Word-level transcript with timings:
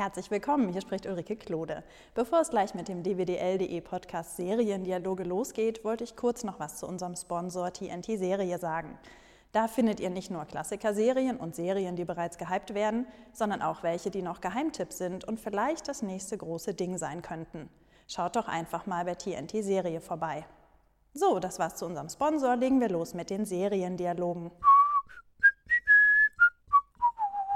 Herzlich 0.00 0.30
willkommen, 0.30 0.70
hier 0.70 0.80
spricht 0.80 1.04
Ulrike 1.04 1.36
Klode. 1.36 1.84
Bevor 2.14 2.40
es 2.40 2.48
gleich 2.48 2.72
mit 2.72 2.88
dem 2.88 3.02
dwdl.de 3.02 3.78
Podcast 3.82 4.34
Seriendialoge 4.34 5.24
losgeht, 5.24 5.84
wollte 5.84 6.04
ich 6.04 6.16
kurz 6.16 6.42
noch 6.42 6.58
was 6.58 6.78
zu 6.78 6.86
unserem 6.86 7.14
Sponsor 7.14 7.70
TNT 7.70 8.06
Serie 8.18 8.58
sagen. 8.58 8.98
Da 9.52 9.68
findet 9.68 10.00
ihr 10.00 10.08
nicht 10.08 10.30
nur 10.30 10.46
Klassiker-Serien 10.46 11.36
und 11.36 11.54
Serien, 11.54 11.96
die 11.96 12.06
bereits 12.06 12.38
gehypt 12.38 12.72
werden, 12.72 13.06
sondern 13.34 13.60
auch 13.60 13.82
welche, 13.82 14.10
die 14.10 14.22
noch 14.22 14.40
Geheimtipps 14.40 14.96
sind 14.96 15.26
und 15.26 15.38
vielleicht 15.38 15.86
das 15.86 16.00
nächste 16.00 16.38
große 16.38 16.72
Ding 16.72 16.96
sein 16.96 17.20
könnten. 17.20 17.68
Schaut 18.08 18.36
doch 18.36 18.48
einfach 18.48 18.86
mal 18.86 19.04
bei 19.04 19.16
TNT 19.16 19.62
Serie 19.62 20.00
vorbei. 20.00 20.46
So, 21.12 21.40
das 21.40 21.58
war's 21.58 21.76
zu 21.76 21.84
unserem 21.84 22.08
Sponsor. 22.08 22.56
Legen 22.56 22.80
wir 22.80 22.88
los 22.88 23.12
mit 23.12 23.28
den 23.28 23.44
Seriendialogen. 23.44 24.50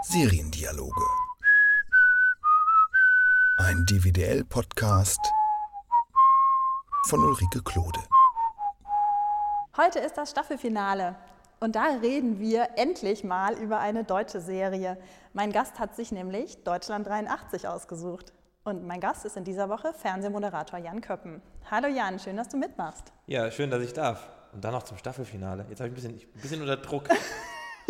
Seriendialoge. 0.03 1.24
Ein 3.67 3.87
DVDL-Podcast 3.87 5.21
von 7.07 7.25
Ulrike 7.25 7.63
Klode. 7.63 7.99
Heute 9.79 10.01
ist 10.01 10.19
das 10.19 10.33
Staffelfinale 10.33 11.15
und 11.61 11.75
da 11.75 11.85
reden 12.03 12.41
wir 12.41 12.69
endlich 12.77 13.25
mal 13.25 13.55
über 13.55 13.79
eine 13.79 14.05
deutsche 14.05 14.43
Serie. 14.43 14.99
Mein 15.33 15.51
Gast 15.51 15.79
hat 15.79 15.97
sich 15.97 16.13
nämlich 16.13 16.63
Deutschland 16.65 17.07
83 17.07 17.67
ausgesucht. 17.67 18.35
Und 18.65 18.87
mein 18.87 19.01
Gast 19.01 19.25
ist 19.25 19.39
in 19.39 19.45
dieser 19.45 19.71
Woche 19.71 19.95
Fernsehmoderator 19.95 20.79
Jan 20.79 21.01
Köppen. 21.01 21.41
Hallo 21.71 21.89
Jan, 21.89 22.19
schön, 22.19 22.37
dass 22.37 22.51
du 22.51 22.59
mitmachst. 22.59 23.15
Ja, 23.29 23.51
schön, 23.51 23.71
dass 23.71 23.83
ich 23.83 23.95
darf. 23.95 24.29
Und 24.53 24.63
dann 24.63 24.73
noch 24.73 24.83
zum 24.83 24.99
Staffelfinale. 24.99 25.65
Jetzt 25.71 25.81
habe 25.81 25.89
ich 25.89 25.93
ein 25.93 25.95
bisschen, 25.95 26.13
ein 26.13 26.41
bisschen 26.43 26.61
unter 26.61 26.77
Druck. 26.77 27.05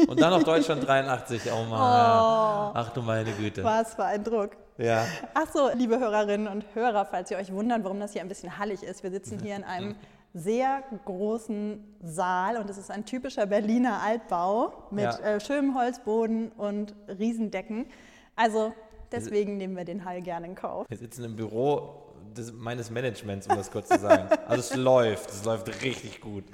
Und 0.07 0.21
dann 0.21 0.31
noch 0.31 0.45
Deutschland 0.45 0.87
83. 0.87 1.51
Oh 1.53 1.65
Mann. 1.65 1.81
Oh, 2.65 2.71
Ach 2.75 2.93
du 2.93 3.03
meine 3.03 3.33
Güte. 3.33 3.63
Was 3.65 3.95
für 3.95 4.05
ein 4.05 4.23
Druck. 4.23 4.57
Ja. 4.77 5.07
Ach 5.35 5.47
so, 5.53 5.71
liebe 5.75 5.99
Hörerinnen 5.99 6.49
und 6.49 6.65
Hörer, 6.75 7.05
falls 7.07 7.31
ihr 7.31 7.37
euch 7.37 7.53
wundert, 7.53 7.85
warum 7.85 8.01
das 8.01 8.13
hier 8.13 8.23
ein 8.23 8.29
bisschen 8.29 8.59
hallig 8.59 8.83
ist. 8.83 9.03
Wir 9.03 9.11
sitzen 9.11 9.39
hier 9.41 9.57
in 9.57 9.65
einem 9.65 9.95
sehr 10.33 10.83
großen 11.05 11.97
Saal 12.03 12.57
und 12.57 12.69
es 12.69 12.77
ist 12.77 12.91
ein 12.91 13.05
typischer 13.05 13.47
Berliner 13.47 14.03
Altbau 14.03 14.89
mit 14.91 15.05
ja. 15.05 15.19
äh, 15.19 15.41
schönem 15.41 15.77
Holzboden 15.79 16.51
und 16.53 16.95
Riesendecken. 17.09 17.87
Also 18.35 18.73
Deswegen 19.15 19.57
nehmen 19.57 19.77
wir 19.77 19.85
den 19.85 20.05
Hall 20.05 20.21
gerne 20.23 20.47
in 20.47 20.55
Kauf. 20.55 20.87
Wir 20.89 20.99
sitzen 20.99 21.25
im 21.25 21.37
Büro 21.37 22.03
des, 22.37 22.53
meines 22.53 22.91
Managements, 22.91 23.47
um 23.47 23.57
das 23.57 23.71
kurz 23.71 23.89
zu 23.89 23.99
sagen. 23.99 24.29
Also 24.47 24.61
es 24.61 24.77
läuft, 24.77 25.31
es 25.31 25.45
läuft 25.45 25.69
richtig 25.83 26.21
gut. 26.21 26.45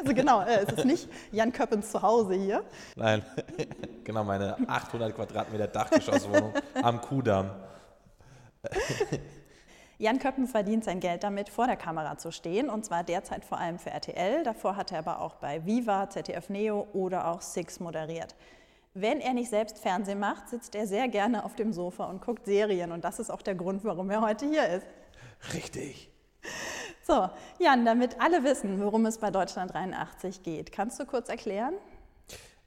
Also 0.00 0.14
genau, 0.14 0.42
äh, 0.42 0.64
es 0.66 0.72
ist 0.72 0.84
nicht 0.84 1.08
Jan 1.30 1.52
Köppens 1.52 1.90
Zuhause 1.92 2.34
hier. 2.34 2.64
Nein, 2.96 3.22
genau, 4.04 4.24
meine 4.24 4.56
800 4.68 5.14
Quadratmeter 5.14 5.68
Dachgeschosswohnung 5.68 6.52
am 6.82 7.00
Kudamm. 7.00 7.50
Jan 9.98 10.20
Köppen 10.20 10.46
verdient 10.46 10.84
sein 10.84 11.00
Geld 11.00 11.24
damit, 11.24 11.48
vor 11.48 11.66
der 11.66 11.76
Kamera 11.76 12.18
zu 12.18 12.30
stehen, 12.30 12.70
und 12.70 12.84
zwar 12.84 13.02
derzeit 13.02 13.44
vor 13.44 13.58
allem 13.58 13.78
für 13.78 13.90
RTL. 13.90 14.44
Davor 14.44 14.76
hat 14.76 14.92
er 14.92 15.00
aber 15.00 15.20
auch 15.20 15.34
bei 15.36 15.66
Viva, 15.66 16.08
ZDF 16.08 16.48
Neo 16.50 16.86
oder 16.92 17.26
auch 17.26 17.42
Six 17.42 17.80
moderiert. 17.80 18.36
Wenn 18.94 19.20
er 19.20 19.34
nicht 19.34 19.50
selbst 19.50 19.78
Fernsehen 19.78 20.20
macht, 20.20 20.48
sitzt 20.48 20.74
er 20.74 20.86
sehr 20.86 21.08
gerne 21.08 21.44
auf 21.44 21.56
dem 21.56 21.72
Sofa 21.72 22.04
und 22.04 22.20
guckt 22.20 22.46
Serien. 22.46 22.92
Und 22.92 23.04
das 23.04 23.18
ist 23.18 23.30
auch 23.30 23.42
der 23.42 23.54
Grund, 23.54 23.84
warum 23.84 24.10
er 24.10 24.22
heute 24.22 24.46
hier 24.46 24.68
ist. 24.68 24.86
Richtig. 25.52 26.10
So, 27.02 27.28
Jan, 27.58 27.84
damit 27.84 28.20
alle 28.20 28.44
wissen, 28.44 28.80
worum 28.80 29.06
es 29.06 29.18
bei 29.18 29.30
Deutschland 29.30 29.72
83 29.72 30.42
geht, 30.42 30.72
kannst 30.72 31.00
du 31.00 31.06
kurz 31.06 31.28
erklären? 31.28 31.74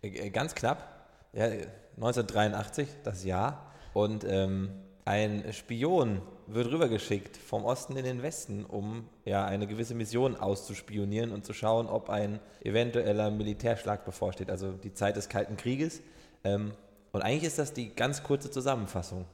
Äh, 0.01 0.07
äh, 0.07 0.29
ganz 0.29 0.55
knapp. 0.55 1.07
Ja, 1.33 1.45
1983, 1.45 2.87
das 3.03 3.23
Jahr. 3.23 3.71
Und 3.93 4.23
ähm, 4.23 4.71
ein 5.11 5.43
Spion 5.51 6.21
wird 6.47 6.71
rübergeschickt 6.71 7.35
vom 7.35 7.65
Osten 7.65 7.97
in 7.97 8.05
den 8.05 8.23
Westen, 8.23 8.63
um 8.63 9.09
ja, 9.25 9.43
eine 9.43 9.67
gewisse 9.67 9.93
Mission 9.93 10.37
auszuspionieren 10.37 11.33
und 11.33 11.45
zu 11.45 11.51
schauen, 11.51 11.87
ob 11.87 12.09
ein 12.09 12.39
eventueller 12.63 13.29
Militärschlag 13.29 14.05
bevorsteht. 14.05 14.49
Also 14.49 14.71
die 14.71 14.93
Zeit 14.93 15.17
des 15.17 15.27
Kalten 15.27 15.57
Krieges. 15.57 16.01
Ähm, 16.45 16.71
und 17.11 17.23
eigentlich 17.23 17.43
ist 17.43 17.59
das 17.59 17.73
die 17.73 17.93
ganz 17.93 18.23
kurze 18.23 18.49
Zusammenfassung. 18.51 19.25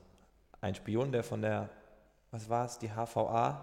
Ein 0.62 0.74
Spion, 0.74 1.12
der 1.12 1.24
von 1.24 1.44
der, 1.44 1.70
was 2.32 2.50
war 2.50 2.66
es, 2.66 2.80
die 2.80 2.90
HVA 2.90 3.62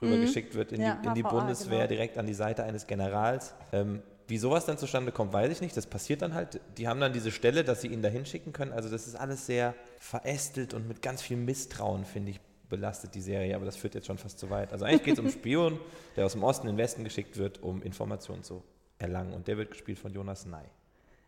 rübergeschickt 0.00 0.54
mhm. 0.54 0.58
wird 0.58 0.72
in, 0.72 0.82
ja, 0.82 0.98
die, 1.00 1.06
in 1.06 1.14
die, 1.14 1.22
Bundeswehr, 1.22 1.86
genau. 1.86 1.88
direkt 1.88 2.18
an 2.18 2.26
die 2.26 2.34
Seite 2.34 2.64
eines 2.64 2.88
Generals. 2.88 3.54
Ähm, 3.72 4.02
wie 4.28 4.38
sowas 4.38 4.66
dann 4.66 4.78
zustande 4.78 5.12
kommt, 5.12 5.32
weiß 5.32 5.50
ich 5.52 5.60
nicht. 5.60 5.76
Das 5.76 5.86
passiert 5.86 6.22
dann 6.22 6.34
halt. 6.34 6.60
Die 6.78 6.88
haben 6.88 7.00
dann 7.00 7.12
diese 7.12 7.30
Stelle, 7.30 7.64
dass 7.64 7.80
sie 7.80 7.88
ihn 7.88 8.02
da 8.02 8.08
hinschicken 8.08 8.52
können. 8.52 8.72
Also 8.72 8.88
das 8.88 9.06
ist 9.06 9.14
alles 9.14 9.46
sehr 9.46 9.74
verästelt 9.98 10.74
und 10.74 10.88
mit 10.88 11.02
ganz 11.02 11.22
viel 11.22 11.36
Misstrauen, 11.36 12.04
finde 12.04 12.32
ich, 12.32 12.40
belastet 12.68 13.14
die 13.14 13.20
Serie. 13.20 13.54
Aber 13.54 13.64
das 13.64 13.76
führt 13.76 13.94
jetzt 13.94 14.06
schon 14.06 14.18
fast 14.18 14.38
zu 14.38 14.50
weit. 14.50 14.72
Also 14.72 14.84
eigentlich 14.84 15.04
geht 15.04 15.14
es 15.14 15.20
um 15.20 15.30
Spion, 15.30 15.78
der 16.16 16.26
aus 16.26 16.32
dem 16.32 16.42
Osten 16.42 16.68
in 16.68 16.74
den 16.74 16.78
Westen 16.78 17.04
geschickt 17.04 17.36
wird, 17.36 17.62
um 17.62 17.82
Informationen 17.82 18.42
zu 18.42 18.62
erlangen. 18.98 19.34
Und 19.34 19.48
der 19.48 19.58
wird 19.58 19.70
gespielt 19.70 19.98
von 19.98 20.12
Jonas 20.12 20.46
Ney. 20.46 20.64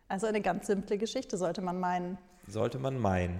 Also 0.07 0.27
eine 0.27 0.41
ganz 0.41 0.67
simple 0.67 0.97
Geschichte, 0.97 1.37
sollte 1.37 1.61
man 1.61 1.79
meinen. 1.79 2.17
Sollte 2.47 2.79
man 2.79 2.97
meinen. 2.97 3.39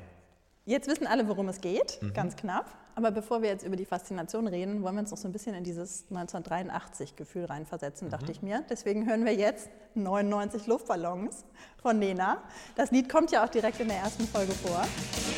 Jetzt 0.65 0.87
wissen 0.87 1.05
alle, 1.05 1.27
worum 1.27 1.47
es 1.47 1.61
geht, 1.61 1.99
mhm. 2.01 2.13
ganz 2.13 2.35
knapp. 2.35 2.75
Aber 2.95 3.11
bevor 3.11 3.41
wir 3.41 3.49
jetzt 3.49 3.65
über 3.65 3.75
die 3.75 3.85
Faszination 3.85 4.47
reden, 4.47 4.81
wollen 4.81 4.95
wir 4.95 5.01
uns 5.01 5.11
noch 5.11 5.17
so 5.17 5.27
ein 5.27 5.33
bisschen 5.33 5.53
in 5.53 5.65
dieses 5.65 6.05
1983-Gefühl 6.11 7.45
reinversetzen, 7.45 8.07
mhm. 8.07 8.11
dachte 8.11 8.31
ich 8.31 8.41
mir. 8.41 8.63
Deswegen 8.69 9.05
hören 9.07 9.25
wir 9.25 9.33
jetzt 9.33 9.69
99 9.95 10.65
Luftballons 10.67 11.43
von 11.81 11.99
Nena. 11.99 12.41
Das 12.75 12.91
Lied 12.91 13.09
kommt 13.09 13.31
ja 13.31 13.43
auch 13.43 13.49
direkt 13.49 13.81
in 13.81 13.89
der 13.89 13.97
ersten 13.97 14.25
Folge 14.25 14.53
vor. 14.53 14.85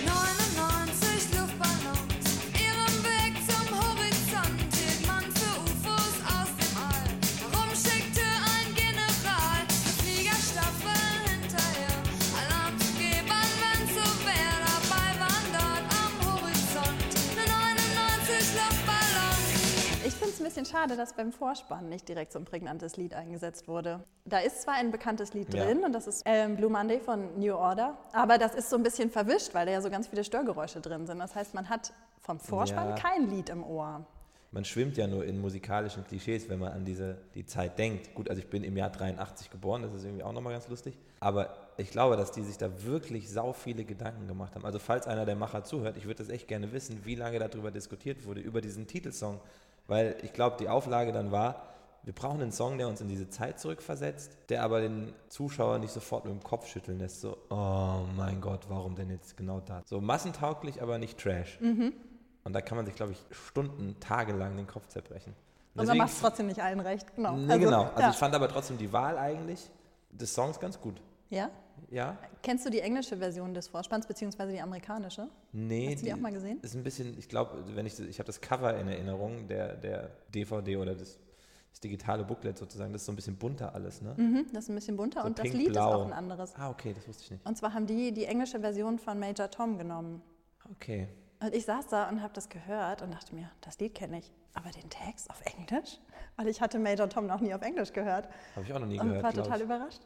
99 0.06 0.67
bisschen 20.46 20.66
schade, 20.66 20.96
dass 20.96 21.14
beim 21.14 21.32
Vorspann 21.32 21.90
nicht 21.90 22.08
direkt 22.08 22.32
so 22.32 22.40
ein 22.40 22.46
prägnantes 22.46 22.98
Lied 22.98 23.14
eingesetzt 23.14 23.68
wurde. 23.68 24.04
Da 24.26 24.40
ist 24.40 24.62
zwar 24.62 24.76
ein 24.76 24.92
bekanntes 24.92 25.34
Lied 25.34 25.54
drin 25.54 25.80
ja. 25.80 25.86
und 25.86 25.94
das 25.94 26.08
ist 26.08 26.24
ähm, 26.26 26.56
Blue 26.56 26.70
Monday 26.70 27.00
von 27.00 27.40
New 27.40 27.56
Order, 27.56 27.98
aber 28.14 28.38
das 28.38 28.56
ist 28.56 28.70
so 28.70 28.76
ein 28.76 28.84
bisschen 28.84 29.10
verwischt, 29.10 29.54
weil 29.54 29.66
da 29.66 29.72
ja 29.72 29.82
so 29.82 29.90
ganz 29.90 30.08
viele 30.08 30.24
Störgeräusche 30.24 30.82
drin 30.82 31.08
sind. 31.08 31.20
Das 31.20 31.36
heißt, 31.36 31.54
man 31.54 31.70
hat 31.70 31.94
vom 32.22 32.40
Vorspann 32.40 32.90
ja. 32.90 32.96
kein 32.96 33.30
Lied 33.30 33.50
im 33.50 33.64
Ohr. 33.64 34.06
Man 34.52 34.64
schwimmt 34.64 34.96
ja 34.96 35.08
nur 35.08 35.26
in 35.26 35.42
musikalischen 35.42 36.06
Klischees, 36.06 36.48
wenn 36.48 36.60
man 36.60 36.72
an 36.72 36.86
diese 36.86 37.18
die 37.36 37.46
Zeit 37.46 37.78
denkt. 37.78 38.16
Gut, 38.16 38.30
also 38.30 38.42
ich 38.42 38.50
bin 38.50 38.64
im 38.64 38.78
Jahr 38.78 38.90
83 38.90 39.50
geboren, 39.50 39.82
das 39.82 39.94
ist 39.94 40.06
irgendwie 40.06 40.24
auch 40.24 40.32
nochmal 40.32 40.54
ganz 40.54 40.70
lustig. 40.70 40.98
Aber 41.20 41.54
ich 41.78 41.92
glaube, 41.92 42.16
dass 42.16 42.32
die 42.32 42.44
sich 42.44 42.58
da 42.58 42.84
wirklich 42.84 43.30
sau 43.30 43.52
viele 43.52 43.84
Gedanken 43.84 44.28
gemacht 44.28 44.56
haben. 44.56 44.66
Also 44.66 44.80
falls 44.80 45.06
einer 45.06 45.26
der 45.26 45.36
Macher 45.36 45.64
zuhört, 45.64 45.98
ich 45.98 46.06
würde 46.06 46.24
das 46.24 46.30
echt 46.30 46.48
gerne 46.48 46.72
wissen, 46.72 47.02
wie 47.04 47.16
lange 47.16 47.40
darüber 47.40 47.72
diskutiert 47.72 48.26
wurde, 48.26 48.40
über 48.40 48.62
diesen 48.62 48.88
Titelsong 48.88 49.40
weil 49.88 50.18
ich 50.22 50.34
glaube, 50.34 50.58
die 50.60 50.70
Auflage 50.70 51.12
dann 51.12 51.32
war, 51.32 51.64
wir 52.04 52.14
brauchen 52.14 52.42
einen 52.42 52.54
Song, 52.54 52.78
der 52.78 52.88
uns 52.88 53.02
in 53.02 53.10
diese 53.10 53.30
Zeit 53.30 53.60
zurückversetzt, 53.60 54.38
der 54.48 54.64
aber 54.64 54.80
den 54.80 55.14
Zuschauer 55.28 55.78
nicht 55.80 55.92
sofort 55.92 56.24
mit 56.24 56.34
dem 56.34 56.42
Kopf 56.42 56.68
schütteln 56.68 57.00
lässt. 57.00 57.20
So, 57.20 57.38
oh 57.50 58.06
mein 58.16 58.40
Gott, 58.40 58.62
warum 58.70 58.96
denn 58.96 59.10
jetzt 59.10 59.36
genau 59.36 59.60
da? 59.60 59.82
So 59.86 60.00
massentauglich, 60.00 60.82
aber 60.82 61.00
nicht 61.00 61.18
Trash. 61.18 61.60
Mhm. 61.60 61.92
Und 62.46 62.54
da 62.54 62.62
kann 62.62 62.78
man 62.78 62.86
sich, 62.86 62.96
glaube 62.96 63.12
ich, 63.12 63.26
Stunden, 63.36 64.00
tagelang 64.00 64.56
den 64.56 64.68
Kopf 64.68 64.88
zerbrechen. 64.88 65.34
Und, 65.76 65.82
Und 65.82 65.88
man 65.90 65.98
macht 65.98 66.14
es 66.14 66.22
trotzdem 66.22 66.48
nicht 66.48 66.62
allen 66.62 66.80
recht, 66.80 67.14
genau. 67.14 67.36
Nee, 67.36 67.52
also, 67.52 67.66
genau. 67.66 67.84
Also 67.84 68.00
ja. 68.00 68.10
ich 68.12 68.16
fand 68.16 68.34
aber 68.34 68.48
trotzdem 68.48 68.78
die 68.78 68.94
Wahl 68.94 69.18
eigentlich 69.18 69.70
des 70.10 70.34
Songs 70.34 70.60
ganz 70.62 70.80
gut. 70.80 71.02
Ja? 71.30 71.50
Ja. 71.90 72.18
Kennst 72.42 72.66
du 72.66 72.70
die 72.70 72.80
englische 72.80 73.18
Version 73.18 73.54
des 73.54 73.68
Vorspanns, 73.68 74.08
beziehungsweise 74.08 74.52
die 74.52 74.62
amerikanische? 74.62 75.30
Nee. 75.52 75.88
Hast 75.88 75.96
du 75.96 76.00
die, 76.00 76.06
die 76.06 76.14
auch 76.14 76.20
mal 76.20 76.32
gesehen? 76.32 76.60
Ist 76.62 76.76
ein 76.76 76.84
bisschen, 76.84 77.18
ich 77.18 77.30
glaube, 77.30 77.64
wenn 77.76 77.86
ich, 77.86 78.00
ich 78.00 78.20
habe 78.20 78.28
das 78.28 78.42
Cover 78.42 78.78
in 78.78 78.88
Erinnerung, 78.88 79.48
der, 79.48 79.76
der 79.76 80.12
DVD 80.34 80.78
oder 80.78 80.96
das, 80.96 81.20
das, 81.72 81.80
digitale 81.80 82.24
Booklet 82.24 82.58
sozusagen, 82.58 82.92
das 82.92 83.02
ist 83.02 83.06
so 83.06 83.12
ein 83.12 83.16
bisschen 83.16 83.38
bunter 83.38 83.74
alles, 83.74 84.02
ne? 84.02 84.14
Mhm, 84.18 84.48
das 84.54 84.66
ist 84.66 84.70
ein 84.70 84.76
bisschen 84.76 84.98
bunter 84.98 85.22
so 85.22 85.28
und 85.28 85.40
das 85.40 85.54
Lied 85.54 85.74
blau. 85.74 85.90
ist 85.90 85.96
auch 85.96 86.06
ein 86.06 86.14
anderes. 86.14 86.56
Ah, 86.56 86.70
okay, 86.70 86.94
das 86.94 87.08
wusste 87.08 87.24
ich 87.24 87.32
nicht. 87.32 87.46
Und 87.46 87.58
zwar 87.58 87.74
haben 87.74 87.86
die 87.86 88.12
die 88.12 88.26
englische 88.26 88.60
Version 88.60 89.00
von 89.00 89.20
Major 89.20 89.50
Tom 89.50 89.78
genommen. 89.78 90.22
Okay. 90.72 91.08
Und 91.40 91.54
ich 91.54 91.66
saß 91.66 91.88
da 91.88 92.10
und 92.10 92.22
habe 92.24 92.34
das 92.34 92.50
gehört 92.50 93.04
und 93.04 93.14
dachte 93.14 93.36
mir, 93.36 93.52
das 93.62 93.78
Lied 93.80 93.94
kenne 93.94 94.20
ich, 94.20 94.32
aber 94.54 94.72
den 94.72 94.90
Text 94.90 95.30
auf 95.30 95.42
Englisch? 95.46 96.00
Weil 96.36 96.48
ich 96.48 96.62
hatte 96.62 96.80
Major 96.80 97.08
Tom 97.08 97.28
noch 97.28 97.42
nie 97.42 97.54
auf 97.54 97.62
Englisch 97.62 97.94
gehört. 97.94 98.28
Habe 98.56 98.66
ich 98.66 98.74
auch 98.74 98.80
noch 98.80 98.88
nie 98.88 99.00
und 99.00 99.08
gehört. 99.08 99.24
Und 99.24 99.36
war 99.38 99.44
total 99.44 99.62
überrascht. 99.62 100.02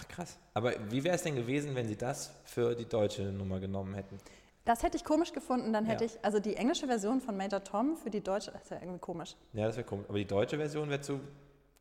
Ach 0.00 0.08
krass. 0.08 0.38
Aber 0.54 0.72
wie 0.90 1.04
wäre 1.04 1.14
es 1.14 1.22
denn 1.22 1.36
gewesen, 1.36 1.74
wenn 1.74 1.86
Sie 1.88 1.96
das 1.96 2.32
für 2.44 2.74
die 2.74 2.86
deutsche 2.86 3.22
Nummer 3.24 3.60
genommen 3.60 3.94
hätten? 3.94 4.18
Das 4.64 4.82
hätte 4.82 4.96
ich 4.96 5.04
komisch 5.04 5.32
gefunden. 5.32 5.72
Dann 5.72 5.84
hätte 5.84 6.04
ja. 6.04 6.10
ich, 6.10 6.24
also 6.24 6.38
die 6.38 6.56
englische 6.56 6.86
Version 6.86 7.20
von 7.20 7.36
Major 7.36 7.62
Tom 7.62 7.96
für 7.96 8.10
die 8.10 8.20
deutsche, 8.20 8.52
das 8.52 8.62
ist 8.62 8.70
ja 8.70 8.78
irgendwie 8.80 8.98
komisch. 8.98 9.36
Ja, 9.52 9.66
das 9.66 9.76
wäre 9.76 9.86
komisch. 9.86 10.06
Aber 10.08 10.18
die 10.18 10.26
deutsche 10.26 10.56
Version 10.56 10.88
wäre 10.88 11.00
zu 11.00 11.20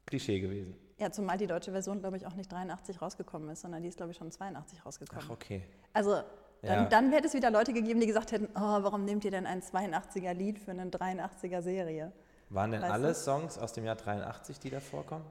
Klischee 0.06 0.40
gewesen. 0.40 0.76
Ja, 0.98 1.12
zumal 1.12 1.38
die 1.38 1.48
deutsche 1.48 1.72
Version, 1.72 2.00
glaube 2.00 2.18
ich, 2.18 2.26
auch 2.26 2.34
nicht 2.34 2.52
83 2.52 3.02
rausgekommen 3.02 3.50
ist, 3.50 3.62
sondern 3.62 3.82
die 3.84 3.90
ist, 3.90 3.98
glaube 3.98 4.12
ich, 4.12 4.18
schon 4.18 4.32
82 4.32 4.86
rausgekommen. 4.86 5.26
Ach, 5.28 5.34
okay. 5.34 5.64
Also 5.94 6.22
Dann, 6.62 6.84
Ja. 6.84 6.86
dann 6.90 7.12
hätte 7.14 7.28
es 7.28 7.34
wieder 7.34 7.52
Leute 7.52 7.72
gegeben, 7.72 8.02
die 8.02 8.08
gesagt 8.08 8.34
hätten, 8.34 8.50
oh, 8.54 8.60
warum 8.84 9.06
nehmt 9.06 9.24
ihr 9.24 9.32
denn 9.32 9.46
ein 9.46 9.62
82er 9.62 10.34
Lied 10.34 10.60
für 10.60 10.72
eine 10.72 10.90
83er 10.90 11.62
Serie? 11.62 12.12
Waren 12.50 12.72
denn 12.72 12.82
Weißt 12.82 12.92
alle 12.92 13.08
du? 13.10 13.14
Songs 13.16 13.58
aus 13.58 13.72
dem 13.72 13.86
Jahr 13.86 13.96
83, 13.96 14.60
die 14.60 14.70
da 14.70 14.82
vorkommen? 14.82 15.24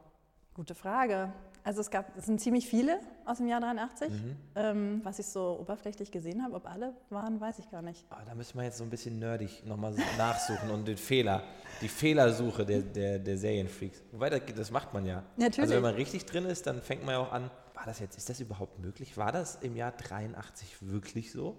Gute 0.54 0.74
Frage. 0.74 1.32
Also 1.68 1.82
es 1.82 1.90
gab, 1.90 2.16
es 2.16 2.24
sind 2.24 2.40
ziemlich 2.40 2.66
viele 2.66 2.98
aus 3.26 3.36
dem 3.36 3.46
Jahr 3.46 3.60
83. 3.60 4.08
Mhm. 4.08 4.36
Ähm, 4.54 5.00
was 5.04 5.18
ich 5.18 5.26
so 5.26 5.58
oberflächlich 5.60 6.10
gesehen 6.10 6.42
habe, 6.42 6.54
ob 6.54 6.66
alle 6.66 6.94
waren, 7.10 7.38
weiß 7.38 7.58
ich 7.58 7.70
gar 7.70 7.82
nicht. 7.82 8.06
Ah, 8.08 8.22
da 8.24 8.34
müssen 8.34 8.56
wir 8.56 8.64
jetzt 8.64 8.78
so 8.78 8.84
ein 8.84 8.88
bisschen 8.88 9.18
nerdig 9.18 9.66
nochmal 9.66 9.94
nachsuchen 10.16 10.70
und 10.70 10.88
den 10.88 10.96
Fehler, 10.96 11.42
die 11.82 11.88
Fehlersuche 11.88 12.64
der, 12.64 12.80
der, 12.80 13.18
der 13.18 13.36
Serienfreaks. 13.36 14.02
Wobei, 14.12 14.30
das, 14.30 14.40
das 14.56 14.70
macht 14.70 14.94
man 14.94 15.04
ja. 15.04 15.22
Natürlich. 15.36 15.58
Also 15.58 15.74
wenn 15.74 15.82
man 15.82 15.94
richtig 15.94 16.24
drin 16.24 16.46
ist, 16.46 16.66
dann 16.66 16.80
fängt 16.80 17.04
man 17.04 17.16
ja 17.16 17.20
auch 17.20 17.32
an, 17.32 17.50
war 17.74 17.84
das 17.84 17.98
jetzt, 17.98 18.16
ist 18.16 18.30
das 18.30 18.40
überhaupt 18.40 18.78
möglich? 18.78 19.18
War 19.18 19.30
das 19.30 19.56
im 19.56 19.76
Jahr 19.76 19.92
83 19.92 20.88
wirklich 20.88 21.32
so? 21.32 21.54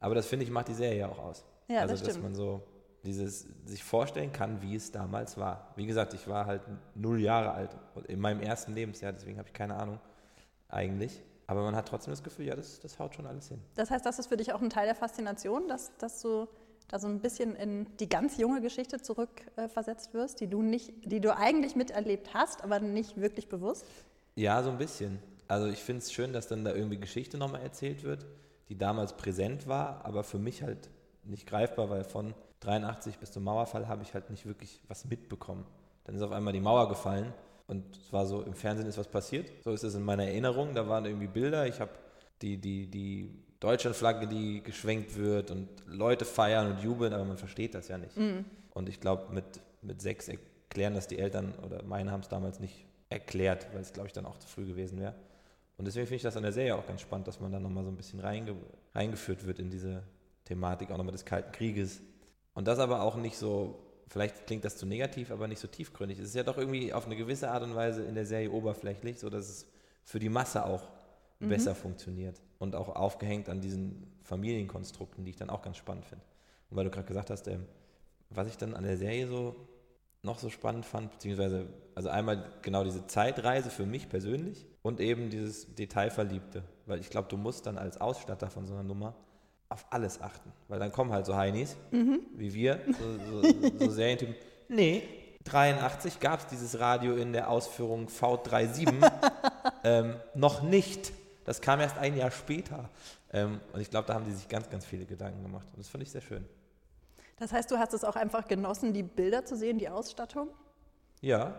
Aber 0.00 0.16
das 0.16 0.26
finde 0.26 0.44
ich, 0.44 0.50
macht 0.50 0.66
die 0.66 0.74
Serie 0.74 0.98
ja 0.98 1.08
auch 1.08 1.20
aus. 1.20 1.44
Mhm. 1.68 1.74
Ja, 1.76 1.82
also, 1.82 1.92
das 1.92 2.02
dass 2.02 2.10
stimmt. 2.14 2.24
man 2.24 2.34
so 2.34 2.64
dieses 3.04 3.46
sich 3.64 3.84
vorstellen 3.84 4.32
kann, 4.32 4.60
wie 4.62 4.74
es 4.74 4.90
damals 4.90 5.36
war. 5.36 5.72
Wie 5.76 5.86
gesagt, 5.86 6.14
ich 6.14 6.26
war 6.28 6.46
halt 6.46 6.62
null 6.94 7.20
Jahre 7.20 7.52
alt 7.52 7.76
in 8.08 8.20
meinem 8.20 8.40
ersten 8.40 8.74
Lebensjahr, 8.74 9.12
deswegen 9.12 9.38
habe 9.38 9.48
ich 9.48 9.54
keine 9.54 9.76
Ahnung 9.76 10.00
eigentlich. 10.68 11.22
Aber 11.46 11.62
man 11.62 11.74
hat 11.74 11.88
trotzdem 11.88 12.12
das 12.12 12.22
Gefühl, 12.22 12.46
ja, 12.46 12.56
das, 12.56 12.80
das 12.80 12.98
haut 12.98 13.14
schon 13.14 13.26
alles 13.26 13.48
hin. 13.48 13.60
Das 13.74 13.90
heißt, 13.90 14.04
das 14.04 14.18
ist 14.18 14.26
für 14.26 14.36
dich 14.36 14.52
auch 14.52 14.60
ein 14.60 14.68
Teil 14.68 14.84
der 14.84 14.94
Faszination, 14.94 15.66
dass, 15.66 15.96
dass 15.96 16.20
du 16.20 16.46
da 16.88 16.98
so 16.98 17.06
ein 17.06 17.20
bisschen 17.20 17.54
in 17.54 17.86
die 17.98 18.08
ganz 18.08 18.36
junge 18.36 18.60
Geschichte 18.60 19.00
zurückversetzt 19.00 20.10
äh, 20.10 20.14
wirst, 20.14 20.40
die 20.40 20.48
du 20.48 20.62
nicht, 20.62 20.92
die 21.10 21.20
du 21.20 21.34
eigentlich 21.34 21.76
miterlebt 21.76 22.34
hast, 22.34 22.64
aber 22.64 22.80
nicht 22.80 23.18
wirklich 23.18 23.48
bewusst? 23.48 23.86
Ja, 24.34 24.62
so 24.62 24.70
ein 24.70 24.78
bisschen. 24.78 25.18
Also 25.48 25.68
ich 25.68 25.82
finde 25.82 26.02
es 26.02 26.12
schön, 26.12 26.32
dass 26.32 26.48
dann 26.48 26.64
da 26.64 26.74
irgendwie 26.74 26.98
Geschichte 26.98 27.38
nochmal 27.38 27.62
erzählt 27.62 28.04
wird, 28.04 28.26
die 28.68 28.76
damals 28.76 29.16
präsent 29.16 29.66
war, 29.66 30.04
aber 30.04 30.24
für 30.24 30.38
mich 30.38 30.62
halt 30.62 30.90
nicht 31.24 31.46
greifbar, 31.46 31.88
weil 31.88 32.04
von 32.04 32.34
83 32.60 33.18
bis 33.18 33.32
zum 33.32 33.44
Mauerfall 33.44 33.88
habe 33.88 34.02
ich 34.02 34.14
halt 34.14 34.30
nicht 34.30 34.46
wirklich 34.46 34.80
was 34.88 35.04
mitbekommen. 35.04 35.64
Dann 36.04 36.14
ist 36.14 36.22
auf 36.22 36.32
einmal 36.32 36.52
die 36.52 36.60
Mauer 36.60 36.88
gefallen 36.88 37.32
und 37.66 37.96
es 37.96 38.12
war 38.12 38.26
so, 38.26 38.42
im 38.42 38.54
Fernsehen 38.54 38.86
ist 38.86 38.98
was 38.98 39.08
passiert. 39.08 39.50
So 39.62 39.72
ist 39.72 39.82
es 39.82 39.94
in 39.94 40.02
meiner 40.02 40.24
Erinnerung. 40.24 40.74
Da 40.74 40.88
waren 40.88 41.04
irgendwie 41.04 41.26
Bilder. 41.26 41.66
Ich 41.66 41.80
habe 41.80 41.90
die, 42.40 42.56
die, 42.56 42.86
die 42.86 43.30
Deutschlandflagge, 43.60 44.26
die 44.26 44.62
geschwenkt 44.62 45.16
wird 45.16 45.50
und 45.50 45.68
Leute 45.86 46.24
feiern 46.24 46.72
und 46.72 46.80
jubeln, 46.80 47.12
aber 47.12 47.24
man 47.24 47.36
versteht 47.36 47.74
das 47.74 47.88
ja 47.88 47.98
nicht. 47.98 48.16
Und 48.70 48.88
ich 48.88 49.00
glaube, 49.00 49.32
mit, 49.32 49.44
mit 49.82 50.00
sechs 50.00 50.28
erklären 50.28 50.94
das 50.94 51.08
die 51.08 51.18
Eltern 51.18 51.54
oder 51.64 51.82
meine 51.82 52.10
haben 52.10 52.20
es 52.20 52.28
damals 52.28 52.60
nicht 52.60 52.86
erklärt, 53.10 53.66
weil 53.72 53.80
es, 53.80 53.92
glaube 53.92 54.06
ich, 54.06 54.12
dann 54.12 54.26
auch 54.26 54.38
zu 54.38 54.48
früh 54.48 54.66
gewesen 54.66 55.00
wäre. 55.00 55.14
Und 55.76 55.84
deswegen 55.86 56.06
finde 56.06 56.16
ich 56.16 56.22
das 56.22 56.36
an 56.36 56.42
der 56.42 56.52
Serie 56.52 56.74
auch 56.76 56.86
ganz 56.86 57.00
spannend, 57.00 57.28
dass 57.28 57.40
man 57.40 57.52
dann 57.52 57.62
nochmal 57.62 57.84
so 57.84 57.90
ein 57.90 57.96
bisschen 57.96 58.20
reinge 58.20 58.54
reingeführt 58.94 59.46
wird 59.46 59.58
in 59.58 59.70
diese 59.70 60.02
Thematik, 60.44 60.90
auch 60.90 60.96
nochmal 60.96 61.12
des 61.12 61.24
Kalten 61.24 61.52
Krieges. 61.52 62.00
Und 62.58 62.66
das 62.66 62.80
aber 62.80 63.02
auch 63.02 63.14
nicht 63.14 63.38
so, 63.38 63.78
vielleicht 64.08 64.48
klingt 64.48 64.64
das 64.64 64.76
zu 64.76 64.84
negativ, 64.84 65.30
aber 65.30 65.46
nicht 65.46 65.60
so 65.60 65.68
tiefgründig. 65.68 66.18
Es 66.18 66.30
ist 66.30 66.34
ja 66.34 66.42
doch 66.42 66.58
irgendwie 66.58 66.92
auf 66.92 67.06
eine 67.06 67.14
gewisse 67.14 67.52
Art 67.52 67.62
und 67.62 67.76
Weise 67.76 68.02
in 68.02 68.16
der 68.16 68.26
Serie 68.26 68.50
oberflächlich, 68.50 69.20
sodass 69.20 69.48
es 69.48 69.66
für 70.02 70.18
die 70.18 70.28
Masse 70.28 70.66
auch 70.66 70.82
besser 71.38 71.76
funktioniert. 71.76 72.42
Und 72.58 72.74
auch 72.74 72.88
aufgehängt 72.88 73.48
an 73.48 73.60
diesen 73.60 74.12
Familienkonstrukten, 74.24 75.24
die 75.24 75.30
ich 75.30 75.36
dann 75.36 75.50
auch 75.50 75.62
ganz 75.62 75.76
spannend 75.76 76.04
finde. 76.04 76.24
Und 76.68 76.76
weil 76.76 76.82
du 76.82 76.90
gerade 76.90 77.06
gesagt 77.06 77.30
hast, 77.30 77.46
ähm, 77.46 77.64
was 78.28 78.48
ich 78.48 78.56
dann 78.56 78.74
an 78.74 78.82
der 78.82 78.96
Serie 78.96 79.28
so 79.28 79.54
noch 80.22 80.40
so 80.40 80.50
spannend 80.50 80.84
fand, 80.84 81.12
beziehungsweise, 81.12 81.68
also 81.94 82.08
einmal 82.08 82.44
genau 82.62 82.82
diese 82.82 83.06
Zeitreise 83.06 83.70
für 83.70 83.86
mich 83.86 84.08
persönlich 84.08 84.66
und 84.82 84.98
eben 84.98 85.30
dieses 85.30 85.76
Detailverliebte, 85.76 86.64
weil 86.86 86.98
ich 86.98 87.08
glaube, 87.08 87.28
du 87.28 87.36
musst 87.36 87.66
dann 87.66 87.78
als 87.78 88.00
Ausstatter 88.00 88.50
von 88.50 88.66
so 88.66 88.74
einer 88.74 88.82
Nummer 88.82 89.14
auf 89.68 89.86
alles 89.90 90.20
achten, 90.20 90.52
weil 90.68 90.78
dann 90.78 90.92
kommen 90.92 91.12
halt 91.12 91.26
so 91.26 91.36
Heinis, 91.36 91.76
wie 91.90 92.54
wir, 92.54 92.80
so, 92.86 93.42
so, 93.42 93.78
so 93.78 93.90
Serientypen, 93.90 94.34
nee, 94.68 95.02
83 95.44 96.20
gab 96.20 96.40
es 96.40 96.46
dieses 96.46 96.78
Radio 96.78 97.16
in 97.16 97.32
der 97.32 97.50
Ausführung 97.50 98.08
V37 98.08 99.10
ähm, 99.84 100.16
noch 100.34 100.62
nicht. 100.62 101.12
Das 101.44 101.60
kam 101.60 101.80
erst 101.80 101.98
ein 101.98 102.16
Jahr 102.16 102.30
später. 102.30 102.90
Ähm, 103.32 103.60
und 103.72 103.80
ich 103.80 103.90
glaube, 103.90 104.06
da 104.06 104.14
haben 104.14 104.24
die 104.24 104.32
sich 104.32 104.48
ganz, 104.48 104.68
ganz 104.68 104.84
viele 104.84 105.06
Gedanken 105.06 105.42
gemacht. 105.42 105.66
Und 105.72 105.78
das 105.78 105.88
fand 105.88 106.02
ich 106.02 106.10
sehr 106.10 106.20
schön. 106.20 106.44
Das 107.38 107.52
heißt, 107.52 107.70
du 107.70 107.78
hast 107.78 107.94
es 107.94 108.04
auch 108.04 108.16
einfach 108.16 108.48
genossen, 108.48 108.92
die 108.92 109.02
Bilder 109.02 109.44
zu 109.44 109.56
sehen, 109.56 109.78
die 109.78 109.88
Ausstattung? 109.88 110.48
Ja, 111.20 111.54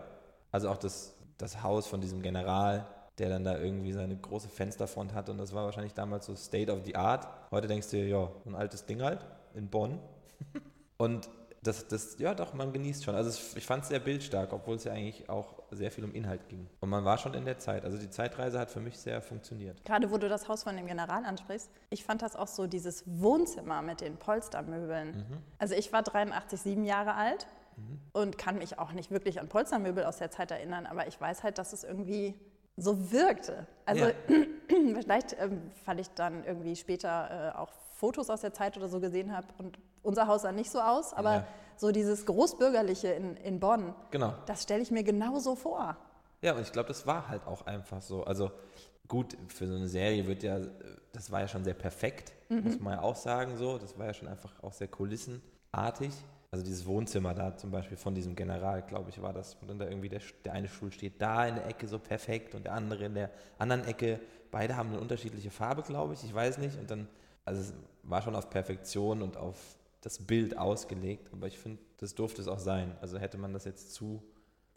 also 0.52 0.68
auch 0.68 0.76
das, 0.76 1.14
das 1.38 1.62
Haus 1.62 1.86
von 1.86 2.00
diesem 2.00 2.22
General, 2.22 2.86
der 3.20 3.28
dann 3.28 3.44
da 3.44 3.58
irgendwie 3.58 3.92
seine 3.92 4.16
große 4.16 4.48
Fensterfront 4.48 5.14
hat 5.14 5.28
und 5.28 5.38
das 5.38 5.52
war 5.54 5.64
wahrscheinlich 5.64 5.94
damals 5.94 6.26
so 6.26 6.34
State 6.34 6.72
of 6.72 6.80
the 6.84 6.96
Art. 6.96 7.28
Heute 7.50 7.68
denkst 7.68 7.90
du 7.90 7.98
dir, 7.98 8.08
ja, 8.08 8.30
so 8.42 8.50
ein 8.50 8.54
altes 8.54 8.86
Ding 8.86 9.02
halt 9.02 9.24
in 9.54 9.68
Bonn. 9.68 9.98
Und 10.96 11.30
das, 11.62 11.88
das, 11.88 12.18
ja 12.18 12.34
doch, 12.34 12.54
man 12.54 12.72
genießt 12.72 13.04
schon. 13.04 13.14
Also 13.14 13.30
es, 13.30 13.56
ich 13.56 13.66
fand 13.66 13.82
es 13.82 13.88
sehr 13.88 14.00
bildstark, 14.00 14.52
obwohl 14.52 14.76
es 14.76 14.84
ja 14.84 14.92
eigentlich 14.92 15.28
auch 15.28 15.62
sehr 15.70 15.90
viel 15.90 16.04
um 16.04 16.14
Inhalt 16.14 16.48
ging. 16.48 16.66
Und 16.80 16.88
man 16.88 17.04
war 17.04 17.18
schon 17.18 17.34
in 17.34 17.44
der 17.44 17.58
Zeit. 17.58 17.84
Also 17.84 17.98
die 17.98 18.10
Zeitreise 18.10 18.58
hat 18.58 18.70
für 18.70 18.80
mich 18.80 18.98
sehr 18.98 19.20
funktioniert. 19.20 19.82
Gerade 19.84 20.10
wo 20.10 20.18
du 20.18 20.28
das 20.28 20.48
Haus 20.48 20.62
von 20.62 20.76
dem 20.76 20.86
General 20.86 21.24
ansprichst, 21.24 21.70
ich 21.90 22.04
fand 22.04 22.22
das 22.22 22.36
auch 22.36 22.48
so, 22.48 22.66
dieses 22.66 23.04
Wohnzimmer 23.06 23.82
mit 23.82 24.00
den 24.00 24.16
Polstermöbeln. 24.16 25.26
Also 25.58 25.74
ich 25.74 25.92
war 25.92 26.02
83, 26.02 26.60
sieben 26.60 26.84
Jahre 26.84 27.14
alt 27.14 27.46
und 28.12 28.38
kann 28.38 28.58
mich 28.58 28.78
auch 28.78 28.92
nicht 28.92 29.10
wirklich 29.10 29.40
an 29.40 29.48
Polstermöbel 29.48 30.04
aus 30.04 30.18
der 30.18 30.30
Zeit 30.30 30.50
erinnern, 30.50 30.86
aber 30.86 31.06
ich 31.06 31.20
weiß 31.20 31.42
halt, 31.42 31.58
dass 31.58 31.72
es 31.72 31.84
irgendwie 31.84 32.34
so 32.80 33.10
wirkte. 33.12 33.66
Also 33.86 34.04
Ja. 34.06 34.12
vielleicht, 34.68 35.36
ähm, 35.40 35.70
weil 35.84 36.00
ich 36.00 36.08
dann 36.10 36.44
irgendwie 36.44 36.76
später 36.76 37.52
äh, 37.54 37.58
auch 37.58 37.70
Fotos 37.96 38.30
aus 38.30 38.40
der 38.40 38.52
Zeit 38.52 38.76
oder 38.76 38.88
so 38.88 39.00
gesehen 39.00 39.36
habe 39.36 39.46
und 39.58 39.78
unser 40.02 40.26
Haus 40.26 40.42
sah 40.42 40.52
nicht 40.52 40.70
so 40.70 40.80
aus, 40.80 41.12
aber 41.12 41.34
Ja. 41.34 41.46
so 41.76 41.92
dieses 41.92 42.24
Großbürgerliche 42.26 43.08
in, 43.08 43.36
in 43.36 43.60
Bonn, 43.60 43.94
Genau. 44.10 44.32
das 44.46 44.62
stelle 44.62 44.82
ich 44.82 44.90
mir 44.90 45.02
genauso 45.02 45.54
vor. 45.54 45.96
Ja, 46.42 46.54
und 46.54 46.62
ich 46.62 46.72
glaube, 46.72 46.88
das 46.88 47.06
war 47.06 47.28
halt 47.28 47.46
auch 47.46 47.66
einfach 47.66 48.00
so. 48.00 48.24
Also 48.24 48.50
gut, 49.08 49.36
für 49.48 49.66
so 49.66 49.74
eine 49.74 49.88
Serie 49.88 50.26
wird 50.26 50.42
ja, 50.42 50.58
das 51.12 51.30
war 51.30 51.40
ja 51.40 51.48
schon 51.48 51.64
sehr 51.64 51.74
perfekt, 51.74 52.32
muss 52.48 52.80
man 52.80 52.94
ja 52.94 53.02
auch 53.02 53.16
sagen 53.16 53.56
so. 53.58 53.76
Das 53.76 53.98
war 53.98 54.06
ja 54.06 54.14
schon 54.14 54.28
einfach 54.28 54.50
auch 54.62 54.72
sehr 54.72 54.88
kulissenartig. 54.88 56.12
Also 56.52 56.64
dieses 56.64 56.84
Wohnzimmer 56.86 57.32
da 57.32 57.56
zum 57.56 57.70
Beispiel 57.70 57.96
von 57.96 58.14
diesem 58.14 58.34
General, 58.34 58.82
glaube 58.82 59.10
ich, 59.10 59.22
war 59.22 59.32
das, 59.32 59.56
wo 59.60 59.66
dann 59.66 59.78
da 59.78 59.86
irgendwie 59.86 60.08
der, 60.08 60.20
der 60.44 60.52
eine 60.52 60.68
Stuhl 60.68 60.90
steht 60.90 61.22
da 61.22 61.46
in 61.46 61.54
der 61.54 61.66
Ecke 61.66 61.86
so 61.86 61.98
perfekt 61.98 62.54
und 62.54 62.64
der 62.64 62.72
andere 62.74 63.04
in 63.04 63.14
der 63.14 63.30
anderen 63.58 63.84
Ecke. 63.84 64.20
Beide 64.50 64.76
haben 64.76 64.88
eine 64.88 65.00
unterschiedliche 65.00 65.50
Farbe, 65.50 65.82
glaube 65.82 66.14
ich, 66.14 66.24
ich 66.24 66.34
weiß 66.34 66.58
nicht. 66.58 66.76
Und 66.78 66.90
dann, 66.90 67.06
also 67.44 67.60
es 67.60 67.74
war 68.02 68.20
schon 68.22 68.34
auf 68.34 68.50
Perfektion 68.50 69.22
und 69.22 69.36
auf 69.36 69.56
das 70.00 70.18
Bild 70.18 70.58
ausgelegt, 70.58 71.28
aber 71.32 71.46
ich 71.46 71.58
finde, 71.58 71.80
das 71.98 72.14
durfte 72.14 72.40
es 72.42 72.48
auch 72.48 72.58
sein. 72.58 72.96
Also 73.00 73.18
hätte 73.18 73.38
man 73.38 73.52
das 73.52 73.64
jetzt 73.64 73.92
zu 73.92 74.22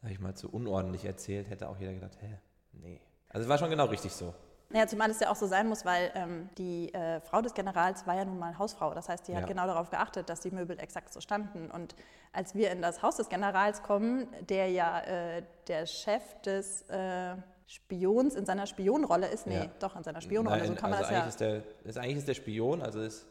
sag 0.04 0.12
ich 0.12 0.20
mal, 0.20 0.36
zu 0.36 0.50
unordentlich 0.50 1.06
erzählt, 1.06 1.50
hätte 1.50 1.70
auch 1.70 1.80
jeder 1.80 1.94
gedacht, 1.94 2.18
hä, 2.20 2.38
nee. 2.74 3.00
Also 3.30 3.44
es 3.44 3.50
war 3.50 3.58
schon 3.58 3.70
genau 3.70 3.86
richtig 3.86 4.12
so. 4.12 4.34
Ja, 4.74 4.88
zumal 4.88 5.10
es 5.12 5.20
ja 5.20 5.30
auch 5.30 5.36
so 5.36 5.46
sein 5.48 5.68
muss, 5.70 5.86
weil 5.86 6.12
ähm, 6.16 6.50
die 6.58 6.94
äh, 6.94 7.22
Frau 7.22 7.42
des 7.42 7.54
Generals 7.54 8.06
war 8.08 8.16
ja 8.16 8.26
nun 8.26 8.40
mal 8.40 8.58
Hausfrau. 8.58 8.94
Das 8.94 9.08
heißt, 9.10 9.28
die 9.28 9.36
hat 9.36 9.42
Ja. 9.42 9.48
genau 9.48 9.68
darauf 9.68 9.90
geachtet, 9.92 10.30
dass 10.30 10.42
die 10.42 10.52
Möbel 10.52 10.80
exakt 10.80 11.14
so 11.14 11.22
standen. 11.22 11.70
Und 11.72 11.96
als 12.32 12.56
wir 12.56 12.72
in 12.72 12.82
das 12.82 13.02
Haus 13.04 13.18
des 13.18 13.30
Generals 13.30 13.84
kommen, 13.84 14.28
der 14.50 14.70
ja 14.70 15.00
äh, 15.02 15.44
der 15.68 15.86
Chef 15.86 16.24
des 16.42 16.82
äh, 16.90 17.36
Spions 17.68 18.36
in 18.36 18.46
seiner 18.46 18.66
Spionrolle 18.68 19.28
ist, 19.28 19.48
nee, 19.48 19.56
Ja. 19.58 19.66
doch 19.80 19.96
in 19.96 20.04
seiner 20.04 20.22
Spionrolle, 20.22 20.60
Nein, 20.60 20.68
so 20.68 20.76
kann 20.76 20.90
man 20.90 21.00
also 21.00 21.12
das 21.14 21.18
eigentlich 21.24 21.40
ja. 21.40 21.64
ist 21.64 21.74
der, 21.84 21.90
ist, 21.90 21.98
eigentlich 21.98 22.18
ist 22.18 22.28
der 22.28 22.34
Spion, 22.34 22.82
also 22.82 23.00
ist, 23.02 23.26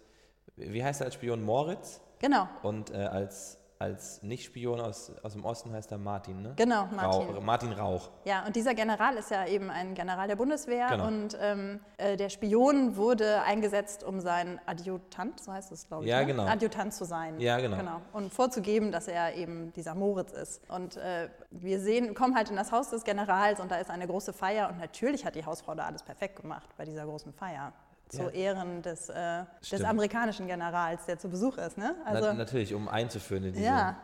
wie 0.56 0.82
heißt 0.82 1.00
er 1.00 1.06
als 1.06 1.14
Spion? 1.14 1.42
Moritz. 1.42 2.00
Genau, 2.20 2.48
Und 2.62 2.90
äh, 2.92 2.98
als, 2.98 3.58
als 3.82 4.22
Nicht-Spion 4.22 4.80
aus, 4.80 5.12
aus 5.22 5.32
dem 5.32 5.44
Osten 5.44 5.72
heißt 5.72 5.90
er 5.90 5.98
Martin, 5.98 6.40
ne? 6.40 6.52
genau, 6.56 6.86
Martin. 6.94 7.34
Rauch, 7.34 7.42
Martin 7.42 7.72
Rauch. 7.72 8.10
Ja, 8.24 8.46
und 8.46 8.54
dieser 8.54 8.74
General 8.74 9.16
ist 9.16 9.30
ja 9.30 9.46
eben 9.46 9.70
ein 9.70 9.94
General 9.94 10.28
der 10.28 10.36
Bundeswehr 10.36 10.86
Genau. 10.88 11.06
und 11.08 11.36
ähm, 11.40 11.80
äh, 11.98 12.16
der 12.16 12.28
Spion 12.28 12.96
wurde 12.96 13.42
eingesetzt, 13.42 14.04
um 14.04 14.20
sein 14.20 14.60
Adjutant, 14.66 15.40
so 15.42 15.52
heißt 15.52 15.72
es, 15.72 15.88
glaube 15.88 16.04
ich, 16.04 16.10
Ja, 16.10 16.20
ne? 16.20 16.26
genau. 16.26 16.44
Adjutant 16.46 16.94
zu 16.94 17.04
sein. 17.04 17.40
Ja, 17.40 17.58
genau. 17.58 18.00
Und 18.12 18.32
vorzugeben, 18.32 18.92
dass 18.92 19.08
er 19.08 19.34
eben 19.34 19.72
dieser 19.72 19.94
Moritz 19.94 20.32
ist. 20.32 20.62
Und 20.70 20.96
äh, 20.96 21.28
wir 21.50 21.80
sehen, 21.80 22.14
kommen 22.14 22.36
halt 22.36 22.50
in 22.50 22.56
das 22.56 22.70
Haus 22.70 22.90
des 22.90 23.02
Generals 23.04 23.58
und 23.58 23.70
da 23.70 23.76
ist 23.76 23.90
eine 23.90 24.06
große 24.06 24.32
Feier 24.32 24.68
und 24.68 24.78
natürlich 24.78 25.26
hat 25.26 25.34
die 25.34 25.44
Hausfrau 25.44 25.74
da 25.74 25.86
alles 25.86 26.02
perfekt 26.02 26.40
gemacht 26.40 26.68
bei 26.76 26.84
dieser 26.84 27.04
großen 27.04 27.32
Feier. 27.32 27.72
Zu 28.12 28.24
Ja. 28.24 28.28
Ehren 28.28 28.82
des, 28.82 29.08
äh, 29.08 29.44
des 29.70 29.82
amerikanischen 29.82 30.46
Generals, 30.46 31.06
der 31.06 31.18
zu 31.18 31.30
Besuch 31.30 31.56
ist. 31.56 31.78
Ne? 31.78 31.94
Also, 32.04 32.26
Na, 32.28 32.34
natürlich, 32.34 32.74
um 32.74 32.86
einzuführen 32.86 33.44
in 33.44 33.52
diese 33.54 33.64
Ja. 33.64 33.96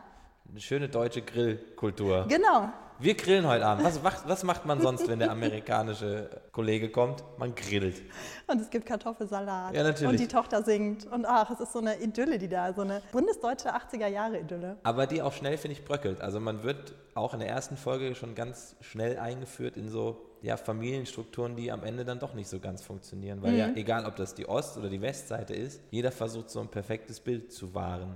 schöne 0.57 0.89
deutsche 0.89 1.21
Grillkultur. 1.21 2.25
genau. 2.27 2.69
Wir 3.01 3.15
grillen 3.15 3.47
heute 3.47 3.65
Abend. 3.65 3.85
Was 3.85 4.01
macht, 4.03 4.27
was 4.27 4.43
macht 4.43 4.65
man 4.65 4.81
sonst, 4.81 5.07
wenn 5.07 5.19
der 5.19 5.31
amerikanische 5.31 6.29
Kollege 6.51 6.89
kommt? 6.89 7.23
Man 7.37 7.55
grillt. 7.55 8.01
Und 8.47 8.59
es 8.59 8.69
gibt 8.69 8.85
Kartoffelsalat. 8.87 9.73
Ja, 9.73 9.83
natürlich. 9.83 10.09
Und 10.11 10.19
die 10.19 10.27
Tochter 10.27 10.63
singt. 10.63 11.05
Und 11.05 11.25
ach, 11.25 11.49
es 11.51 11.61
ist 11.61 11.71
so 11.71 11.79
eine 11.79 11.97
Idylle, 12.01 12.37
die 12.39 12.49
da, 12.49 12.73
so 12.73 12.81
eine 12.81 13.01
bundesdeutsche 13.13 13.73
80er-Jahre-Idylle. 13.73 14.79
Aber 14.83 15.07
die 15.07 15.21
auch 15.21 15.31
schnell, 15.31 15.57
finde 15.57 15.77
ich, 15.77 15.85
bröckelt. 15.85 16.19
Also 16.19 16.41
man 16.41 16.63
wird 16.63 16.93
auch 17.15 17.33
in 17.33 17.39
der 17.39 17.47
ersten 17.47 17.77
Folge 17.77 18.15
schon 18.15 18.35
ganz 18.35 18.75
schnell 18.81 19.17
eingeführt 19.17 19.77
in 19.77 19.87
so 19.87 20.28
ja, 20.41 20.57
Familienstrukturen, 20.57 21.55
die 21.55 21.71
am 21.71 21.83
Ende 21.83 22.05
dann 22.05 22.19
doch 22.19 22.33
nicht 22.33 22.47
so 22.47 22.59
ganz 22.59 22.81
funktionieren. 22.81 23.41
Weil 23.41 23.55
ja, 23.55 23.69
egal 23.75 24.05
ob 24.05 24.15
das 24.15 24.35
die 24.35 24.47
Ost- 24.47 24.77
oder 24.77 24.89
die 24.89 25.01
Westseite 25.01 25.53
ist, 25.53 25.81
jeder 25.91 26.11
versucht 26.11 26.49
so 26.49 26.59
ein 26.59 26.67
perfektes 26.67 27.19
Bild 27.19 27.51
zu 27.51 27.73
wahren. 27.73 28.15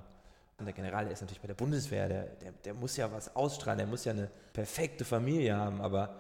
Und 0.57 0.65
der 0.65 0.73
General, 0.73 1.03
der 1.03 1.13
ist 1.13 1.21
natürlich 1.21 1.41
bei 1.41 1.47
der 1.47 1.55
Bundeswehr, 1.55 2.07
der, 2.07 2.25
der, 2.25 2.51
der 2.51 2.73
muss 2.73 2.95
ja 2.95 3.11
was 3.11 3.35
ausstrahlen, 3.35 3.79
der 3.79 3.87
muss 3.87 4.05
ja 4.05 4.13
eine 4.13 4.29
perfekte 4.53 5.03
Familie 5.03 5.55
haben, 5.55 5.81
aber 5.81 6.15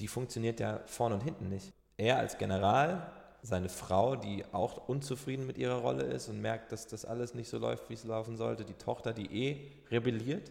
die 0.00 0.08
funktioniert 0.08 0.60
ja 0.60 0.80
vorne 0.86 1.14
und 1.14 1.22
hinten 1.22 1.48
nicht. 1.48 1.72
Er 1.96 2.18
als 2.18 2.36
General, 2.36 3.12
seine 3.42 3.68
Frau, 3.68 4.16
die 4.16 4.44
auch 4.52 4.88
unzufrieden 4.88 5.46
mit 5.46 5.56
ihrer 5.56 5.76
Rolle 5.76 6.02
ist 6.04 6.28
und 6.28 6.40
merkt, 6.40 6.72
dass 6.72 6.86
das 6.86 7.04
alles 7.04 7.34
nicht 7.34 7.48
so 7.48 7.58
läuft, 7.58 7.88
wie 7.88 7.94
es 7.94 8.04
laufen 8.04 8.36
sollte, 8.36 8.64
die 8.64 8.74
Tochter, 8.74 9.12
die 9.12 9.26
eh 9.32 9.72
rebelliert. 9.90 10.50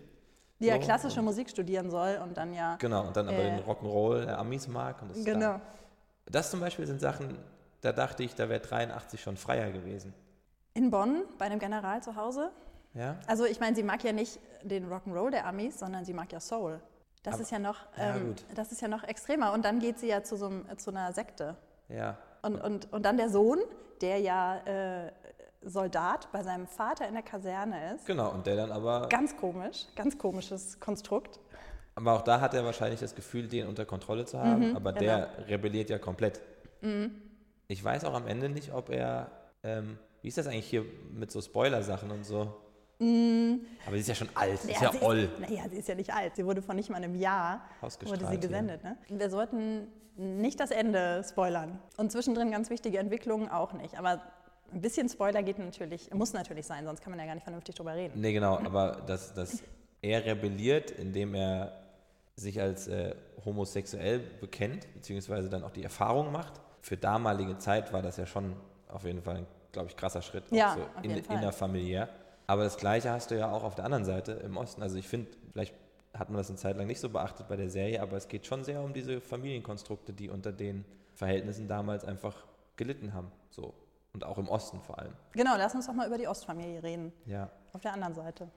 Die 0.60 0.66
ja 0.66 0.76
So, 0.76 0.82
klassische 0.82 1.22
Musik 1.22 1.50
studieren 1.50 1.90
soll 1.90 2.20
und 2.24 2.38
dann 2.38 2.54
ja. 2.54 2.76
Genau, 2.80 3.08
und 3.08 3.16
dann 3.16 3.28
aber 3.28 3.38
Äh, 3.38 3.58
den 3.58 3.60
Rock'n'Roll 3.66 4.26
der 4.26 4.40
Amis 4.40 4.68
mag. 4.68 5.02
Und 5.02 5.12
das 5.12 5.24
Genau. 5.24 5.40
Da. 5.40 5.62
Das 6.26 6.52
zum 6.52 6.60
Beispiel 6.60 6.86
sind 6.86 7.00
Sachen, 7.00 7.38
da 7.82 7.92
dachte 7.94 8.24
ich, 8.24 8.36
da 8.36 8.50
wäre 8.50 8.60
83 8.60 9.22
schon 9.22 9.38
freier 9.38 9.72
gewesen. 9.72 10.14
In 10.74 10.92
Bonn, 10.92 11.24
bei 11.38 11.46
einem 11.46 11.60
General 11.60 12.04
zu 12.04 12.16
Hause. 12.16 12.52
Ja? 12.94 13.16
Also 13.28 13.46
ich 13.46 13.60
meine, 13.60 13.76
sie 13.76 13.84
mag 13.84 14.04
ja 14.04 14.12
nicht 14.12 14.40
den 14.64 14.90
Rock'n'Roll 14.92 15.32
der 15.32 15.46
Amis, 15.48 15.80
sondern 15.80 16.04
sie 16.06 16.14
mag 16.14 16.32
ja 16.32 16.40
Soul. 16.40 16.80
Das 17.24 17.36
Aber- 17.36 17.44
ist 17.44 17.52
ja 17.52 17.60
noch, 17.60 17.78
ja, 17.98 18.16
ähm, 18.16 18.28
gut. 18.28 18.46
das 18.56 18.72
ist 18.72 18.82
ja 18.82 18.88
noch 18.88 19.04
extremer. 19.04 19.54
Und 19.54 19.64
dann 19.66 19.80
geht 19.80 19.98
sie 20.00 20.08
ja 20.08 20.24
zu 20.24 20.36
so 20.36 20.48
einem, 20.48 20.78
zu 20.78 20.92
einer 20.92 21.12
Sekte. 21.14 21.56
Ja. 21.88 22.18
Und, 22.42 22.62
und, 22.62 22.94
und 22.94 23.04
dann 23.06 23.18
der 23.18 23.30
Sohn, 23.30 23.60
der 24.02 24.20
ja 24.20 24.58
äh, 24.66 25.12
Soldat 25.62 26.32
bei 26.32 26.44
seinem 26.44 26.68
Vater 26.68 27.08
in 27.08 27.14
der 27.14 27.24
Kaserne 27.24 27.96
ist. 27.96 28.06
Genau, 28.06 28.32
und 28.32 28.48
der 28.48 28.56
dann 28.56 28.72
aber. 28.72 29.08
Ganz 29.10 29.36
komisch, 29.36 29.86
ganz 29.96 30.18
komisches 30.18 30.80
Konstrukt. 30.80 31.40
Aber 31.96 32.14
auch 32.14 32.22
da 32.22 32.40
hat 32.40 32.54
er 32.54 32.64
wahrscheinlich 32.64 33.00
das 33.00 33.14
Gefühl, 33.14 33.48
den 33.48 33.68
unter 33.68 33.86
Kontrolle 33.86 34.24
zu 34.26 34.40
haben, 34.40 34.76
aber 34.76 34.94
der 34.94 35.30
rebelliert 35.50 35.90
ja 35.90 36.00
komplett. 36.00 36.40
Ich 37.68 37.84
weiß 37.84 38.06
auch 38.06 38.14
am 38.14 38.28
Ende 38.28 38.50
nicht, 38.50 38.74
ob 38.74 38.90
er. 38.90 39.32
Ähm, 39.64 39.98
wie 40.22 40.30
ist 40.30 40.38
das 40.38 40.48
eigentlich 40.48 40.70
hier 40.70 40.86
mit 41.14 41.32
so 41.32 41.42
Spoiler-Sachen 41.42 42.10
und 42.12 42.26
so? 42.26 42.56
Aber 43.02 43.94
sie 43.94 44.00
ist 44.00 44.08
ja 44.10 44.16
schon 44.16 44.30
alt, 44.36 44.66
ist 44.66 44.82
ja 44.82 44.92
sie 44.92 45.02
oll. 45.02 45.20
Ist, 45.20 45.40
naja, 45.40 45.64
sie 45.70 45.78
ist 45.78 45.88
ja 45.88 45.96
nicht 45.96 46.14
alt. 46.14 46.36
Sie 46.36 46.46
wurde 46.46 46.62
vor 46.62 46.76
nicht 46.76 46.90
mal 46.90 46.98
einem 46.98 47.16
Jahr 47.16 47.62
wurde 47.82 48.26
sie 48.26 48.34
ja. 48.34 48.40
gesendet. 48.40 48.84
Ne? 48.84 48.98
Wir 49.08 49.30
sollten 49.30 49.88
nicht 50.18 50.60
das 50.60 50.72
Ende 50.72 51.24
spoilern. 51.24 51.80
Und 51.96 52.12
zwischendrin 52.12 52.52
ganz 52.52 52.70
wichtige 52.70 52.98
Entwicklungen 52.98 53.48
auch 53.50 53.72
nicht. 53.72 53.98
Aber 53.98 54.22
ein 54.74 54.82
bisschen 54.82 55.10
Spoiler 55.10 55.44
geht 55.44 55.60
natürlich, 55.60 56.14
muss 56.14 56.34
natürlich 56.34 56.66
sein, 56.66 56.86
sonst 56.86 57.02
kann 57.02 57.12
man 57.12 57.20
ja 57.20 57.26
gar 57.26 57.36
nicht 57.36 57.44
vernünftig 57.44 57.76
drüber 57.76 57.96
reden. 57.96 58.20
Nee, 58.20 58.34
genau, 58.34 58.58
aber 58.58 59.02
dass, 59.06 59.34
dass 59.34 59.64
er 60.02 60.26
rebelliert, 60.26 60.92
indem 60.92 61.36
er 61.36 61.74
sich 62.36 62.62
als 62.62 62.88
äh, 62.88 63.16
homosexuell 63.44 64.20
bekennt, 64.20 64.92
beziehungsweise 64.94 65.50
dann 65.50 65.64
auch 65.64 65.72
die 65.72 65.84
Erfahrung 65.84 66.32
macht. 66.32 66.54
Für 66.82 66.98
damalige 66.98 67.58
Zeit 67.58 67.92
war 67.92 68.02
das 68.02 68.18
ja 68.18 68.26
schon 68.26 68.56
auf 68.88 69.04
jeden 69.04 69.22
Fall 69.22 69.38
ein, 69.38 69.48
glaube 69.72 69.90
ich, 69.90 69.98
krasser 69.98 70.22
Schritt, 70.22 70.46
Ja, 70.52 70.76
so 70.76 71.02
in, 71.04 71.18
innerfamiliär. 71.18 72.10
Aber 72.48 72.64
das 72.64 72.78
Gleiche 72.78 73.12
hast 73.12 73.32
du 73.32 73.38
ja 73.38 73.52
auch 73.52 73.64
auf 73.64 73.76
der 73.76 73.86
anderen 73.86 74.06
Seite 74.06 74.32
im 74.32 74.58
Osten. 74.58 74.82
Also 74.82 74.98
ich 74.98 75.08
finde, 75.08 75.30
vielleicht 75.52 75.76
hat 76.14 76.30
man 76.30 76.38
das 76.38 76.50
eine 76.50 76.58
Zeit 76.58 76.78
lang 76.78 76.88
nicht 76.88 77.00
so 77.00 77.10
beachtet 77.10 77.48
bei 77.48 77.56
der 77.56 77.70
Serie, 77.70 78.02
aber 78.02 78.18
es 78.18 78.28
geht 78.28 78.46
schon 78.48 78.64
sehr 78.64 78.82
um 78.82 78.94
diese 78.94 79.22
Familienkonstrukte, 79.22 80.14
die 80.14 80.30
unter 80.30 80.52
den 80.52 80.86
Verhältnissen 81.14 81.68
damals 81.68 82.06
einfach 82.06 82.46
gelitten 82.76 83.14
haben. 83.14 83.32
So. 83.52 83.74
Und 84.20 84.26
auch 84.26 84.38
im 84.38 84.50
Osten 84.50 84.82
vor 84.82 85.00
allem. 85.00 85.14
Genau, 85.32 85.56
lass 85.58 85.74
uns 85.76 85.88
doch 85.88 85.94
mal 85.94 86.06
über 86.06 86.18
die 86.18 86.28
Ostfamilie 86.28 86.84
reden. 86.84 87.14
Ja. 87.26 87.50
Auf 87.72 87.80
der 87.80 87.94
anderen 87.94 88.14
Seite. 88.14 88.50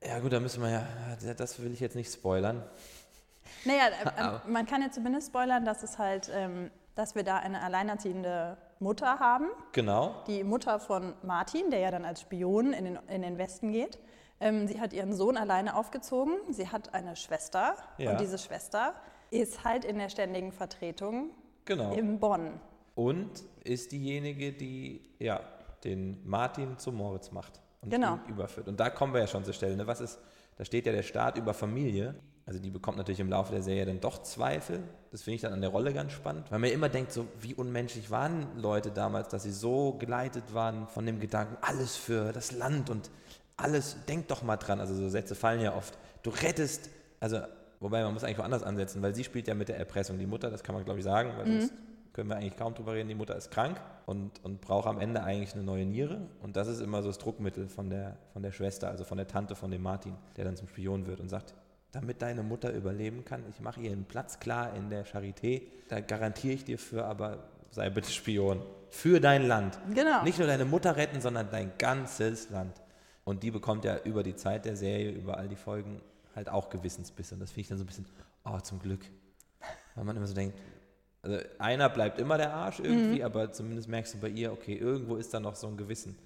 Ja 0.00 0.20
gut, 0.20 0.32
da 0.32 0.38
müssen 0.38 0.62
wir 0.62 0.70
ja, 0.70 1.34
das 1.34 1.60
will 1.60 1.72
ich 1.72 1.80
jetzt 1.80 1.96
nicht 1.96 2.12
spoilern. 2.12 2.62
Naja, 3.64 3.88
äh, 3.88 4.36
äh, 4.46 4.48
man 4.48 4.64
kann 4.64 4.80
ja 4.80 4.92
zumindest 4.92 5.30
spoilern, 5.30 5.64
dass 5.64 5.82
es 5.82 5.98
halt, 5.98 6.30
ähm, 6.32 6.70
dass 6.94 7.16
wir 7.16 7.24
da 7.24 7.38
eine 7.38 7.62
alleinerziehende 7.62 8.58
Mutter 8.78 9.18
haben. 9.18 9.46
Genau. 9.72 10.22
Die 10.28 10.44
Mutter 10.44 10.78
von 10.78 11.14
Martin, 11.24 11.72
der 11.72 11.80
ja 11.80 11.90
dann 11.90 12.04
als 12.04 12.20
Spion 12.20 12.72
in 12.72 12.84
den, 12.84 12.98
in 13.08 13.22
den 13.22 13.38
Westen 13.38 13.72
geht. 13.72 13.98
Ähm, 14.38 14.68
sie 14.68 14.80
hat 14.80 14.92
ihren 14.92 15.14
Sohn 15.14 15.36
alleine 15.36 15.74
aufgezogen. 15.74 16.34
Sie 16.48 16.68
hat 16.68 16.94
eine 16.94 17.16
Schwester. 17.16 17.74
Ja. 17.96 18.12
Und 18.12 18.20
diese 18.20 18.38
Schwester 18.38 18.94
ist 19.32 19.64
halt 19.64 19.84
in 19.84 19.98
der 19.98 20.10
ständigen 20.10 20.52
Vertretung 20.52 21.30
Genau. 21.64 21.92
in 21.94 22.20
Bonn. 22.20 22.60
Und 22.98 23.44
ist 23.62 23.92
diejenige, 23.92 24.52
die 24.52 25.02
ja, 25.20 25.40
den 25.84 26.18
Martin 26.28 26.78
zu 26.78 26.90
Moritz 26.90 27.30
macht 27.30 27.60
und 27.80 27.90
Genau. 27.90 28.14
ihn 28.26 28.32
überführt. 28.32 28.66
Und 28.66 28.80
da 28.80 28.90
kommen 28.90 29.12
wir 29.14 29.20
ja 29.20 29.28
schon 29.28 29.44
zur 29.44 29.54
Stelle. 29.54 29.76
Ne? 29.76 29.86
Was 29.86 30.00
ist, 30.00 30.18
da 30.56 30.64
steht 30.64 30.84
ja 30.84 30.90
der 30.90 31.04
Staat 31.04 31.38
über 31.38 31.54
Familie. 31.54 32.16
Also 32.44 32.58
die 32.58 32.70
bekommt 32.70 32.98
natürlich 32.98 33.20
im 33.20 33.28
Laufe 33.30 33.52
der 33.52 33.62
Serie 33.62 33.86
dann 33.86 34.00
doch 34.00 34.22
Zweifel. 34.22 34.82
Das 35.12 35.22
finde 35.22 35.36
ich 35.36 35.42
dann 35.42 35.52
an 35.52 35.60
der 35.60 35.70
Rolle 35.70 35.92
ganz 35.92 36.10
spannend, 36.10 36.50
weil 36.50 36.58
man 36.58 36.70
immer 36.70 36.88
denkt, 36.88 37.12
so 37.12 37.28
wie 37.40 37.54
unmenschlich 37.54 38.10
waren 38.10 38.46
Leute 38.56 38.90
damals, 38.90 39.28
dass 39.28 39.44
sie 39.44 39.52
so 39.52 39.92
geleitet 39.92 40.52
waren 40.52 40.88
von 40.88 41.06
dem 41.06 41.20
Gedanken, 41.20 41.56
alles 41.60 41.94
für 41.94 42.32
das 42.32 42.50
Land 42.50 42.90
und 42.90 43.10
alles, 43.56 43.96
denk 44.08 44.26
doch 44.26 44.42
mal 44.42 44.56
dran. 44.56 44.80
Also 44.80 44.96
so 44.96 45.08
Sätze 45.08 45.36
fallen 45.36 45.60
ja 45.60 45.76
oft. 45.76 45.96
Du 46.24 46.30
rettest, 46.30 46.90
also 47.20 47.38
wobei 47.78 48.02
man 48.02 48.12
muss 48.12 48.24
eigentlich 48.24 48.38
woanders 48.38 48.64
ansetzen, 48.64 49.02
weil 49.02 49.14
sie 49.14 49.22
spielt 49.22 49.46
ja 49.46 49.54
mit 49.54 49.68
der 49.68 49.78
Erpressung. 49.78 50.18
Die 50.18 50.26
Mutter, 50.26 50.50
das 50.50 50.64
kann 50.64 50.74
man 50.74 50.84
glaube 50.84 50.98
ich 50.98 51.04
sagen, 51.04 51.34
weil 51.36 51.46
sonst 51.46 51.72
können 52.12 52.28
wir 52.28 52.36
eigentlich 52.36 52.56
kaum 52.56 52.74
drüber 52.74 52.94
reden. 52.94 53.08
Die 53.08 53.14
Mutter 53.14 53.36
ist 53.36 53.50
krank 53.50 53.80
und, 54.06 54.44
und 54.44 54.60
braucht 54.60 54.86
am 54.86 55.00
Ende 55.00 55.22
eigentlich 55.22 55.54
eine 55.54 55.62
neue 55.62 55.84
Niere. 55.84 56.28
Und 56.42 56.56
das 56.56 56.68
ist 56.68 56.80
immer 56.80 57.02
so 57.02 57.08
das 57.08 57.18
Druckmittel 57.18 57.68
von 57.68 57.90
der, 57.90 58.16
von 58.32 58.42
der 58.42 58.52
Schwester, 58.52 58.88
also 58.88 59.04
von 59.04 59.18
der 59.18 59.26
Tante 59.26 59.54
von 59.54 59.70
dem 59.70 59.82
Martin, 59.82 60.14
der 60.36 60.44
dann 60.44 60.56
zum 60.56 60.68
Spion 60.68 61.06
wird 61.06 61.20
und 61.20 61.28
sagt, 61.28 61.54
damit 61.92 62.20
deine 62.22 62.42
Mutter 62.42 62.72
überleben 62.72 63.24
kann, 63.24 63.44
ich 63.48 63.60
mache 63.60 63.80
ihr 63.80 63.92
einen 63.92 64.04
Platz 64.04 64.40
klar 64.40 64.74
in 64.74 64.90
der 64.90 65.06
Charité, 65.06 65.62
da 65.88 66.00
garantiere 66.00 66.54
ich 66.54 66.64
dir 66.64 66.78
für, 66.78 67.04
aber 67.04 67.48
sei 67.70 67.88
bitte 67.90 68.10
Spion. 68.10 68.62
Für 68.90 69.20
dein 69.20 69.46
Land. 69.46 69.78
Genau. 69.94 70.22
Nicht 70.22 70.38
nur 70.38 70.46
deine 70.46 70.64
Mutter 70.64 70.96
retten, 70.96 71.20
sondern 71.20 71.50
dein 71.50 71.72
ganzes 71.78 72.50
Land. 72.50 72.80
Und 73.24 73.42
die 73.42 73.50
bekommt 73.50 73.84
ja 73.84 73.98
über 74.04 74.22
die 74.22 74.36
Zeit 74.36 74.64
der 74.64 74.76
Serie, 74.76 75.10
über 75.10 75.36
all 75.36 75.48
die 75.48 75.56
Folgen, 75.56 76.00
halt 76.34 76.48
auch 76.48 76.70
Gewissensbisse. 76.70 77.34
Und 77.34 77.40
das 77.40 77.50
finde 77.50 77.60
ich 77.60 77.68
dann 77.68 77.78
so 77.78 77.84
ein 77.84 77.86
bisschen, 77.86 78.06
oh, 78.44 78.58
zum 78.60 78.78
Glück. 78.78 79.04
Weil 79.94 80.04
man 80.04 80.16
immer 80.16 80.26
so 80.26 80.34
denkt, 80.34 80.58
also 81.22 81.38
einer 81.58 81.88
bleibt 81.88 82.18
immer 82.20 82.36
der 82.38 82.52
Arsch 82.54 82.80
irgendwie, 82.80 83.22
aber 83.24 83.52
zumindest 83.52 83.88
merkst 83.88 84.14
du 84.14 84.18
bei 84.18 84.28
ihr, 84.28 84.52
okay, 84.52 84.74
irgendwo 84.74 85.16
ist 85.16 85.32
da 85.34 85.40
noch 85.40 85.54
so 85.56 85.66
ein 85.66 85.76
Gewissen. 85.76 86.16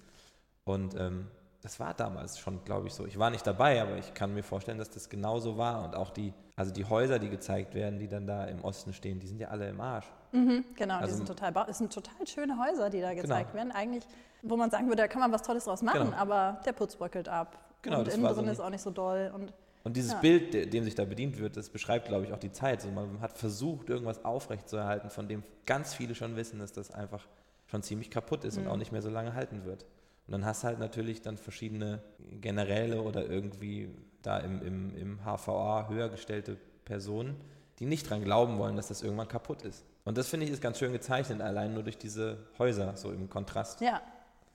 Und 0.65 0.95
ähm, 0.99 1.27
das 1.61 1.79
war 1.79 1.93
damals 1.93 2.37
schon, 2.39 2.63
glaube 2.65 2.87
ich, 2.87 2.93
so. 2.93 3.05
Ich 3.05 3.17
war 3.17 3.29
nicht 3.29 3.47
dabei, 3.47 3.81
aber 3.81 3.97
ich 3.97 4.13
kann 4.13 4.33
mir 4.33 4.43
vorstellen, 4.43 4.77
dass 4.77 4.89
das 4.89 5.09
genauso 5.09 5.57
war. 5.57 5.83
Und 5.85 5.95
auch 5.95 6.09
die, 6.09 6.33
also 6.57 6.71
die 6.73 6.83
Häuser, 6.85 7.19
die 7.19 7.29
gezeigt 7.29 7.73
werden, 7.73 7.99
die 7.99 8.07
dann 8.07 8.27
da 8.27 8.45
im 8.45 8.61
Osten 8.63 8.91
stehen, 8.93 9.19
die 9.19 9.27
sind 9.27 9.39
ja 9.39 9.47
alle 9.47 9.69
im 9.69 9.79
Arsch. 9.79 10.05
Genau, 10.31 10.95
Also- 10.95 11.07
die 11.07 11.13
sind 11.17 11.27
total, 11.27 11.53
es 11.69 11.77
sind 11.77 11.93
total 11.93 12.27
schöne 12.27 12.57
Häuser, 12.57 12.89
die 12.89 12.99
da 13.01 13.13
gezeigt 13.13 13.51
Genau. 13.51 13.63
werden. 13.63 13.71
Eigentlich, 13.71 14.03
wo 14.41 14.57
man 14.57 14.69
sagen 14.71 14.87
würde, 14.87 15.03
da 15.03 15.07
kann 15.07 15.21
man 15.21 15.31
was 15.31 15.41
Tolles 15.41 15.63
draus 15.65 15.81
machen, 15.81 16.05
Genau. 16.05 16.17
aber 16.17 16.59
der 16.65 16.73
Putz 16.73 16.95
bröckelt 16.97 17.29
ab. 17.29 17.57
Genau, 17.81 17.99
und 17.99 18.07
das 18.07 18.15
innen 18.15 18.27
so 18.27 18.33
drin 18.35 18.45
ein- 18.45 18.51
ist 18.51 18.59
auch 18.59 18.69
nicht 18.69 18.81
so 18.81 18.91
doll. 18.91 19.31
Und 19.33 19.53
Und 19.83 19.97
dieses 19.97 20.13
Ja. 20.13 20.19
Bild, 20.19 20.53
de- 20.53 20.65
dem 20.65 20.83
sich 20.85 20.95
da 20.95 21.03
bedient 21.05 21.39
wird, 21.39 21.57
das 21.57 21.69
beschreibt, 21.69 22.07
glaube 22.07 22.25
ich, 22.25 22.31
auch 22.33 22.37
die 22.39 22.51
Zeit. 22.51 22.81
So, 22.81 22.89
man 22.89 23.19
hat 23.19 23.37
versucht, 23.37 23.89
irgendwas 23.89 24.23
aufrechtzuerhalten, 24.23 25.09
von 25.09 25.27
dem 25.27 25.43
ganz 25.65 25.93
viele 25.93 26.15
schon 26.15 26.35
wissen, 26.37 26.59
dass 26.59 26.71
das 26.71 26.91
einfach 26.91 27.27
schon 27.67 27.83
ziemlich 27.83 28.09
kaputt 28.09 28.45
ist 28.45 28.57
und 28.57 28.67
auch 28.67 28.77
nicht 28.77 28.91
mehr 28.91 29.01
so 29.01 29.09
lange 29.09 29.33
halten 29.33 29.65
wird. 29.65 29.83
Und 30.27 30.31
dann 30.31 30.45
hast 30.45 30.63
du 30.63 30.67
halt 30.67 30.79
natürlich 30.79 31.21
dann 31.21 31.37
verschiedene 31.37 32.01
Generäle 32.39 33.01
oder 33.01 33.25
irgendwie 33.29 33.89
da 34.21 34.37
im, 34.39 34.61
im, 34.61 34.95
im 34.95 35.19
HVA 35.25 35.89
höher 35.89 36.07
gestellte 36.07 36.55
Personen, 36.85 37.35
die 37.79 37.85
nicht 37.85 38.09
dran 38.09 38.23
glauben 38.23 38.57
wollen, 38.59 38.77
dass 38.77 38.87
das 38.87 39.01
irgendwann 39.01 39.27
kaputt 39.27 39.63
ist. 39.63 39.83
Und 40.05 40.17
das 40.17 40.29
finde 40.29 40.45
ich 40.45 40.51
ist 40.51 40.61
ganz 40.61 40.79
schön 40.79 40.93
gezeichnet, 40.93 41.41
allein 41.41 41.73
nur 41.73 41.83
durch 41.83 41.97
diese 41.97 42.37
Häuser, 42.57 42.95
so 42.95 43.11
im 43.11 43.29
Kontrast. 43.29 43.81
ja. 43.81 44.01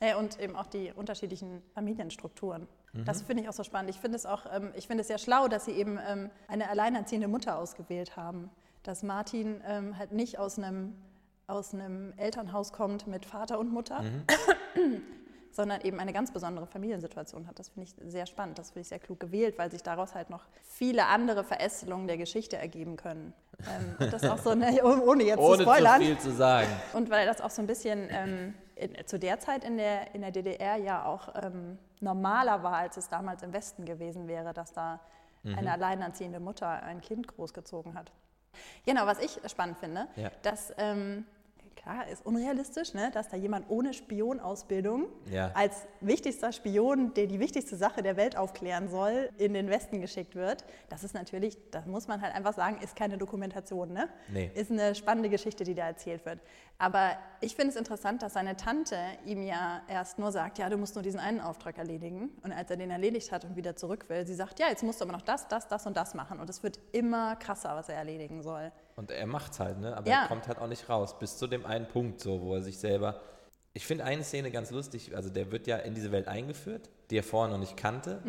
Ja, 0.00 0.16
und 0.16 0.38
eben 0.40 0.54
auch 0.56 0.66
die 0.66 0.92
unterschiedlichen 0.94 1.62
Familienstrukturen. 1.74 2.68
Mhm. 2.92 3.04
Das 3.04 3.22
finde 3.22 3.42
ich 3.42 3.48
auch 3.48 3.52
so 3.54 3.64
spannend. 3.64 3.90
Ich 3.90 3.98
finde 4.00 4.16
es 4.16 4.26
auch, 4.26 4.46
ähm, 4.52 4.70
ich 4.74 4.86
finde 4.86 5.02
es 5.02 5.08
sehr 5.08 5.18
schlau, 5.18 5.48
dass 5.48 5.64
sie 5.64 5.72
eben 5.72 5.98
ähm, 6.06 6.30
eine 6.46 6.68
alleinerziehende 6.70 7.28
Mutter 7.28 7.58
ausgewählt 7.58 8.16
haben. 8.16 8.50
Dass 8.84 9.02
Martin 9.02 9.60
ähm, 9.66 9.98
halt 9.98 10.12
nicht 10.12 10.38
aus 10.38 10.58
einem, 10.58 10.94
aus 11.46 11.74
einem 11.74 12.12
Elternhaus 12.16 12.72
kommt 12.72 13.06
mit 13.06 13.26
Vater 13.26 13.58
und 13.58 13.72
Mutter, 13.72 14.02
Mhm. 14.02 14.22
sondern 15.50 15.80
eben 15.80 15.98
eine 15.98 16.12
ganz 16.12 16.30
besondere 16.30 16.66
Familiensituation 16.66 17.48
hat. 17.48 17.58
Das 17.58 17.70
finde 17.70 17.88
ich 17.88 18.10
sehr 18.12 18.26
spannend. 18.26 18.58
Das 18.58 18.68
finde 18.70 18.82
ich 18.82 18.88
sehr 18.88 19.00
klug 19.00 19.18
gewählt, 19.18 19.58
weil 19.58 19.70
sich 19.72 19.82
daraus 19.82 20.14
halt 20.14 20.30
noch 20.30 20.44
viele 20.62 21.06
andere 21.06 21.42
Verästelungen 21.42 22.06
der 22.06 22.16
Geschichte 22.16 22.56
ergeben 22.56 22.96
können. 22.96 23.32
Ähm, 23.66 23.96
und 23.98 24.12
das 24.12 24.22
auch 24.24 24.38
so, 24.38 24.54
ne, 24.54 24.80
ohne 24.84 25.24
jetzt 25.24 25.38
zu 25.38 25.42
Ohne 25.42 25.56
zu 25.56 25.62
spoilern. 25.64 26.00
viel 26.00 26.18
zu 26.18 26.30
sagen. 26.30 26.68
Und 26.92 27.10
weil 27.10 27.26
das 27.26 27.40
auch 27.40 27.50
so 27.50 27.60
ein 27.60 27.66
bisschen 27.66 28.06
ähm, 28.10 28.54
in, 28.78 29.06
zu 29.06 29.18
der 29.18 29.38
Zeit 29.38 29.64
in 29.64 29.76
der, 29.76 30.14
in 30.14 30.20
der 30.22 30.30
DDR 30.30 30.76
ja 30.76 31.04
auch 31.04 31.28
ähm, 31.42 31.78
normaler 32.00 32.62
war, 32.62 32.74
als 32.76 32.96
es 32.96 33.08
damals 33.08 33.42
im 33.42 33.52
Westen 33.52 33.84
gewesen 33.84 34.28
wäre, 34.28 34.52
dass 34.54 34.72
da 34.72 35.00
Mhm. 35.44 35.54
eine 35.56 35.72
alleinerziehende 35.72 36.40
Mutter 36.40 36.68
ein 36.68 37.00
Kind 37.00 37.28
großgezogen 37.28 37.96
hat. 37.96 38.10
Genau, 38.84 39.06
was 39.06 39.20
ich 39.20 39.38
spannend 39.48 39.78
finde, 39.78 40.08
Ja. 40.16 40.30
dass, 40.42 40.72
ähm, 40.78 41.24
klar, 41.88 42.08
ist 42.08 42.24
unrealistisch, 42.26 42.94
ne, 42.94 43.10
dass 43.12 43.28
da 43.28 43.36
jemand 43.36 43.66
ohne 43.70 43.92
Spionausbildung 43.94 45.06
Ja. 45.30 45.50
als 45.54 45.86
wichtigster 46.00 46.52
Spion, 46.52 47.14
der 47.14 47.26
die 47.26 47.40
wichtigste 47.40 47.76
Sache 47.76 48.02
der 48.02 48.16
Welt 48.16 48.36
aufklären 48.36 48.88
soll, 48.88 49.30
in 49.38 49.54
den 49.54 49.68
Westen 49.70 50.00
geschickt 50.00 50.34
wird. 50.34 50.64
Das 50.88 51.02
ist 51.04 51.14
natürlich, 51.14 51.56
das 51.70 51.86
muss 51.86 52.06
man 52.08 52.20
halt 52.20 52.34
einfach 52.34 52.54
sagen, 52.54 52.78
ist 52.82 52.96
keine 52.96 53.18
Dokumentation. 53.18 53.92
Ne? 53.92 54.08
Nee. 54.28 54.50
Ist 54.54 54.70
eine 54.70 54.94
spannende 54.94 55.28
Geschichte, 55.30 55.64
die 55.64 55.74
da 55.74 55.86
erzählt 55.86 56.24
wird. 56.26 56.40
Aber 56.78 57.12
ich 57.40 57.56
finde 57.56 57.70
es 57.70 57.76
interessant, 57.76 58.22
dass 58.22 58.34
seine 58.34 58.56
Tante 58.56 58.96
ihm 59.24 59.42
ja 59.42 59.82
erst 59.88 60.18
nur 60.18 60.30
sagt, 60.30 60.58
ja, 60.58 60.68
du 60.68 60.76
musst 60.76 60.94
nur 60.94 61.02
diesen 61.02 61.18
einen 61.20 61.40
Auftrag 61.40 61.78
erledigen. 61.78 62.30
Und 62.42 62.52
als 62.52 62.70
er 62.70 62.76
den 62.76 62.90
erledigt 62.90 63.32
hat 63.32 63.44
und 63.44 63.56
wieder 63.56 63.74
zurück 63.76 64.04
will, 64.08 64.26
sie 64.26 64.34
sagt, 64.34 64.60
ja, 64.60 64.68
jetzt 64.68 64.82
musst 64.84 65.00
du 65.00 65.04
aber 65.04 65.12
noch 65.12 65.22
das, 65.22 65.48
das, 65.48 65.66
das 65.68 65.86
und 65.86 65.96
das 65.96 66.14
machen. 66.14 66.38
Und 66.38 66.48
es 66.50 66.62
wird 66.62 66.78
immer 66.92 67.36
krasser, 67.36 67.74
was 67.74 67.88
er 67.88 67.96
erledigen 67.96 68.42
soll. 68.42 68.70
Und 68.98 69.12
er 69.12 69.26
macht's 69.28 69.60
halt, 69.60 69.78
ne? 69.78 69.96
Aber 69.96 70.08
Ja. 70.10 70.22
er 70.22 70.28
kommt 70.28 70.48
halt 70.48 70.58
auch 70.58 70.66
nicht 70.66 70.88
raus, 70.88 71.16
bis 71.20 71.36
zu 71.38 71.46
dem 71.46 71.64
einen 71.64 71.86
Punkt, 71.86 72.20
so, 72.20 72.40
wo 72.42 72.56
er 72.56 72.62
sich 72.62 72.78
selber. 72.78 73.20
Ich 73.72 73.86
finde 73.86 74.02
eine 74.02 74.24
Szene 74.24 74.50
ganz 74.50 74.72
lustig, 74.72 75.14
also 75.14 75.30
der 75.30 75.52
wird 75.52 75.68
ja 75.68 75.76
in 75.76 75.94
diese 75.94 76.10
Welt 76.10 76.26
eingeführt, 76.26 76.90
die 77.08 77.16
er 77.16 77.22
vorher 77.22 77.52
noch 77.52 77.60
nicht 77.60 77.76
kannte. 77.76 78.20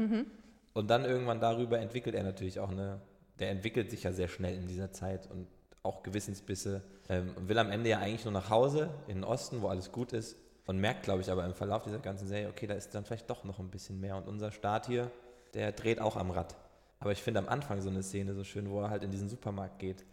Und 0.74 0.88
dann 0.92 1.06
irgendwann 1.06 1.40
darüber 1.40 1.80
entwickelt 1.80 2.14
er 2.14 2.22
natürlich 2.24 2.60
auch 2.60 2.70
eine. 2.70 3.02
Der 3.40 3.50
entwickelt 3.50 3.90
sich 3.90 4.04
ja 4.04 4.12
sehr 4.12 4.28
schnell 4.28 4.54
in 4.54 4.68
dieser 4.68 4.92
Zeit 4.92 5.28
und 5.32 5.48
auch 5.82 6.04
Gewissensbisse. 6.04 6.84
Ähm, 7.10 7.34
und 7.36 7.50
will 7.50 7.58
am 7.58 7.72
Ende 7.72 7.90
ja 7.90 7.98
eigentlich 7.98 8.26
nur 8.26 8.34
nach 8.34 8.52
Hause, 8.52 8.92
in 9.08 9.16
den 9.16 9.24
Osten, 9.24 9.64
wo 9.64 9.70
alles 9.70 9.92
gut 9.92 10.14
ist. 10.14 10.36
Und 10.68 10.78
merkt, 10.78 11.02
glaube 11.02 11.22
ich, 11.22 11.32
aber 11.32 11.46
im 11.46 11.56
Verlauf 11.56 11.82
dieser 11.82 11.98
ganzen 11.98 12.28
Serie, 12.28 12.48
okay, 12.48 12.68
da 12.68 12.76
ist 12.76 12.94
dann 12.94 13.06
vielleicht 13.06 13.28
doch 13.28 13.44
noch 13.44 13.58
ein 13.58 13.72
bisschen 13.72 14.00
mehr. 14.00 14.18
Und 14.18 14.28
unser 14.28 14.52
Staat 14.52 14.86
hier, 14.86 15.10
der 15.56 15.72
dreht 15.72 16.00
auch 16.00 16.16
am 16.16 16.30
Rad. 16.30 16.56
Aber 17.00 17.12
ich 17.12 17.24
finde 17.24 17.40
am 17.40 17.50
Anfang 17.50 17.82
so 17.82 17.90
eine 17.90 18.04
Szene 18.04 18.36
so 18.36 18.44
schön, 18.44 18.70
wo 18.70 18.82
er 18.82 18.92
halt 18.92 19.04
in 19.04 19.10
diesen 19.10 19.30
Supermarkt 19.30 19.80
geht. 19.80 20.06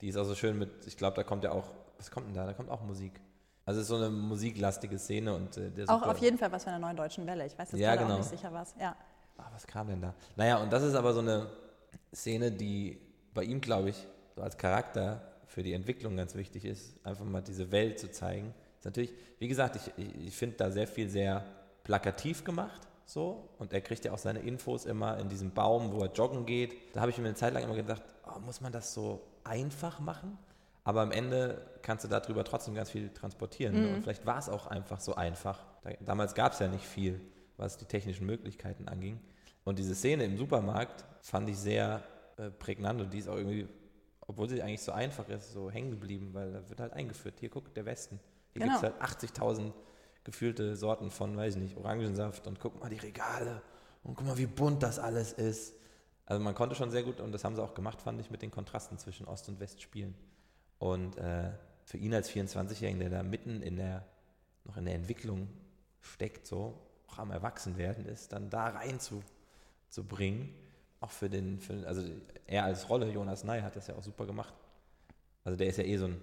Die 0.00 0.08
ist 0.08 0.16
auch 0.16 0.24
so 0.24 0.34
schön 0.34 0.58
mit, 0.58 0.86
ich 0.86 0.96
glaube, 0.96 1.16
da 1.16 1.24
kommt 1.24 1.44
ja 1.44 1.52
auch, 1.52 1.70
was 1.96 2.10
kommt 2.10 2.28
denn 2.28 2.34
da? 2.34 2.46
Da 2.46 2.52
kommt 2.52 2.70
auch 2.70 2.82
Musik. 2.82 3.20
Also 3.64 3.80
es 3.80 3.84
ist 3.84 3.88
so 3.88 3.96
eine 3.96 4.08
musiklastige 4.10 4.98
Szene 4.98 5.34
und 5.34 5.56
äh, 5.56 5.70
der 5.70 5.88
Auch 5.90 5.98
Super- 5.98 6.10
auf 6.12 6.18
jeden 6.18 6.38
Fall 6.38 6.50
was 6.52 6.64
von 6.64 6.72
der 6.72 6.80
neuen 6.80 6.96
deutschen 6.96 7.26
Welle. 7.26 7.44
Ich 7.46 7.58
weiß 7.58 7.72
jetzt 7.72 7.80
Ja, 7.80 7.96
genau. 7.96 8.14
auch 8.14 8.18
nicht 8.18 8.30
sicher 8.30 8.52
was. 8.52 8.74
Ja. 8.80 8.96
Ah, 9.36 9.50
was 9.52 9.66
kam 9.66 9.88
denn 9.88 10.00
da? 10.00 10.14
Naja, 10.36 10.56
und 10.58 10.72
das 10.72 10.82
ist 10.82 10.94
aber 10.94 11.12
so 11.12 11.20
eine 11.20 11.48
Szene, 12.14 12.50
die 12.50 12.98
bei 13.34 13.44
ihm, 13.44 13.60
glaube 13.60 13.90
ich, 13.90 14.06
so 14.34 14.42
als 14.42 14.56
Charakter 14.56 15.20
für 15.46 15.62
die 15.62 15.72
Entwicklung 15.72 16.16
ganz 16.16 16.34
wichtig 16.34 16.64
ist, 16.64 16.94
einfach 17.04 17.24
mal 17.24 17.42
diese 17.42 17.70
Welt 17.70 17.98
zu 17.98 18.10
zeigen. 18.10 18.54
Ist 18.78 18.84
natürlich, 18.84 19.12
wie 19.38 19.48
gesagt, 19.48 19.76
ich, 19.76 19.92
ich, 19.96 20.26
ich 20.28 20.36
finde 20.36 20.56
da 20.56 20.70
sehr 20.70 20.86
viel 20.86 21.08
sehr 21.10 21.44
plakativ 21.84 22.44
gemacht, 22.44 22.80
so. 23.04 23.48
Und 23.58 23.72
er 23.72 23.80
kriegt 23.80 24.04
ja 24.04 24.12
auch 24.12 24.18
seine 24.18 24.40
Infos 24.40 24.86
immer 24.86 25.18
in 25.18 25.28
diesem 25.28 25.50
Baum, 25.52 25.92
wo 25.92 26.00
er 26.00 26.12
joggen 26.12 26.46
geht. 26.46 26.94
Da 26.94 27.00
habe 27.00 27.10
ich 27.10 27.18
mir 27.18 27.26
eine 27.26 27.34
Zeit 27.34 27.54
lang 27.54 27.62
immer 27.64 27.74
gedacht, 27.74 28.02
oh, 28.26 28.38
muss 28.40 28.60
man 28.60 28.72
das 28.72 28.92
so 28.94 29.20
einfach 29.48 30.00
machen? 30.00 30.38
Aber 30.84 31.02
am 31.02 31.10
Ende 31.10 31.66
kannst 31.82 32.04
du 32.04 32.08
darüber 32.08 32.44
trotzdem 32.44 32.74
ganz 32.74 32.90
viel 32.90 33.10
transportieren. 33.10 33.74
Ne? 33.80 33.94
Und 33.94 34.02
vielleicht 34.02 34.24
war 34.24 34.38
es 34.38 34.48
auch 34.48 34.66
einfach 34.68 35.00
so 35.00 35.14
einfach. 35.14 35.58
Da, 35.82 35.90
damals 36.00 36.34
gab 36.34 36.52
es 36.52 36.60
ja 36.60 36.68
nicht 36.68 36.84
viel, 36.84 37.20
was 37.56 37.76
die 37.76 37.84
technischen 37.84 38.24
Möglichkeiten 38.26 38.88
anging. 38.88 39.20
Und 39.64 39.78
diese 39.78 39.94
Szene 39.94 40.24
im 40.24 40.38
Supermarkt 40.38 41.04
fand 41.20 41.48
ich 41.50 41.58
sehr 41.58 42.02
äh, 42.38 42.50
prägnant 42.50 43.00
und 43.02 43.12
die 43.12 43.18
ist 43.18 43.28
auch 43.28 43.36
irgendwie, 43.36 43.68
obwohl 44.26 44.48
sie 44.48 44.62
eigentlich 44.62 44.82
so 44.82 44.92
einfach 44.92 45.28
ist, 45.28 45.52
so 45.52 45.70
hängen 45.70 45.90
geblieben, 45.90 46.30
weil 46.32 46.52
da 46.52 46.68
wird 46.68 46.80
halt 46.80 46.92
eingeführt. 46.94 47.34
Hier, 47.40 47.50
guck, 47.50 47.74
der 47.74 47.84
Westen. 47.84 48.18
Hier 48.52 48.62
Genau. 48.62 48.80
gibt 48.80 48.92
es 48.94 49.00
halt 49.00 49.20
80.000 49.36 49.72
gefühlte 50.24 50.74
Sorten 50.76 51.10
von, 51.10 51.36
weiß 51.36 51.56
ich 51.56 51.60
nicht, 51.60 51.76
Orangensaft 51.76 52.46
und 52.46 52.60
guck 52.60 52.80
mal 52.80 52.88
die 52.88 52.96
Regale 52.96 53.60
und 54.04 54.14
guck 54.14 54.26
mal, 54.26 54.38
wie 54.38 54.46
bunt 54.46 54.82
das 54.82 54.98
alles 54.98 55.32
ist. 55.32 55.74
Also 56.28 56.44
man 56.44 56.54
konnte 56.54 56.74
schon 56.74 56.90
sehr 56.90 57.02
gut, 57.02 57.20
und 57.20 57.32
das 57.32 57.42
haben 57.42 57.56
sie 57.56 57.62
auch 57.62 57.72
gemacht, 57.72 58.02
fand 58.02 58.20
ich, 58.20 58.30
mit 58.30 58.42
den 58.42 58.50
Kontrasten 58.50 58.98
zwischen 58.98 59.26
Ost 59.26 59.48
und 59.48 59.60
West 59.60 59.80
spielen. 59.80 60.14
Und 60.78 61.16
äh, 61.16 61.52
für 61.86 61.96
ihn 61.96 62.12
als 62.12 62.30
24-Jährigen, 62.30 63.00
der 63.00 63.08
da 63.08 63.22
mitten 63.22 63.62
in 63.62 63.76
der, 63.76 64.04
noch 64.64 64.76
in 64.76 64.84
der 64.84 64.94
Entwicklung 64.94 65.48
steckt, 66.00 66.46
so, 66.46 66.78
auch 67.06 67.18
am 67.18 67.30
Erwachsenwerden 67.30 68.04
ist, 68.04 68.34
dann 68.34 68.50
da 68.50 68.66
rein 68.66 69.00
zu, 69.00 69.22
zu 69.88 70.04
bringen, 70.04 70.54
auch 71.00 71.12
für 71.12 71.30
den, 71.30 71.60
für, 71.60 71.86
also 71.86 72.02
er 72.46 72.64
als 72.64 72.90
Rolle, 72.90 73.10
Jonas 73.10 73.42
Ney, 73.44 73.62
hat 73.62 73.76
das 73.76 73.86
ja 73.86 73.94
auch 73.94 74.02
super 74.02 74.26
gemacht. 74.26 74.52
Also 75.44 75.56
der 75.56 75.68
ist 75.68 75.78
ja 75.78 75.84
eh 75.84 75.96
so 75.96 76.08
ein, 76.08 76.20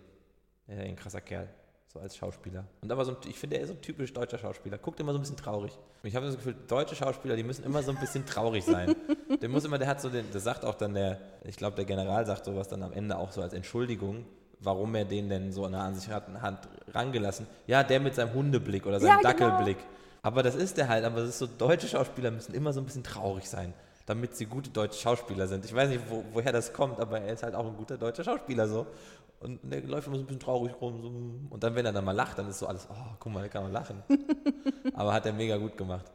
ja 0.67 0.77
ein 0.77 0.95
krasser 0.95 1.21
Kerl, 1.21 1.49
so 1.95 2.01
als 2.01 2.17
Schauspieler. 2.17 2.65
Und 2.81 2.91
aber 2.91 3.05
so 3.05 3.11
ein, 3.11 3.17
ich 3.27 3.39
finde, 3.39 3.55
er 3.55 3.63
ist 3.63 3.69
so 3.69 3.73
ein 3.73 3.81
typisch 3.81 4.13
deutscher 4.13 4.37
Schauspieler. 4.37 4.77
Guckt 4.77 4.99
immer 4.99 5.13
so 5.13 5.17
ein 5.17 5.21
bisschen 5.21 5.37
traurig. 5.37 5.71
Und 6.03 6.09
ich 6.09 6.15
habe 6.15 6.25
das 6.25 6.35
Gefühl, 6.35 6.55
deutsche 6.67 6.95
Schauspieler, 6.95 7.35
die 7.35 7.43
müssen 7.43 7.63
immer 7.63 7.81
so 7.81 7.91
ein 7.91 7.97
bisschen 7.97 8.25
traurig 8.25 8.63
sein. 8.65 8.95
der 9.41 9.49
muss 9.49 9.63
immer, 9.65 9.77
der 9.77 9.87
hat 9.87 10.01
so 10.01 10.09
den, 10.09 10.25
das 10.31 10.43
sagt 10.43 10.65
auch 10.65 10.75
dann 10.75 10.93
der, 10.93 11.19
ich 11.45 11.55
glaube, 11.55 11.75
der 11.77 11.85
General 11.85 12.25
sagt 12.25 12.45
sowas 12.45 12.67
dann 12.67 12.83
am 12.83 12.91
Ende 12.91 13.17
auch 13.17 13.31
so 13.31 13.41
als 13.41 13.53
Entschuldigung, 13.53 14.25
warum 14.59 14.93
er 14.95 15.05
den 15.05 15.29
denn 15.29 15.51
so 15.51 15.67
nah 15.67 15.85
an 15.85 15.95
sich 15.95 16.09
hat, 16.09 16.27
hat 16.41 16.67
rangelassen. 16.93 17.47
Ja, 17.65 17.83
der 17.83 17.99
mit 17.99 18.15
seinem 18.15 18.33
Hundeblick 18.33 18.85
oder 18.85 18.99
seinem 18.99 19.21
Ja, 19.23 19.31
genau. 19.31 19.49
Dackelblick. 19.49 19.77
Aber 20.21 20.43
das 20.43 20.55
ist 20.55 20.77
der 20.77 20.89
halt, 20.89 21.05
aber 21.05 21.21
das 21.21 21.29
ist 21.29 21.39
so, 21.39 21.47
deutsche 21.47 21.87
Schauspieler 21.87 22.31
müssen 22.31 22.53
immer 22.53 22.73
so 22.73 22.81
ein 22.81 22.85
bisschen 22.85 23.03
traurig 23.03 23.47
sein, 23.47 23.73
damit 24.05 24.35
sie 24.35 24.47
gute 24.47 24.69
deutsche 24.69 24.99
Schauspieler 24.99 25.47
sind. 25.47 25.63
Ich 25.63 25.73
weiß 25.73 25.89
nicht, 25.89 26.01
wo, 26.09 26.25
woher 26.33 26.51
das 26.51 26.73
kommt, 26.73 26.99
aber 26.99 27.21
er 27.21 27.33
ist 27.33 27.43
halt 27.43 27.55
auch 27.55 27.65
ein 27.65 27.77
guter 27.77 27.97
deutscher 27.97 28.23
Schauspieler 28.23 28.67
so. 28.67 28.85
Und 29.39 29.59
der 29.63 29.81
läuft 29.81 30.07
immer 30.07 30.17
so 30.17 30.23
ein 30.23 30.25
bisschen 30.25 30.39
traurig 30.39 30.73
rum. 30.81 31.47
Und 31.49 31.63
dann, 31.63 31.75
wenn 31.75 31.85
er 31.85 31.93
dann 31.93 32.05
mal 32.05 32.13
lacht, 32.13 32.37
dann 32.37 32.47
ist 32.49 32.59
so 32.59 32.67
alles, 32.67 32.87
oh, 32.89 33.15
guck 33.19 33.31
mal, 33.31 33.41
der 33.41 33.49
kann 33.49 33.63
man 33.63 33.71
lachen. 33.71 34.03
aber 34.93 35.13
hat 35.13 35.25
er 35.25 35.33
mega 35.33 35.57
gut 35.57 35.77
gemacht. 35.77 36.11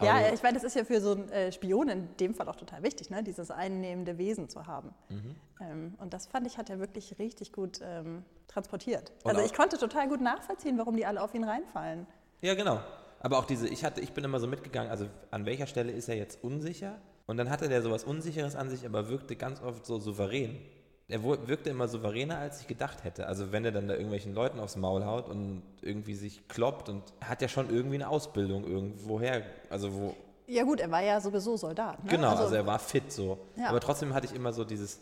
Ja, 0.00 0.14
Aber- 0.16 0.32
ich 0.32 0.42
meine, 0.42 0.54
das 0.54 0.64
ist 0.64 0.76
ja 0.76 0.84
für 0.84 1.00
so 1.00 1.12
einen 1.12 1.28
äh, 1.30 1.50
Spion 1.50 1.88
in 1.88 2.16
dem 2.18 2.34
Fall 2.34 2.48
auch 2.48 2.56
total 2.56 2.82
wichtig, 2.82 3.10
ne? 3.10 3.22
dieses 3.22 3.50
einnehmende 3.50 4.16
Wesen 4.16 4.48
zu 4.48 4.66
haben. 4.66 4.94
Mhm. 5.08 5.34
Ähm, 5.60 5.94
und 5.98 6.14
das 6.14 6.26
fand 6.26 6.46
ich, 6.46 6.56
hat 6.56 6.70
er 6.70 6.78
wirklich 6.78 7.18
richtig 7.18 7.52
gut 7.52 7.80
ähm, 7.82 8.24
transportiert. 8.46 9.12
Und 9.24 9.32
also 9.32 9.42
ich 9.42 9.52
konnte 9.52 9.76
total 9.76 10.08
gut 10.08 10.20
nachvollziehen, 10.20 10.78
warum 10.78 10.96
die 10.96 11.04
alle 11.04 11.20
auf 11.20 11.34
ihn 11.34 11.44
reinfallen. 11.44 12.06
Ja, 12.42 12.54
genau. 12.54 12.80
Aber 13.20 13.38
auch 13.38 13.44
diese, 13.44 13.68
ich 13.68 13.84
hatte, 13.84 14.00
ich 14.00 14.12
bin 14.12 14.22
immer 14.22 14.38
so 14.38 14.46
mitgegangen, 14.46 14.90
also 14.90 15.06
an 15.32 15.44
welcher 15.44 15.66
Stelle 15.66 15.90
ist 15.90 16.08
er 16.08 16.16
jetzt 16.16 16.44
unsicher? 16.44 16.98
Und 17.26 17.36
dann 17.36 17.50
hatte 17.50 17.68
der 17.68 17.82
sowas 17.82 18.04
Unsicheres 18.04 18.54
an 18.54 18.70
sich, 18.70 18.86
aber 18.86 19.08
wirkte 19.08 19.34
ganz 19.34 19.60
oft 19.60 19.84
so 19.84 19.98
souverän. 19.98 20.60
Er 21.10 21.22
wirkte 21.22 21.70
immer 21.70 21.88
souveräner, 21.88 22.36
als 22.38 22.60
ich 22.60 22.66
gedacht 22.66 23.02
hätte. 23.02 23.26
Also 23.26 23.50
wenn 23.50 23.64
er 23.64 23.72
dann 23.72 23.88
da 23.88 23.94
irgendwelchen 23.94 24.34
Leuten 24.34 24.60
aufs 24.60 24.76
Maul 24.76 25.06
haut 25.06 25.28
und 25.28 25.62
irgendwie 25.80 26.14
sich 26.14 26.46
kloppt 26.48 26.90
und 26.90 27.02
hat 27.24 27.40
ja 27.40 27.48
schon 27.48 27.70
irgendwie 27.70 27.94
eine 27.94 28.08
Ausbildung 28.08 28.64
irgendwoher, 28.66 29.42
also 29.70 29.92
wo, 29.94 30.14
Ja 30.46 30.64
gut, 30.64 30.80
er 30.80 30.90
war 30.90 31.02
ja 31.02 31.18
sowieso 31.18 31.56
Soldat. 31.56 32.04
Ne? 32.04 32.10
Genau, 32.10 32.34
also, 32.34 32.54
er 32.54 32.66
war 32.66 32.78
fit 32.78 33.10
so. 33.10 33.38
Ja. 33.56 33.68
Aber 33.68 33.80
trotzdem 33.80 34.12
hatte 34.12 34.26
ich 34.26 34.34
immer 34.34 34.52
so 34.52 34.64
dieses. 34.64 35.00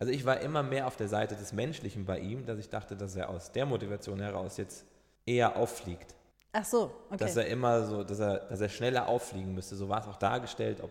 Also 0.00 0.12
ich 0.12 0.24
war 0.24 0.40
immer 0.40 0.62
mehr 0.62 0.86
auf 0.86 0.96
der 0.96 1.08
Seite 1.08 1.34
des 1.34 1.52
Menschlichen 1.52 2.04
bei 2.04 2.20
ihm, 2.20 2.46
dass 2.46 2.58
ich 2.58 2.68
dachte, 2.68 2.96
dass 2.96 3.16
er 3.16 3.28
aus 3.28 3.50
der 3.50 3.66
Motivation 3.66 4.20
heraus 4.20 4.56
jetzt 4.56 4.84
eher 5.26 5.56
auffliegt. 5.56 6.14
Ach 6.52 6.64
so, 6.64 6.92
okay. 7.10 7.16
Dass 7.18 7.36
er 7.36 7.46
immer 7.46 7.84
so, 7.84 8.04
dass 8.04 8.20
er, 8.20 8.38
dass 8.38 8.60
er 8.60 8.68
schneller 8.68 9.08
auffliegen 9.08 9.54
müsste. 9.54 9.76
So 9.76 9.88
war 9.88 10.00
es 10.00 10.06
auch 10.06 10.16
dargestellt, 10.16 10.80
ob, 10.80 10.90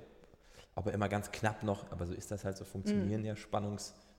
ob 0.76 0.88
er 0.88 0.94
immer 0.94 1.10
ganz 1.10 1.32
knapp 1.32 1.64
noch, 1.64 1.90
aber 1.92 2.06
so 2.06 2.14
ist 2.14 2.30
das 2.32 2.44
halt, 2.44 2.58
so 2.58 2.66
funktionieren 2.66 3.24
ja 3.26 3.36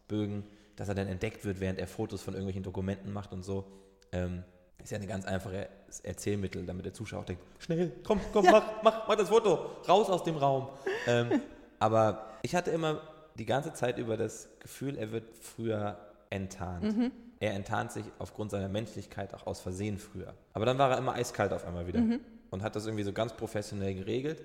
Spannungsbögen, 0.09 0.45
dass 0.77 0.89
er 0.89 0.95
dann 0.95 1.09
entdeckt 1.09 1.45
wird, 1.45 1.61
während 1.61 1.79
er 1.79 1.87
Fotos 1.87 2.23
von 2.23 2.35
irgendwelchen 2.35 2.63
Dokumenten 2.63 3.13
macht 3.13 3.33
und 3.33 3.43
so. 3.43 3.65
Ähm, 4.13 4.45
ist 4.83 4.93
ja 4.93 4.99
ein 4.99 5.07
ganz 5.09 5.27
einfaches 5.27 5.67
Erzählmittel, 6.03 6.65
damit 6.65 6.85
der 6.85 6.95
Zuschauer 6.95 7.25
denkt, 7.25 7.43
schnell, 7.59 7.93
komm, 8.05 8.21
komm, 8.33 8.45
mach, 8.47 8.83
mach, 8.83 9.09
mach 9.09 9.17
das 9.17 9.29
Foto, 9.29 9.55
raus 9.89 10.09
aus 10.09 10.23
dem 10.23 10.37
Raum. 10.37 10.69
Ähm, 11.07 11.41
aber 11.81 12.27
ich 12.43 12.55
hatte 12.55 12.71
immer 12.71 13.01
die 13.35 13.45
ganze 13.45 13.73
Zeit 13.73 13.99
über 13.99 14.17
das 14.17 14.49
Gefühl, 14.61 14.97
er 14.97 15.11
wird 15.11 15.37
früher 15.37 15.99
enttarnt. 16.31 17.13
Er 17.41 17.55
enttarnt 17.55 17.93
sich 17.93 18.05
aufgrund 18.19 18.51
seiner 18.51 18.69
Menschlichkeit 18.69 19.35
auch 19.35 19.47
aus 19.47 19.61
Versehen 19.61 19.99
früher. 19.99 20.35
Aber 20.55 20.65
dann 20.65 20.79
war 20.79 20.91
er 20.91 20.99
immer 20.99 21.15
eiskalt 21.15 21.53
auf 21.53 21.65
einmal 21.65 21.87
wieder 21.87 22.03
und 22.51 22.63
hat 22.63 22.75
das 22.77 22.87
irgendwie 22.87 23.05
so 23.05 23.13
ganz 23.13 23.33
professionell 23.33 23.95
geregelt. 23.95 24.45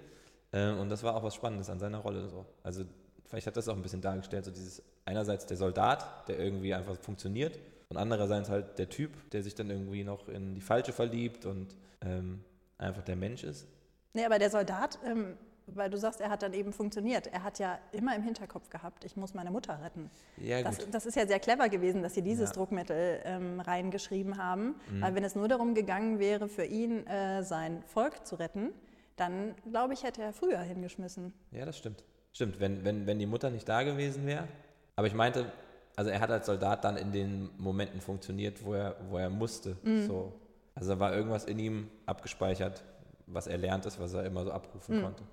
Ähm, 0.52 0.80
und 0.80 0.90
das 0.90 1.04
war 1.04 1.16
auch 1.16 1.24
was 1.24 1.36
Spannendes 1.36 1.70
an 1.70 1.80
seiner 1.80 2.00
Rolle. 2.00 2.28
So. 2.28 2.46
Also 2.64 2.86
vielleicht 3.34 3.48
hat 3.48 3.58
das 3.58 3.68
auch 3.68 3.76
ein 3.76 3.82
bisschen 3.82 4.02
dargestellt, 4.02 4.46
so 4.46 4.52
dieses 4.52 4.84
einerseits 5.06 5.48
der 5.48 5.58
Soldat, 5.58 6.28
der 6.28 6.38
irgendwie 6.38 6.72
einfach 6.74 6.96
funktioniert 7.00 7.58
und 7.90 7.98
andererseits 7.98 8.48
halt 8.48 8.78
der 8.78 8.90
Typ, 8.90 9.32
der 9.32 9.42
sich 9.42 9.56
dann 9.56 9.72
irgendwie 9.72 10.04
noch 10.04 10.30
in 10.30 10.54
die 10.54 10.62
Falsche 10.62 10.94
verliebt 10.94 11.48
und 11.48 11.76
ähm, 12.06 12.44
einfach 12.78 13.02
der 13.02 13.16
Mensch 13.16 13.44
ist. 13.44 13.66
Nee, 14.14 14.24
aber 14.24 14.38
der 14.38 14.52
Soldat, 14.52 15.00
ähm, 15.04 15.36
weil 15.66 15.90
du 15.90 15.98
sagst, 15.98 16.22
er 16.22 16.30
hat 16.30 16.44
dann 16.44 16.54
eben 16.54 16.74
funktioniert. 16.74 17.26
Er 17.26 17.42
hat 17.44 17.58
ja 17.58 17.80
immer 17.92 18.16
im 18.16 18.22
Hinterkopf 18.22 18.70
gehabt, 18.70 19.04
ich 19.04 19.16
muss 19.18 19.34
meine 19.34 19.50
Mutter 19.50 19.82
retten. 19.82 20.12
Ja, 20.38 20.62
Das, 20.62 20.78
gut. 20.78 20.90
das 20.92 21.08
ist 21.08 21.16
ja 21.16 21.26
sehr 21.26 21.40
clever 21.40 21.70
gewesen, 21.70 22.04
dass 22.04 22.14
sie 22.14 22.22
dieses 22.22 22.50
Ja. 22.50 22.54
Mhm. 22.56 22.60
Druckmittel 22.60 23.20
ähm, 23.24 23.60
reingeschrieben 23.62 24.38
haben. 24.38 24.76
Weil 25.00 25.16
wenn 25.16 25.24
es 25.24 25.34
nur 25.34 25.48
darum 25.48 25.74
gegangen 25.74 26.20
wäre, 26.20 26.48
für 26.50 26.66
ihn 26.66 27.08
äh, 27.08 27.42
sein 27.42 27.82
Volk 27.88 28.28
zu 28.28 28.36
retten, 28.36 28.70
dann 29.16 29.56
glaube 29.72 29.94
ich, 29.94 30.04
hätte 30.04 30.22
er 30.22 30.34
früher 30.34 30.60
hingeschmissen. 30.60 31.34
Ja, 31.52 31.66
das 31.66 31.78
stimmt. 31.80 32.04
Stimmt, 32.34 32.60
wenn, 32.60 32.84
wenn, 32.84 33.06
wenn 33.06 33.20
die 33.20 33.26
Mutter 33.26 33.50
nicht 33.50 33.70
da 33.70 33.84
gewesen 33.84 34.26
wäre. 34.26 34.48
Aber 34.96 35.08
ich 35.08 35.14
meinte, 35.14 35.52
also 35.96 36.10
er 36.10 36.20
hat 36.20 36.32
als 36.32 36.48
Soldat 36.48 36.84
dann 36.84 36.98
in 36.98 37.12
den 37.12 37.50
Momenten 37.58 38.02
funktioniert, 38.02 38.66
wo 38.66 38.74
er, 38.74 38.96
wo 39.10 39.18
er 39.18 39.30
musste. 39.30 39.78
So. 40.08 40.34
Also 40.76 40.94
da 40.94 41.00
war 41.00 41.14
irgendwas 41.14 41.46
in 41.46 41.60
ihm 41.60 41.90
abgespeichert, 42.08 42.84
was 43.28 43.48
er 43.48 43.58
lernt 43.60 43.86
ist, 43.86 44.00
was 44.00 44.14
er 44.14 44.26
immer 44.26 44.44
so 44.44 44.52
abrufen 44.52 45.02
konnte. 45.04 45.24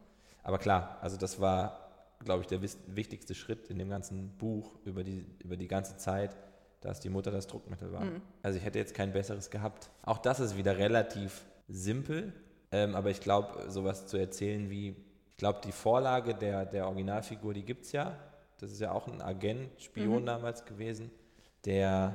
Aber 0.42 0.58
klar, 0.58 0.98
also 1.00 1.16
das 1.16 1.40
war, 1.40 1.88
glaube 2.24 2.42
ich, 2.42 2.46
der 2.46 2.60
wichtigste 2.62 3.34
Schritt 3.34 3.68
in 3.70 3.78
dem 3.78 3.88
ganzen 3.88 4.36
Buch 4.36 4.78
über 4.84 5.02
die, 5.02 5.24
über 5.42 5.56
die 5.56 5.68
ganze 5.68 5.96
Zeit, 5.96 6.36
dass 6.82 7.00
die 7.00 7.08
Mutter 7.08 7.30
das 7.30 7.46
Druckmittel 7.46 7.92
war. 7.92 8.02
Also 8.42 8.58
ich 8.58 8.64
hätte 8.64 8.78
jetzt 8.78 8.94
kein 8.94 9.12
besseres 9.12 9.50
gehabt. 9.50 9.90
Auch 10.02 10.18
das 10.18 10.40
ist 10.40 10.56
wieder 10.56 10.76
relativ 10.78 11.44
simpel, 11.68 12.32
ähm, 12.72 12.94
aber 12.94 13.10
ich 13.10 13.20
glaube, 13.20 13.70
sowas 13.70 14.06
zu 14.06 14.16
erzählen 14.16 14.70
wie, 14.70 14.96
glaube, 15.40 15.60
die 15.64 15.72
Vorlage 15.72 16.34
der, 16.34 16.66
der 16.66 16.86
Originalfigur, 16.86 17.54
die 17.54 17.64
gibt 17.64 17.86
es 17.86 17.92
ja. 17.92 18.14
Das 18.58 18.70
ist 18.70 18.80
ja 18.80 18.92
auch 18.92 19.08
ein 19.08 19.22
Agent, 19.22 19.70
Spion 19.80 20.26
damals 20.26 20.66
gewesen, 20.66 21.10
der, 21.64 22.14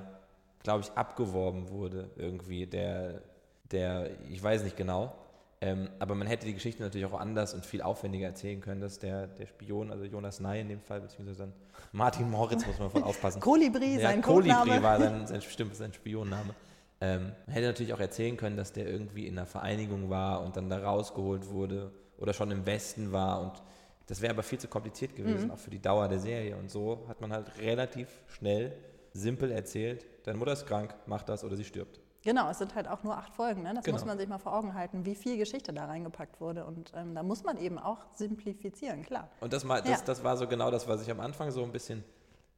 glaube 0.61 0.83
ich, 0.83 0.91
abgeworben 0.91 1.69
wurde 1.69 2.11
irgendwie. 2.17 2.67
Der, 2.67 3.23
der, 3.71 4.11
ich 4.29 4.41
weiß 4.41 4.63
nicht 4.63 4.77
genau, 4.77 5.15
ähm, 5.59 5.89
aber 5.97 6.13
man 6.13 6.27
hätte 6.27 6.45
die 6.45 6.53
Geschichte 6.53 6.83
natürlich 6.83 7.07
auch 7.07 7.19
anders 7.19 7.55
und 7.55 7.65
viel 7.65 7.81
aufwendiger 7.81 8.27
erzählen 8.27 8.61
können, 8.61 8.79
dass 8.79 8.99
der, 8.99 9.25
der 9.25 9.47
Spion, 9.47 9.89
also 9.89 10.05
Jonas 10.05 10.39
Ney 10.39 10.61
in 10.61 10.69
dem 10.69 10.81
Fall, 10.81 11.01
beziehungsweise 11.01 11.39
dann 11.39 11.53
Martin 11.93 12.29
Moritz, 12.29 12.63
muss 12.67 12.77
man 12.77 12.91
von 12.91 13.03
aufpassen. 13.03 13.39
Kolibri, 13.41 13.95
ja, 13.95 14.01
sein 14.01 14.21
Kolibri 14.21 14.53
Codename. 14.53 14.83
war 14.83 14.99
sein, 14.99 15.25
sein, 15.25 15.41
stimmt, 15.41 15.75
sein 15.75 15.93
Spionname. 15.93 16.53
Ähm, 17.01 17.31
man 17.47 17.53
hätte 17.55 17.65
natürlich 17.65 17.93
auch 17.93 17.99
erzählen 17.99 18.38
können, 18.38 18.55
dass 18.55 18.71
der 18.71 18.88
irgendwie 18.88 19.25
in 19.25 19.35
einer 19.35 19.47
Vereinigung 19.47 20.11
war 20.11 20.43
und 20.43 20.55
dann 20.57 20.69
da 20.69 20.77
rausgeholt 20.77 21.49
wurde 21.49 21.91
oder 22.17 22.34
schon 22.34 22.51
im 22.51 22.65
Westen 22.65 23.12
war 23.12 23.41
und 23.41 23.62
das 24.08 24.21
wäre 24.21 24.34
aber 24.34 24.43
viel 24.43 24.60
zu 24.60 24.67
kompliziert 24.67 25.15
gewesen, 25.15 25.49
auch 25.49 25.58
für 25.58 25.71
die 25.71 25.82
Dauer 25.82 26.08
der 26.08 26.19
Serie. 26.19 26.56
Und 26.58 26.69
so 26.69 27.06
hat 27.08 27.21
man 27.21 27.34
halt 27.34 27.58
relativ 27.58 28.08
schnell, 28.28 28.71
simpel 29.13 29.49
erzählt, 29.51 30.06
deine 30.25 30.38
Mutter 30.38 30.54
ist 30.54 30.67
krank, 30.67 30.93
mach 31.08 31.23
das 31.23 31.43
oder 31.43 31.56
sie 31.56 31.63
stirbt. 31.63 31.99
Genau, 32.21 32.49
es 32.49 32.58
sind 32.60 32.75
halt 32.75 32.88
auch 32.88 33.01
nur 33.04 33.17
acht 33.17 33.34
Folgen. 33.34 33.63
Ne? 33.63 33.73
Das 33.73 33.84
Genau. 33.84 33.97
muss 33.97 34.06
man 34.06 34.17
sich 34.19 34.28
mal 34.28 34.38
vor 34.38 34.54
Augen 34.56 34.73
halten, 34.75 35.06
wie 35.06 35.15
viel 35.15 35.38
Geschichte 35.38 35.73
da 35.73 35.86
reingepackt 35.86 36.39
wurde. 36.41 36.65
Und 36.65 36.91
ähm, 36.95 37.13
da 37.15 37.23
muss 37.23 37.43
man 37.43 37.58
eben 37.58 37.78
auch 37.80 37.99
simplifizieren, 38.15 39.04
klar. 39.04 39.30
Und 39.41 39.54
das, 39.54 39.63
mal, 39.63 39.82
das, 39.82 39.89
Ja. 39.89 40.06
das 40.06 40.23
war 40.23 40.36
so 40.38 40.47
genau 40.47 40.69
das, 40.71 40.88
was 40.88 41.01
ich 41.01 41.10
am 41.12 41.19
Anfang 41.19 41.49
so 41.51 41.63
ein 41.63 41.71
bisschen 41.71 42.04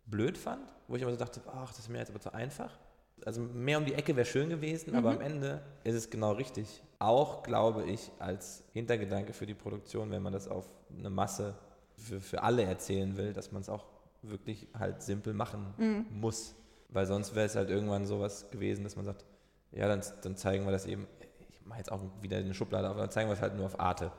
blöd 0.06 0.38
fand, 0.38 0.74
wo 0.88 0.96
ich 0.96 1.02
immer 1.02 1.12
so 1.12 1.18
dachte, 1.18 1.42
ach, 1.48 1.70
das 1.70 1.80
ist 1.80 1.90
mir 1.90 2.00
jetzt 2.00 2.10
aber 2.10 2.20
zu 2.20 2.34
einfach. 2.34 2.78
Also 3.26 3.42
mehr 3.42 3.78
um 3.78 3.86
die 3.86 3.94
Ecke 3.94 4.16
wäre 4.16 4.26
schön 4.26 4.50
gewesen, 4.50 4.96
aber 4.96 5.12
Mhm. 5.12 5.18
am 5.18 5.22
Ende 5.22 5.62
ist 5.84 5.96
es 5.96 6.10
genau 6.10 6.32
richtig. 6.34 6.82
Auch, 7.00 7.44
glaube 7.44 7.84
ich, 7.86 8.12
als 8.20 8.64
Hintergedanke 8.74 9.34
für 9.34 9.46
die 9.46 9.54
Produktion, 9.54 10.10
wenn 10.10 10.24
man 10.24 10.34
das 10.34 10.48
auf 10.48 10.68
eine 10.98 11.10
Masse 11.10 11.54
für, 11.96 12.20
für 12.22 12.42
alle 12.44 12.64
erzählen 12.64 13.18
will, 13.18 13.34
dass 13.34 13.52
man 13.52 13.62
es 13.62 13.70
auch 13.70 13.86
wirklich 14.24 14.68
halt 14.78 15.02
simpel 15.04 15.34
machen 15.34 15.74
Mhm. 15.78 16.06
muss. 16.12 16.56
Weil 16.90 17.06
sonst 17.06 17.36
wäre 17.36 17.46
es 17.46 17.56
halt 17.56 17.70
irgendwann 17.70 18.06
sowas 18.06 18.50
gewesen, 18.50 18.84
dass 18.84 18.96
man 18.96 19.06
sagt, 19.06 19.26
ja, 19.72 19.88
dann, 19.88 20.02
dann 20.24 20.36
zeigen 20.38 20.66
wir 20.66 20.72
das 20.72 20.86
eben, 20.86 21.06
ich 21.50 21.64
mache 21.66 21.80
jetzt 21.80 21.92
auch 21.92 22.02
wieder 22.22 22.38
eine 22.38 22.54
Schublade 22.54 22.90
auf, 22.90 22.98
dann 22.98 23.12
zeigen 23.12 23.30
wir 23.30 23.34
es 23.34 23.42
halt 23.42 23.56
nur 23.56 23.66
auf 23.66 23.80
Arte 23.80 24.12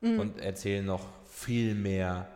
Mhm. 0.00 0.18
und 0.20 0.40
erzählen 0.40 0.84
noch 0.84 1.06
viel 1.24 1.74
mehr 1.74 2.26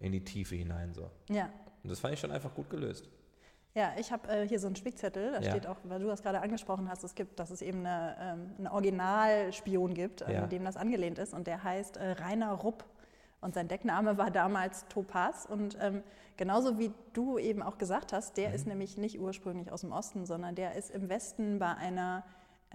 in 0.00 0.12
die 0.12 0.22
Tiefe 0.22 0.54
hinein. 0.54 0.92
So. 0.94 1.10
Ja. 1.30 1.48
Und 1.82 1.90
das 1.90 1.98
fand 1.98 2.14
ich 2.14 2.20
schon 2.20 2.30
einfach 2.30 2.54
gut 2.54 2.68
gelöst. 2.70 3.08
Ja, 3.76 3.92
ich 3.98 4.10
habe 4.10 4.26
äh, 4.30 4.48
hier 4.48 4.58
so 4.58 4.68
einen 4.68 4.74
Spickzettel, 4.76 5.32
da 5.32 5.40
Ja. 5.40 5.50
steht 5.50 5.66
auch, 5.66 5.76
weil 5.84 6.00
du 6.00 6.06
das 6.06 6.22
gerade 6.22 6.40
angesprochen 6.40 6.88
hast, 6.88 7.04
es 7.04 7.14
gibt, 7.14 7.38
dass 7.38 7.50
es 7.50 7.60
eben 7.60 7.80
eine, 7.80 8.16
ähm, 8.18 8.50
einen 8.56 8.68
Originalspion 8.68 9.92
gibt, 9.92 10.22
an 10.22 10.32
Ja. 10.32 10.46
dem 10.46 10.64
das 10.64 10.78
angelehnt 10.78 11.18
ist 11.18 11.34
und 11.34 11.46
der 11.46 11.62
heißt 11.62 11.98
äh, 11.98 12.12
Rainer 12.12 12.52
Rupp 12.52 12.84
und 13.42 13.52
sein 13.52 13.68
Deckname 13.68 14.16
war 14.16 14.30
damals 14.30 14.86
Topaz 14.88 15.44
und 15.44 15.76
ähm, 15.78 16.02
genauso 16.38 16.78
wie 16.78 16.90
du 17.12 17.36
eben 17.36 17.62
auch 17.62 17.76
gesagt 17.76 18.14
hast, 18.14 18.38
der 18.38 18.48
Mhm. 18.48 18.54
ist 18.54 18.66
nämlich 18.66 18.96
nicht 18.96 19.20
ursprünglich 19.20 19.70
aus 19.70 19.82
dem 19.82 19.92
Osten, 19.92 20.24
sondern 20.24 20.54
der 20.54 20.74
ist 20.74 20.90
im 20.90 21.10
Westen 21.10 21.58
bei 21.58 21.74
einer 21.74 22.24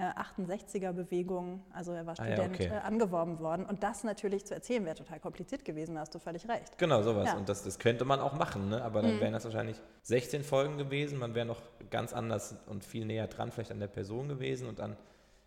68er-Bewegung, 0.01 1.61
also 1.73 1.91
er 1.93 2.05
war 2.05 2.15
Ah 2.19 2.27
ja, 2.27 2.35
Student, 2.35 2.55
okay. 2.55 2.67
äh, 2.67 2.79
angeworben 2.79 3.39
worden 3.39 3.65
und 3.65 3.83
das 3.83 4.03
natürlich 4.03 4.45
zu 4.45 4.53
erzählen 4.53 4.83
wäre 4.85 4.95
total 4.95 5.19
kompliziert 5.19 5.63
gewesen, 5.65 5.95
da 5.95 6.01
hast 6.01 6.13
du 6.15 6.19
völlig 6.19 6.47
recht. 6.47 6.77
Genau, 6.77 7.01
sowas. 7.03 7.27
Ja. 7.27 7.33
Mhm. 7.33 7.39
Und 7.41 7.49
das, 7.49 7.63
das 7.63 7.79
könnte 7.79 8.05
man 8.05 8.19
auch 8.19 8.33
machen, 8.33 8.69
ne? 8.69 8.83
aber 8.83 9.01
dann 9.01 9.19
wären 9.19 9.33
das 9.33 9.43
wahrscheinlich 9.45 9.77
16 10.03 10.43
Folgen 10.43 10.77
gewesen. 10.77 11.19
Man 11.19 11.35
wäre 11.35 11.45
noch 11.45 11.61
ganz 11.89 12.13
anders 12.13 12.55
und 12.67 12.83
viel 12.83 13.05
näher 13.05 13.27
dran, 13.27 13.51
vielleicht 13.51 13.71
an 13.71 13.79
der 13.79 13.87
Person 13.87 14.27
gewesen. 14.27 14.67
Und 14.67 14.79
dann 14.79 14.97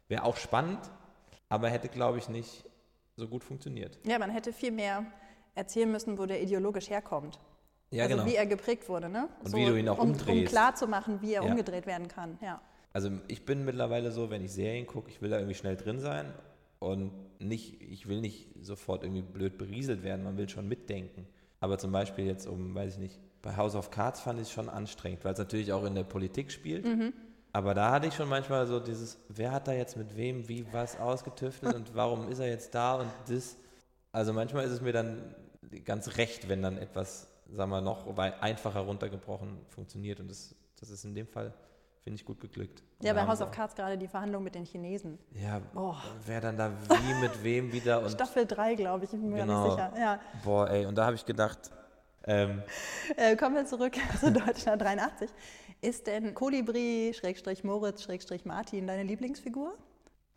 wäre 0.09 0.25
auch 0.25 0.37
spannend, 0.37 0.81
aber 1.49 1.69
hätte, 1.69 1.89
glaube 1.89 2.19
ich, 2.19 2.29
nicht 2.29 2.65
so 3.17 3.29
gut 3.29 3.45
funktioniert. 3.45 3.99
Ja, 4.07 4.19
man 4.19 4.31
hätte 4.31 4.53
viel 4.53 4.73
mehr 4.73 5.05
erzählen 5.55 5.91
müssen, 5.91 6.19
wo 6.19 6.27
der 6.27 6.43
ideologisch 6.43 6.91
herkommt. 6.91 7.39
Ja, 7.91 8.05
also 8.05 8.17
genau. 8.17 8.27
wie 8.29 8.35
er 8.35 8.47
geprägt 8.47 8.89
wurde, 8.89 9.09
ne? 9.09 9.29
Und 9.45 9.55
wie 9.55 9.65
du 9.67 9.79
ihn 9.79 9.89
auch 9.89 9.99
um, 9.99 10.07
Um 10.07 10.11
umdrehst. 10.13 10.51
klar 10.51 10.75
zu 10.75 10.89
machen, 10.89 11.21
wie 11.23 11.35
er 11.35 11.45
Ja. 11.45 11.51
umgedreht 11.51 11.87
werden 11.87 12.09
kann, 12.09 12.39
ja. 12.43 12.61
Also 12.95 13.11
ich 13.29 13.45
bin 13.45 13.65
mittlerweile 13.65 14.11
so, 14.13 14.31
wenn 14.31 14.45
ich 14.45 14.53
Serien 14.53 14.87
gucke, 14.87 15.11
ich 15.11 15.21
will 15.21 15.29
da 15.29 15.37
irgendwie 15.37 15.57
schnell 15.57 15.77
drin 15.77 15.99
sein 15.99 16.33
und 16.79 17.11
nicht, 17.41 17.83
ich 17.83 18.09
will 18.09 18.21
nicht 18.21 18.49
sofort 18.63 19.03
irgendwie 19.03 19.23
blöd 19.23 19.59
berieselt 19.59 20.03
werden, 20.05 20.25
man 20.25 20.37
will 20.39 20.49
schon 20.49 20.69
mitdenken. 20.69 21.27
Aber 21.61 21.77
zum 21.77 21.91
Beispiel 21.93 22.25
jetzt 22.25 22.47
um, 22.47 22.75
weiß 22.75 22.95
ich 22.95 22.99
nicht, 23.01 23.19
bei 23.43 23.57
House 23.57 23.75
of 23.75 23.91
Cards 23.91 24.21
fand 24.21 24.39
ich 24.41 24.47
es 24.47 24.53
schon 24.53 24.69
anstrengend, 24.69 25.25
weil 25.25 25.33
es 25.33 25.39
natürlich 25.39 25.73
auch 25.73 25.85
in 25.85 25.95
der 25.95 26.05
Politik 26.05 26.53
spielt. 26.53 26.87
Aber 27.53 27.75
da 27.75 27.91
hatte 27.91 28.07
ich 28.07 28.15
schon 28.15 28.29
manchmal 28.29 28.67
so 28.67 28.79
dieses, 28.81 29.19
wer 29.29 29.51
hat 29.53 29.67
da 29.69 29.73
jetzt 29.73 29.97
mit 29.97 30.17
wem 30.17 30.49
wie 30.49 30.65
was 30.73 30.99
ausgetüftelt 30.99 31.75
und 31.75 31.95
warum 31.95 32.29
ist 32.31 32.39
er 32.39 32.49
jetzt 32.49 32.75
da 32.75 32.95
und 33.01 33.11
das. 33.29 33.57
Also 34.13 34.33
manchmal 34.33 34.65
ist 34.67 34.71
es 34.73 34.81
mir 34.81 34.93
dann 34.93 35.35
ganz 35.85 36.17
recht, 36.17 36.49
wenn 36.49 36.63
dann 36.63 36.79
etwas, 36.79 37.29
sagen 37.53 37.71
wir, 37.71 37.81
noch 37.81 38.17
wei- 38.17 38.41
einfacher 38.41 38.81
runtergebrochen 38.81 39.59
funktioniert 39.69 40.21
und 40.21 40.31
das, 40.31 40.55
das 40.79 40.91
ist 40.91 41.05
in 41.05 41.15
dem 41.15 41.27
Fall, 41.27 41.53
finde 42.05 42.17
ich, 42.21 42.25
gut 42.25 42.39
geglückt. 42.41 42.83
Ja, 43.03 43.13
bei 43.15 43.27
House 43.27 43.41
of 43.41 43.51
Cards 43.51 43.75
gerade 43.75 43.99
die 43.99 44.07
Verhandlung 44.09 44.45
mit 44.45 44.55
den 44.55 44.65
Chinesen. 44.65 45.19
ja, 45.33 45.61
Oh. 45.75 45.95
wer 46.27 46.41
dann 46.41 46.57
da 46.57 46.71
wie 46.71 47.15
mit 47.21 47.43
wem 47.43 47.73
wieder 47.73 48.01
und 48.03 48.11
Staffel 48.11 48.47
3, 48.47 48.75
glaube 48.77 49.05
ich, 49.05 49.13
ich 49.13 49.19
bin 49.19 49.31
mir 49.31 49.39
gar 49.39 49.47
Genau. 49.47 49.65
nicht 49.65 49.73
sicher. 49.75 49.93
Ja. 49.99 50.21
boah, 50.45 50.69
ey, 50.71 50.87
und 50.87 50.95
da 50.97 51.07
habe 51.07 51.17
ich 51.17 51.25
gedacht, 51.27 51.71
ähm, 52.27 52.63
Äh, 53.17 53.37
kommen 53.37 53.55
wir 53.57 53.65
zurück 53.67 53.95
zu 54.21 54.31
Deutschland 54.33 54.81
83. 54.83 55.29
Ist 55.81 56.07
denn 56.07 56.35
Kolibri, 56.35 57.13
Schrägstrich 57.15 57.65
Moritz, 57.65 58.03
Schrägstrich 58.03 58.45
Martin 58.45 58.87
deine 58.87 59.03
Lieblingsfigur? 59.03 59.75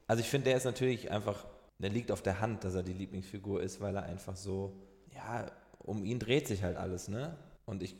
also 0.08 0.21
ich 0.21 0.30
finde, 0.30 0.45
der 0.49 0.58
ist 0.58 0.63
natürlich 0.63 1.12
einfach, 1.12 1.45
der 1.80 1.89
liegt 1.89 2.12
auf 2.13 2.21
der 2.21 2.39
Hand, 2.39 2.63
dass 2.63 2.75
er 2.75 2.84
die 2.84 2.93
Lieblingsfigur 2.93 3.62
ist, 3.62 3.82
weil 3.82 3.95
er 3.95 4.03
einfach 4.03 4.36
so, 4.38 4.73
ja, 5.13 5.45
um 5.80 6.03
ihn 6.06 6.17
dreht 6.19 6.47
sich 6.47 6.63
halt 6.63 6.77
alles, 6.77 7.08
ne? 7.10 7.36
Und 7.65 7.84
ich 7.84 7.95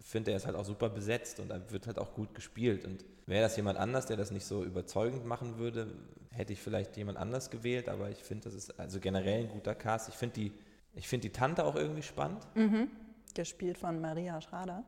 finde, 0.00 0.30
er 0.30 0.36
ist 0.38 0.46
halt 0.46 0.56
auch 0.56 0.64
super 0.64 0.88
besetzt 0.88 1.40
und 1.40 1.50
er 1.50 1.70
wird 1.70 1.86
halt 1.86 1.98
auch 1.98 2.14
gut 2.14 2.34
gespielt. 2.34 2.84
Und 2.84 3.04
wäre 3.26 3.42
das 3.42 3.56
jemand 3.56 3.78
anders, 3.78 4.06
der 4.06 4.16
das 4.16 4.30
nicht 4.30 4.44
so 4.44 4.64
überzeugend 4.64 5.26
machen 5.26 5.58
würde, 5.58 5.86
hätte 6.32 6.52
ich 6.52 6.60
vielleicht 6.60 6.96
jemand 6.96 7.18
anders 7.18 7.50
gewählt, 7.50 7.88
aber 7.88 8.10
ich 8.10 8.18
finde, 8.18 8.44
das 8.44 8.54
ist 8.54 8.78
also 8.78 9.00
generell 9.00 9.40
ein 9.44 9.48
guter 9.48 9.74
Cast. 9.74 10.08
Ich 10.08 10.14
finde 10.14 10.34
die, 10.34 10.52
ich 10.94 11.08
finde 11.08 11.28
die 11.28 11.32
Tante 11.32 11.64
auch 11.64 11.76
irgendwie 11.76 12.02
spannend. 12.02 12.46
Gespielt 13.34 13.78
von 13.78 14.00
Maria 14.00 14.40
Schrader. 14.40 14.84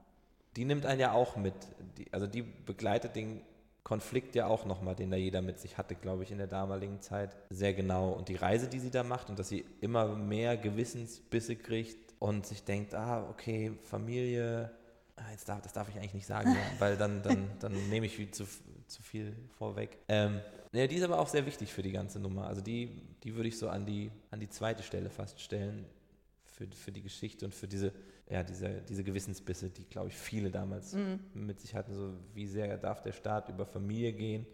die 0.57 0.65
nimmt 0.65 0.87
einen 0.87 1.01
ja 1.01 1.13
auch 1.13 1.37
mit. 1.37 1.55
Die, 1.99 2.13
also 2.13 2.27
die 2.27 2.43
begleitet 2.43 3.17
den 3.17 3.41
Konflikt 3.85 4.35
ja 4.37 4.47
auch 4.47 4.65
nochmal, 4.65 4.95
den 4.95 5.11
da 5.11 5.17
jeder 5.17 5.43
mit 5.43 5.59
sich 5.59 5.77
hatte, 5.77 5.95
glaube 5.97 6.23
ich, 6.23 6.31
in 6.31 6.39
der 6.39 6.47
damaligen 6.47 7.01
Zeit. 7.01 7.37
Sehr 7.51 7.75
genau. 7.75 8.13
Und 8.13 8.29
die 8.29 8.37
Reise, 8.37 8.69
die 8.69 8.79
sie 8.79 8.91
da 8.91 9.03
macht 9.03 9.29
und 9.29 9.39
dass 9.39 9.49
sie 9.49 9.65
immer 9.81 10.15
mehr 10.15 10.57
Gewissensbisse 10.57 11.57
kriegt 11.57 12.15
und 12.21 12.47
sich 12.47 12.63
denkt, 12.65 12.95
ah, 12.95 13.29
okay, 13.29 13.73
Familie, 13.83 14.71
jetzt 15.31 15.49
darf, 15.49 15.61
das 15.63 15.73
darf 15.73 15.89
ich 15.89 15.97
eigentlich 15.97 16.15
nicht 16.15 16.27
sagen, 16.27 16.57
weil 16.79 16.97
dann, 16.97 17.23
dann, 17.23 17.51
dann 17.61 17.73
nehme 17.89 18.07
ich 18.07 18.33
zu, 18.33 18.45
zu 18.87 19.03
viel 19.03 19.35
vorweg. 19.57 19.99
Ähm, 20.09 20.41
ja, 20.73 20.87
die 20.87 20.97
ist 20.97 21.03
aber 21.03 21.19
auch 21.19 21.29
sehr 21.29 21.45
wichtig 21.47 21.73
für 21.73 21.83
die 21.83 21.93
ganze 21.93 22.19
Nummer. 22.19 22.47
Also 22.47 22.61
die, 22.61 23.03
die 23.23 23.35
würde 23.35 23.49
ich 23.49 23.59
so 23.59 23.69
an 23.69 23.85
die, 23.85 24.11
an 24.31 24.41
die 24.41 24.49
zweite 24.49 24.83
Stelle 24.83 25.11
fast 25.11 25.41
stellen 25.41 25.85
für, 26.45 26.67
für 26.75 26.93
die 26.93 27.03
Geschichte 27.03 27.45
und 27.45 27.55
für 27.55 27.69
diese, 27.69 27.93
ja, 28.31 28.43
diese, 28.43 28.81
diese 28.83 29.05
Gewissensbisse, 29.05 29.71
die, 29.71 29.85
glaube 29.85 30.09
ich, 30.09 30.17
viele 30.17 30.51
damals 30.51 30.97
mit 31.35 31.61
sich 31.61 31.75
hatten, 31.75 31.95
so 31.95 32.15
wie 32.35 32.47
sehr 32.47 32.79
darf 32.79 33.03
der 33.03 33.13
Staat 33.13 33.49
über 33.49 33.67
Familie 33.67 34.13
gehen 34.13 34.47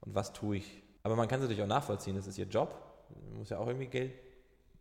und 0.00 0.14
was 0.14 0.32
tue 0.32 0.58
ich. 0.58 0.82
Aber 1.02 1.16
man 1.16 1.28
kann 1.28 1.40
es 1.40 1.42
natürlich 1.44 1.62
auch 1.62 1.68
nachvollziehen, 1.68 2.16
das 2.16 2.26
ist 2.26 2.38
ihr 2.38 2.46
Job, 2.46 2.74
man 3.28 3.38
muss 3.38 3.50
ja 3.50 3.58
auch 3.58 3.66
irgendwie 3.66 3.86
Geld 3.86 4.12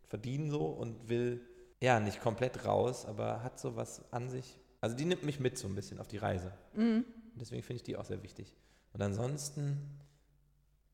verdienen 0.08 0.50
so 0.50 0.65
und 0.65 1.10
will, 1.10 1.41
ja, 1.82 2.00
nicht 2.00 2.21
komplett 2.21 2.65
raus, 2.65 3.06
aber 3.06 3.43
hat 3.43 3.60
so 3.60 3.76
was 3.76 4.02
an 4.12 4.30
sich. 4.30 4.58
Also 4.88 4.95
die 4.97 5.06
nimmt 5.06 5.23
mich 5.23 5.39
mit 5.39 5.58
so 5.58 5.67
ein 5.67 5.76
bisschen 5.76 6.00
auf 6.00 6.08
die 6.08 6.17
Reise. 6.17 6.52
Und 6.76 7.04
deswegen 7.36 7.62
finde 7.62 7.76
ich 7.78 7.84
die 7.84 7.97
auch 7.97 8.06
sehr 8.06 8.23
wichtig. 8.23 8.56
Und 8.93 9.02
ansonsten, 9.02 9.78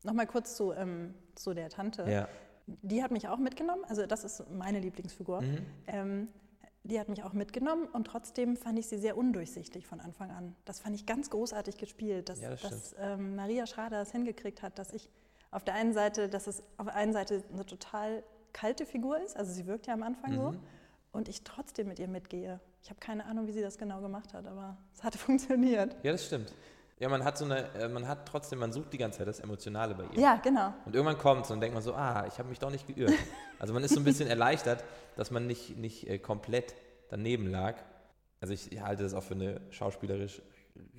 Nochmal 0.02 0.26
kurz 0.26 0.56
zu, 0.56 0.72
ähm, 0.72 1.14
zu 1.36 1.54
der 1.54 1.70
Tante. 1.70 2.02
ja, 2.10 2.28
Die 2.66 3.02
hat 3.02 3.10
mich 3.12 3.28
auch 3.28 3.38
mitgenommen. 3.38 3.84
Also 3.88 4.04
das 4.06 4.24
ist 4.24 4.50
meine 4.50 4.80
Lieblingsfigur. 4.80 5.40
Mhm. 5.42 5.66
Ähm, 5.86 6.28
die 6.82 6.98
hat 7.00 7.08
mich 7.08 7.22
auch 7.22 7.32
mitgenommen 7.32 7.86
und 7.86 8.06
trotzdem 8.08 8.56
fand 8.56 8.78
ich 8.78 8.88
sie 8.88 8.98
sehr 8.98 9.16
undurchsichtig 9.16 9.86
von 9.86 10.00
Anfang 10.00 10.30
an. 10.32 10.54
Das 10.66 10.80
fand 10.80 10.94
ich 10.96 11.06
ganz 11.06 11.30
großartig 11.30 11.78
gespielt, 11.78 12.28
dass, 12.28 12.40
Ja, 12.40 12.50
das 12.50 12.60
dass 12.62 12.94
ähm, 12.98 13.36
Maria 13.36 13.66
Schrader 13.66 14.02
es 14.02 14.10
hingekriegt 14.12 14.60
hat, 14.62 14.78
dass 14.78 14.92
ich 14.92 15.08
auf 15.52 15.64
der 15.64 15.74
einen 15.74 15.94
Seite, 15.94 16.28
dass 16.28 16.46
es 16.48 16.62
auf 16.76 16.86
der 16.86 16.96
einen 16.96 17.12
Seite 17.14 17.42
eine 17.52 17.64
total 17.64 18.22
kalte 18.52 18.84
Figur 18.84 19.18
ist, 19.22 19.36
also 19.36 19.52
sie 19.52 19.66
wirkt 19.66 19.86
ja 19.86 19.94
am 19.94 20.02
Anfang 20.02 20.34
so, 20.34 20.50
Mhm. 20.52 20.60
und 21.12 21.28
ich 21.28 21.42
trotzdem 21.44 21.88
mit 21.88 21.98
ihr 21.98 22.08
mitgehe. 22.08 22.60
Ich 22.84 22.90
habe 22.90 23.00
keine 23.00 23.24
Ahnung, 23.24 23.46
wie 23.46 23.52
sie 23.52 23.62
das 23.62 23.78
genau 23.78 24.02
gemacht 24.02 24.34
hat, 24.34 24.46
aber 24.46 24.76
es 24.94 25.02
hatte 25.02 25.16
funktioniert. 25.28 25.96
ja, 26.02 26.12
das 26.12 26.26
stimmt. 26.26 26.52
Ja, 27.00 27.08
man 27.08 27.24
hat 27.24 27.38
so 27.38 27.46
eine, 27.46 27.72
äh, 27.74 27.88
man 27.88 28.06
hat 28.06 28.28
trotzdem, 28.28 28.58
man 28.58 28.72
sucht 28.72 28.92
die 28.92 28.98
ganze 28.98 29.18
Zeit 29.18 29.26
das 29.26 29.40
Emotionale 29.40 29.94
bei 29.94 30.04
ihr. 30.12 30.20
Ja, 30.20 30.36
genau. 30.36 30.72
Und 30.84 30.94
irgendwann 30.94 31.18
kommt 31.18 31.46
es 31.46 31.50
und 31.50 31.60
denkt 31.60 31.74
man 31.74 31.82
so, 31.82 31.94
ah, 31.94 32.26
ich 32.28 32.38
habe 32.38 32.48
mich 32.50 32.58
doch 32.58 32.70
nicht 32.70 32.86
geirrt. 32.86 33.14
Also 33.58 33.72
man 33.72 33.82
ist 33.82 33.94
so 33.94 34.00
ein 34.00 34.04
bisschen 34.04 34.28
erleichtert, 34.28 34.84
dass 35.16 35.30
man 35.30 35.46
nicht, 35.46 35.78
nicht 35.78 36.06
äh, 36.06 36.18
komplett 36.18 36.74
daneben 37.08 37.50
lag. 37.50 37.76
Also 38.40 38.52
ich 38.52 38.68
halte 38.82 39.04
das 39.04 39.14
auch 39.14 39.22
für 39.22 39.34
eine 39.34 39.60
schauspielerisch 39.70 40.42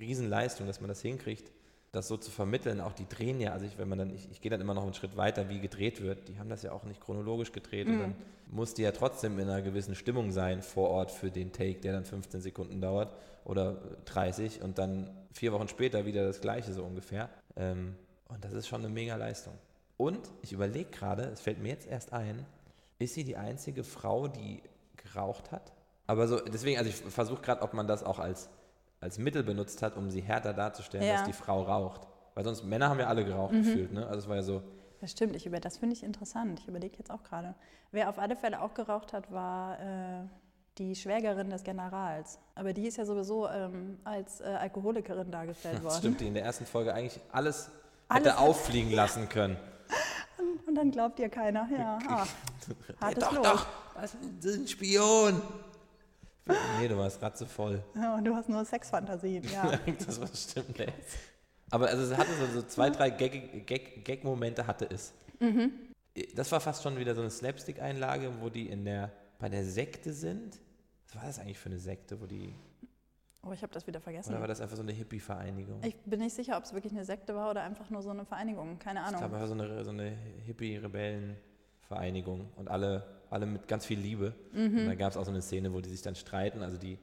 Riesenleistung, 0.00 0.66
dass 0.66 0.80
man 0.80 0.88
das 0.88 1.00
hinkriegt, 1.00 1.52
das 1.92 2.08
so 2.08 2.16
zu 2.16 2.30
vermitteln. 2.30 2.80
Auch 2.80 2.92
die 2.92 3.08
drehen 3.08 3.40
ja, 3.40 3.52
also 3.52 3.66
ich, 3.66 3.78
wenn 3.78 3.88
man 3.88 3.98
dann, 3.98 4.14
ich, 4.14 4.30
ich 4.30 4.40
gehe 4.40 4.50
dann 4.50 4.60
immer 4.60 4.74
noch 4.74 4.84
einen 4.84 4.94
Schritt 4.94 5.16
weiter, 5.16 5.48
wie 5.48 5.60
gedreht 5.60 6.02
wird. 6.02 6.28
Die 6.28 6.38
haben 6.38 6.48
das 6.48 6.62
ja 6.62 6.72
auch 6.72 6.84
nicht 6.84 7.00
chronologisch 7.00 7.52
gedreht 7.52 7.86
und 7.88 7.98
dann 7.98 8.14
muss 8.50 8.74
die 8.74 8.82
ja 8.82 8.92
trotzdem 8.92 9.38
in 9.38 9.48
einer 9.48 9.62
gewissen 9.62 9.94
Stimmung 9.94 10.30
sein 10.30 10.62
vor 10.62 10.90
Ort 10.90 11.10
für 11.10 11.30
den 11.30 11.52
Take, 11.52 11.80
der 11.80 11.92
dann 11.92 12.04
15 12.04 12.40
Sekunden 12.40 12.80
dauert 12.80 13.12
oder 13.44 13.76
30 14.04 14.62
und 14.62 14.78
dann 14.78 15.10
vier 15.32 15.52
Wochen 15.52 15.68
später 15.68 16.06
wieder 16.06 16.24
das 16.24 16.40
gleiche 16.40 16.72
so 16.72 16.84
ungefähr. 16.84 17.28
Ähm, 17.56 17.96
und 18.28 18.44
das 18.44 18.52
ist 18.52 18.66
schon 18.68 18.84
eine 18.84 18.92
mega 18.92 19.16
Leistung. 19.16 19.54
Und 19.96 20.20
ich 20.42 20.52
überlege 20.52 20.90
gerade, 20.90 21.24
es 21.24 21.40
fällt 21.40 21.60
mir 21.60 21.68
jetzt 21.68 21.86
erst 21.86 22.12
ein, 22.12 22.44
ist 22.98 23.14
sie 23.14 23.24
die 23.24 23.36
einzige 23.36 23.84
Frau, 23.84 24.28
die 24.28 24.62
geraucht 24.96 25.52
hat? 25.52 25.72
Aber 26.06 26.28
so, 26.28 26.40
deswegen, 26.40 26.78
also 26.78 26.90
ich 26.90 26.96
versuche 26.96 27.42
gerade, 27.42 27.62
ob 27.62 27.74
man 27.74 27.86
das 27.86 28.02
auch 28.02 28.18
als, 28.18 28.48
als 29.00 29.18
Mittel 29.18 29.42
benutzt 29.42 29.82
hat, 29.82 29.96
um 29.96 30.10
sie 30.10 30.20
härter 30.20 30.52
darzustellen, 30.54 31.06
Ja. 31.06 31.14
dass 31.14 31.24
die 31.24 31.32
Frau 31.32 31.62
raucht. 31.62 32.06
Weil 32.34 32.44
sonst, 32.44 32.64
Männer 32.64 32.88
haben 32.90 33.00
ja 33.00 33.06
alle 33.06 33.24
geraucht 33.24 33.52
gefühlt, 33.52 33.92
ne? 33.92 34.06
Also 34.06 34.20
es 34.20 34.28
war 34.28 34.36
ja 34.36 34.42
so, 34.42 34.62
Das 35.00 35.10
stimmt, 35.12 35.36
ich 35.36 35.46
über 35.46 35.60
das 35.60 35.78
finde 35.78 35.94
ich 35.94 36.02
interessant. 36.02 36.60
Ich 36.60 36.68
überlege 36.68 36.96
jetzt 36.98 37.10
auch 37.10 37.22
gerade. 37.22 37.54
Wer 37.92 38.08
auf 38.10 38.18
alle 38.18 38.36
Fälle 38.36 38.60
auch 38.60 38.74
geraucht 38.74 39.12
hat, 39.12 39.30
war 39.32 39.78
äh, 39.80 40.24
die 40.78 40.94
Schwägerin 40.94 41.48
des 41.50 41.62
Generals. 41.64 42.38
Aber 42.54 42.72
die 42.74 42.86
ist 42.86 42.96
ja 42.98 43.04
sowieso 43.06 43.48
ähm, 43.48 43.98
als 44.04 44.40
äh, 44.40 44.44
Alkoholikerin 44.44 45.30
dargestellt 45.30 45.76
das 45.82 45.84
worden. 45.84 45.98
stimmt, 45.98 46.20
die 46.20 46.26
in 46.26 46.34
der 46.34 46.44
ersten 46.44 46.66
Folge 46.66 46.92
eigentlich 46.92 47.18
alles, 47.32 47.70
Alles 48.08 48.26
hätte 48.26 48.38
auffliegen 48.38 48.92
lassen 48.92 49.28
können. 49.28 49.56
Und 50.66 50.74
dann 50.74 50.90
glaubt 50.90 51.18
ihr 51.20 51.28
keiner. 51.30 51.68
Ja, 51.70 51.98
ah, 52.08 52.26
hartes 53.00 53.24
doch, 53.24 53.32
Los. 53.32 53.42
doch, 53.46 53.66
was 53.94 54.14
ist 54.44 54.56
ein 54.60 54.66
Spion? 54.68 55.40
Nee, 56.80 56.88
du 56.88 56.96
warst 56.96 57.20
gerade 57.20 57.36
so 57.36 57.44
voll. 57.46 57.82
Ja, 57.94 58.14
und 58.16 58.24
du 58.24 58.34
hast 58.34 58.48
nur 58.48 58.64
Sexfantasien, 58.64 59.44
ja. 59.52 59.78
das 60.06 60.20
war 60.20 60.28
stimmt, 60.28 60.78
ey. 60.80 60.92
Aber 61.70 61.88
also 61.88 62.12
es 62.12 62.16
hatte 62.16 62.32
so, 62.34 62.46
so 62.60 62.66
zwei, 62.66 62.90
drei 62.90 63.10
Gag- 63.10 63.66
Gag- 63.66 64.04
Gag-Momente 64.04 64.66
hatte 64.66 64.88
es. 64.88 65.12
Das 66.34 66.50
war 66.52 66.60
fast 66.60 66.82
schon 66.84 66.96
wieder 66.98 67.14
so 67.14 67.20
eine 67.22 67.30
Slapstick-Einlage, 67.30 68.30
wo 68.40 68.48
die 68.48 68.68
in 68.68 68.84
der, 68.84 69.10
bei 69.38 69.48
der 69.48 69.64
Sekte 69.64 70.12
sind. 70.12 70.60
Was 71.06 71.16
war 71.16 71.24
das 71.24 71.38
eigentlich 71.40 71.58
für 71.58 71.68
eine 71.68 71.78
Sekte, 71.80 72.20
wo 72.20 72.26
die, 72.26 72.54
Oh, 73.42 73.52
ich 73.52 73.62
habe 73.62 73.72
das 73.72 73.86
wieder 73.86 74.00
vergessen. 74.00 74.30
oder 74.30 74.40
war 74.40 74.48
das 74.48 74.60
einfach 74.60 74.76
so 74.76 74.82
eine 74.82 74.92
Hippie-Vereinigung? 74.92 75.80
Ich 75.84 75.96
bin 76.04 76.20
nicht 76.20 76.34
sicher, 76.34 76.56
ob 76.56 76.64
es 76.64 76.72
wirklich 76.72 76.92
eine 76.92 77.04
Sekte 77.04 77.34
war 77.34 77.50
oder 77.50 77.62
einfach 77.62 77.90
nur 77.90 78.02
so 78.02 78.10
eine 78.10 78.24
Vereinigung. 78.24 78.78
Keine 78.78 79.00
Ich 79.00 79.06
Ahnung. 79.06 79.20
glaube, 79.20 79.34
einfach 79.36 79.48
so 79.48 79.54
eine, 79.54 79.84
so 79.84 79.90
eine 79.90 80.10
Hippie-Rebellen-Vereinigung 80.46 82.48
und 82.56 82.68
alle, 82.68 83.04
alle 83.30 83.46
mit 83.46 83.68
ganz 83.68 83.86
viel 83.86 83.98
Liebe. 83.98 84.34
Mhm. 84.52 84.78
Und 84.78 84.86
da 84.86 84.94
gab 84.94 85.10
es 85.10 85.16
auch 85.16 85.24
so 85.24 85.30
eine 85.30 85.42
Szene, 85.42 85.72
wo 85.72 85.80
die 85.80 85.90
sich 85.90 86.02
dann 86.02 86.14
streiten. 86.14 86.62
Also 86.62 86.76
die, 86.76 86.98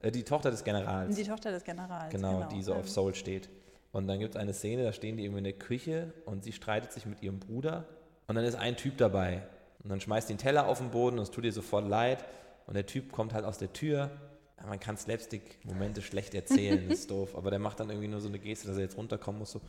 äh, 0.00 0.10
die 0.10 0.22
Tochter 0.24 0.50
des 0.50 0.64
Generals. 0.64 1.14
Die 1.16 1.24
Tochter 1.24 1.50
des 1.50 1.64
Generals. 1.64 2.10
Genau, 2.10 2.48
die 2.52 2.62
so 2.62 2.74
auf 2.74 2.82
Ähm, 2.86 2.88
Soul 2.88 3.14
steht. 3.14 3.48
Und 3.92 4.06
dann 4.06 4.18
gibt 4.20 4.34
es 4.34 4.40
eine 4.40 4.54
Szene, 4.54 4.84
da 4.84 4.92
stehen 4.92 5.16
die 5.18 5.24
irgendwie 5.24 5.38
in 5.38 5.44
der 5.44 5.52
Küche 5.52 6.12
und 6.24 6.44
sie 6.44 6.52
streitet 6.52 6.92
sich 6.92 7.04
mit 7.04 7.22
ihrem 7.22 7.38
Bruder. 7.38 7.84
Und 8.26 8.36
dann 8.36 8.44
ist 8.44 8.54
ein 8.54 8.76
Typ 8.76 8.96
dabei. 8.96 9.42
Und 9.82 9.90
dann 9.90 10.00
schmeißt 10.00 10.30
einen 10.30 10.38
Teller 10.38 10.66
auf 10.66 10.78
den 10.78 10.90
Boden 10.90 11.18
und 11.18 11.24
es 11.24 11.30
tut 11.30 11.44
ihr 11.44 11.52
sofort 11.52 11.86
leid. 11.88 12.24
Und 12.66 12.74
der 12.74 12.86
Typ 12.86 13.12
kommt 13.12 13.34
halt 13.34 13.44
aus 13.44 13.58
der 13.58 13.72
Tür. 13.72 14.10
Ja, 14.58 14.66
man 14.66 14.78
kann 14.80 14.96
Slapstick-Momente 14.96 16.00
schlecht 16.00 16.34
erzählen, 16.34 16.88
ist 16.90 17.10
doof. 17.10 17.36
Aber 17.36 17.50
der 17.50 17.58
macht 17.58 17.80
dann 17.80 17.90
irgendwie 17.90 18.08
nur 18.08 18.20
so 18.20 18.28
eine 18.28 18.38
Geste, 18.38 18.68
dass 18.68 18.76
er 18.76 18.84
jetzt 18.84 18.96
runterkommen 18.96 19.40
muss. 19.40 19.50
So. 19.52 19.60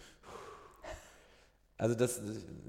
Also 1.77 1.95
das, 1.95 2.21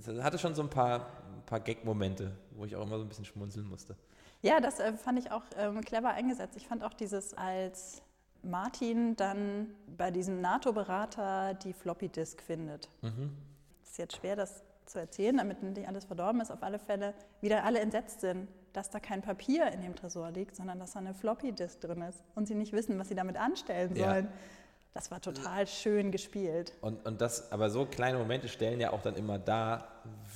das 0.05 0.23
hatte 0.23 0.38
schon 0.38 0.55
so 0.55 0.62
ein 0.62 0.71
paar, 0.71 1.01
ein 1.35 1.47
paar 1.47 1.61
Gag-Momente, 1.61 2.33
wo 2.53 2.64
ich 2.64 2.75
auch 2.77 2.83
immer 2.83 2.99
so 2.99 3.05
ein 3.05 3.09
bisschen 3.09 3.25
schmunzeln 3.25 3.69
musste. 3.69 3.97
Ja, 4.43 4.61
das 4.61 4.79
äh, 4.79 4.93
fand 4.95 5.19
ich 5.19 5.31
auch 5.31 5.43
ähm, 5.57 5.81
clever 5.81 6.11
eingesetzt. 6.11 6.57
Ich 6.57 6.67
fand 6.69 6.83
auch 6.83 6.93
dieses, 6.95 7.35
als 7.35 8.03
Martin 8.43 9.17
dann 9.17 9.69
bei 9.97 10.11
diesem 10.11 10.40
NATO-Berater 10.40 11.55
die 11.55 11.73
Floppy 11.73 12.09
Disk 12.09 12.43
findet. 12.43 12.90
Es 13.83 13.90
ist 13.93 13.99
jetzt 13.99 14.17
schwer, 14.17 14.37
das 14.37 14.62
zu 14.87 14.99
erzählen, 14.99 15.37
damit 15.37 15.62
nicht 15.62 15.88
alles 15.88 16.05
verdorben 16.05 16.40
ist. 16.40 16.51
Auf 16.51 16.62
alle 16.62 16.79
Fälle 16.79 17.14
wieder 17.40 17.64
alle 17.64 17.81
entsetzt 17.81 18.21
sind, 18.21 18.49
dass 18.73 18.90
da 18.90 19.01
kein 19.01 19.23
Papier 19.23 19.69
in 19.73 19.81
dem 19.81 19.95
Tresor 19.95 20.31
liegt, 20.31 20.57
sondern 20.57 20.79
dass 20.79 20.93
da 20.93 20.99
eine 20.99 21.14
Floppy 21.14 21.53
Disk 21.53 21.81
drin 21.81 22.03
ist 22.03 22.23
und 22.35 22.47
sie 22.47 22.55
nicht 22.55 22.73
wissen, 22.73 22.99
was 22.99 23.09
sie 23.09 23.14
damit 23.14 23.37
anstellen 23.37 23.97
Ja. 23.97 24.23
Das 24.95 25.11
war 25.11 25.21
total 25.21 25.67
schön 25.67 26.13
gespielt. 26.13 26.73
Und, 26.81 27.05
und 27.05 27.21
das, 27.21 27.51
aber 27.51 27.69
so 27.69 27.85
kleine 27.85 28.17
Momente 28.17 28.49
stellen 28.49 28.81
ja 28.81 28.93
auch 28.93 29.03
dann 29.03 29.17
immer 29.17 29.41
dar, 29.41 29.89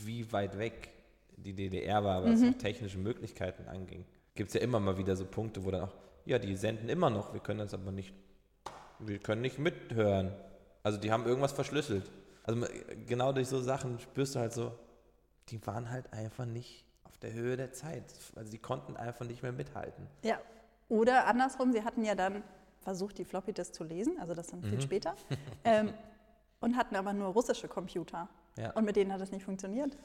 wie 0.04 0.30
weit 0.32 0.58
weg 0.58 0.90
die 1.36 1.52
DDR 1.52 2.02
war, 2.02 2.24
was 2.24 2.42
auch 2.42 2.58
technische 2.58 2.98
Möglichkeiten 2.98 3.68
anging. 3.68 4.04
Gibt 4.34 4.48
es 4.48 4.54
ja 4.54 4.60
immer 4.60 4.80
mal 4.80 4.98
wieder 4.98 5.14
so 5.14 5.24
Punkte, 5.24 5.64
wo 5.64 5.70
dann 5.70 5.82
auch, 5.82 5.94
ja, 6.24 6.40
die 6.40 6.56
senden 6.56 6.88
immer 6.88 7.08
noch, 7.08 7.32
wir 7.32 7.40
können 7.40 7.60
das 7.60 7.72
aber 7.72 7.92
nicht, 7.92 8.12
wir 8.98 9.20
können 9.20 9.42
nicht 9.42 9.60
mithören. 9.60 10.32
Also 10.82 10.98
die 10.98 11.12
haben 11.12 11.24
irgendwas 11.24 11.52
verschlüsselt. 11.52 12.10
Also 12.42 12.66
genau 13.06 13.32
durch 13.32 13.46
so 13.46 13.60
Sachen 13.60 14.00
spürst 14.00 14.34
du 14.34 14.40
halt 14.40 14.52
so, 14.52 14.72
die 15.50 15.64
waren 15.68 15.88
halt 15.90 16.12
einfach 16.12 16.46
nicht 16.46 16.84
auf 17.04 17.16
der 17.18 17.32
Höhe 17.32 17.56
der 17.56 17.72
Zeit. 17.72 18.04
Also 18.34 18.50
die 18.50 18.58
konnten 18.58 18.96
einfach 18.96 19.24
nicht 19.24 19.44
mehr 19.44 19.52
mithalten. 19.52 20.08
Ja, 20.24 20.40
oder 20.88 21.26
andersrum, 21.26 21.72
sie 21.72 21.84
hatten 21.84 22.04
ja 22.04 22.16
dann 22.16 22.42
versucht, 22.88 23.18
die 23.18 23.24
Floppy 23.26 23.52
Disk 23.52 23.74
zu 23.74 23.84
lesen, 23.84 24.18
also 24.18 24.32
das 24.34 24.46
dann 24.46 24.60
Mhm. 24.60 24.70
viel 24.70 24.80
später, 24.80 25.14
ähm, 25.64 25.92
und 26.60 26.74
hatten 26.76 26.96
aber 26.96 27.12
nur 27.12 27.28
russische 27.28 27.68
Computer. 27.68 28.28
Ja. 28.56 28.70
Und 28.72 28.84
mit 28.86 28.96
denen 28.96 29.12
hat 29.12 29.20
es 29.20 29.30
nicht 29.30 29.44
funktioniert. 29.44 29.96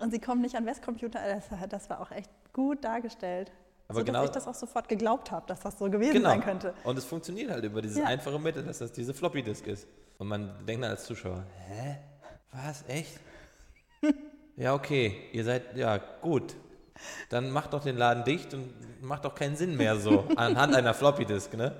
Und 0.00 0.10
sie 0.10 0.18
kommen 0.18 0.40
nicht 0.42 0.56
an 0.56 0.66
Westcomputer, 0.66 1.20
das, 1.34 1.44
das 1.68 1.88
war 1.88 2.00
auch 2.00 2.10
echt 2.10 2.30
gut 2.52 2.84
dargestellt. 2.84 3.52
Aber 3.86 4.00
so, 4.00 4.04
genau- 4.04 4.20
dass 4.22 4.30
ich 4.30 4.34
das 4.34 4.48
auch 4.48 4.54
sofort 4.54 4.88
geglaubt 4.88 5.30
habe, 5.30 5.46
dass 5.46 5.60
das 5.60 5.78
so 5.78 5.88
gewesen 5.88 6.14
Genau. 6.14 6.30
sein 6.30 6.40
könnte. 6.42 6.74
Und 6.82 6.98
es 6.98 7.04
funktioniert 7.04 7.50
halt 7.52 7.64
über 7.64 7.80
dieses 7.80 7.98
Ja. 7.98 8.06
einfache 8.06 8.38
Mittel, 8.40 8.64
dass 8.64 8.78
das 8.78 8.90
diese 8.92 9.14
Floppy 9.14 9.42
Disk 9.42 9.66
ist. 9.68 9.86
Und 10.18 10.26
man 10.28 10.66
denkt 10.66 10.82
dann 10.82 10.90
als 10.90 11.04
Zuschauer, 11.04 11.44
hä? 11.68 11.96
Was? 12.50 12.84
Echt? 12.88 13.20
ja, 14.56 14.74
okay, 14.74 15.28
ihr 15.32 15.44
seid, 15.44 15.76
ja, 15.76 15.98
gut. 16.20 16.56
Dann 17.28 17.50
macht 17.50 17.72
doch 17.72 17.82
den 17.82 17.96
Laden 17.96 18.24
dicht 18.24 18.54
und 18.54 18.72
macht 19.02 19.24
doch 19.24 19.34
keinen 19.34 19.56
Sinn 19.56 19.76
mehr 19.76 19.96
so 19.96 20.26
anhand 20.36 20.74
einer 20.74 20.94
Floppy 20.94 21.24
Disk, 21.24 21.54
ne? 21.54 21.74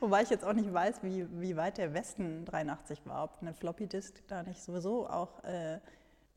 Wobei 0.00 0.22
ich 0.22 0.30
jetzt 0.30 0.44
auch 0.44 0.52
nicht 0.52 0.72
weiß, 0.72 0.96
wie, 1.02 1.26
wie 1.40 1.56
weit 1.56 1.78
der 1.78 1.94
Westen 1.94 2.44
83 2.44 3.00
war, 3.04 3.24
ob 3.24 3.40
eine 3.40 3.54
Floppy 3.54 3.86
Disk 3.86 4.14
da 4.26 4.42
nicht 4.42 4.60
sowieso 4.60 5.08
auch 5.08 5.38
äh, 5.44 5.78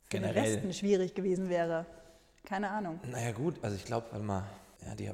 für 0.06 0.20
den 0.20 0.22
Generell. 0.22 0.56
Westen 0.56 0.74
schwierig 0.74 1.16
gewesen 1.16 1.50
wäre. 1.50 1.86
Keine 2.44 2.70
Ahnung. 2.70 3.00
Naja, 3.10 3.32
gut, 3.32 3.56
also 3.64 3.76
ich 3.76 3.86
glaube, 3.86 4.06
warte 4.12 4.24
mal, 4.24 4.44
ja, 4.86 4.94
die, 4.94 5.12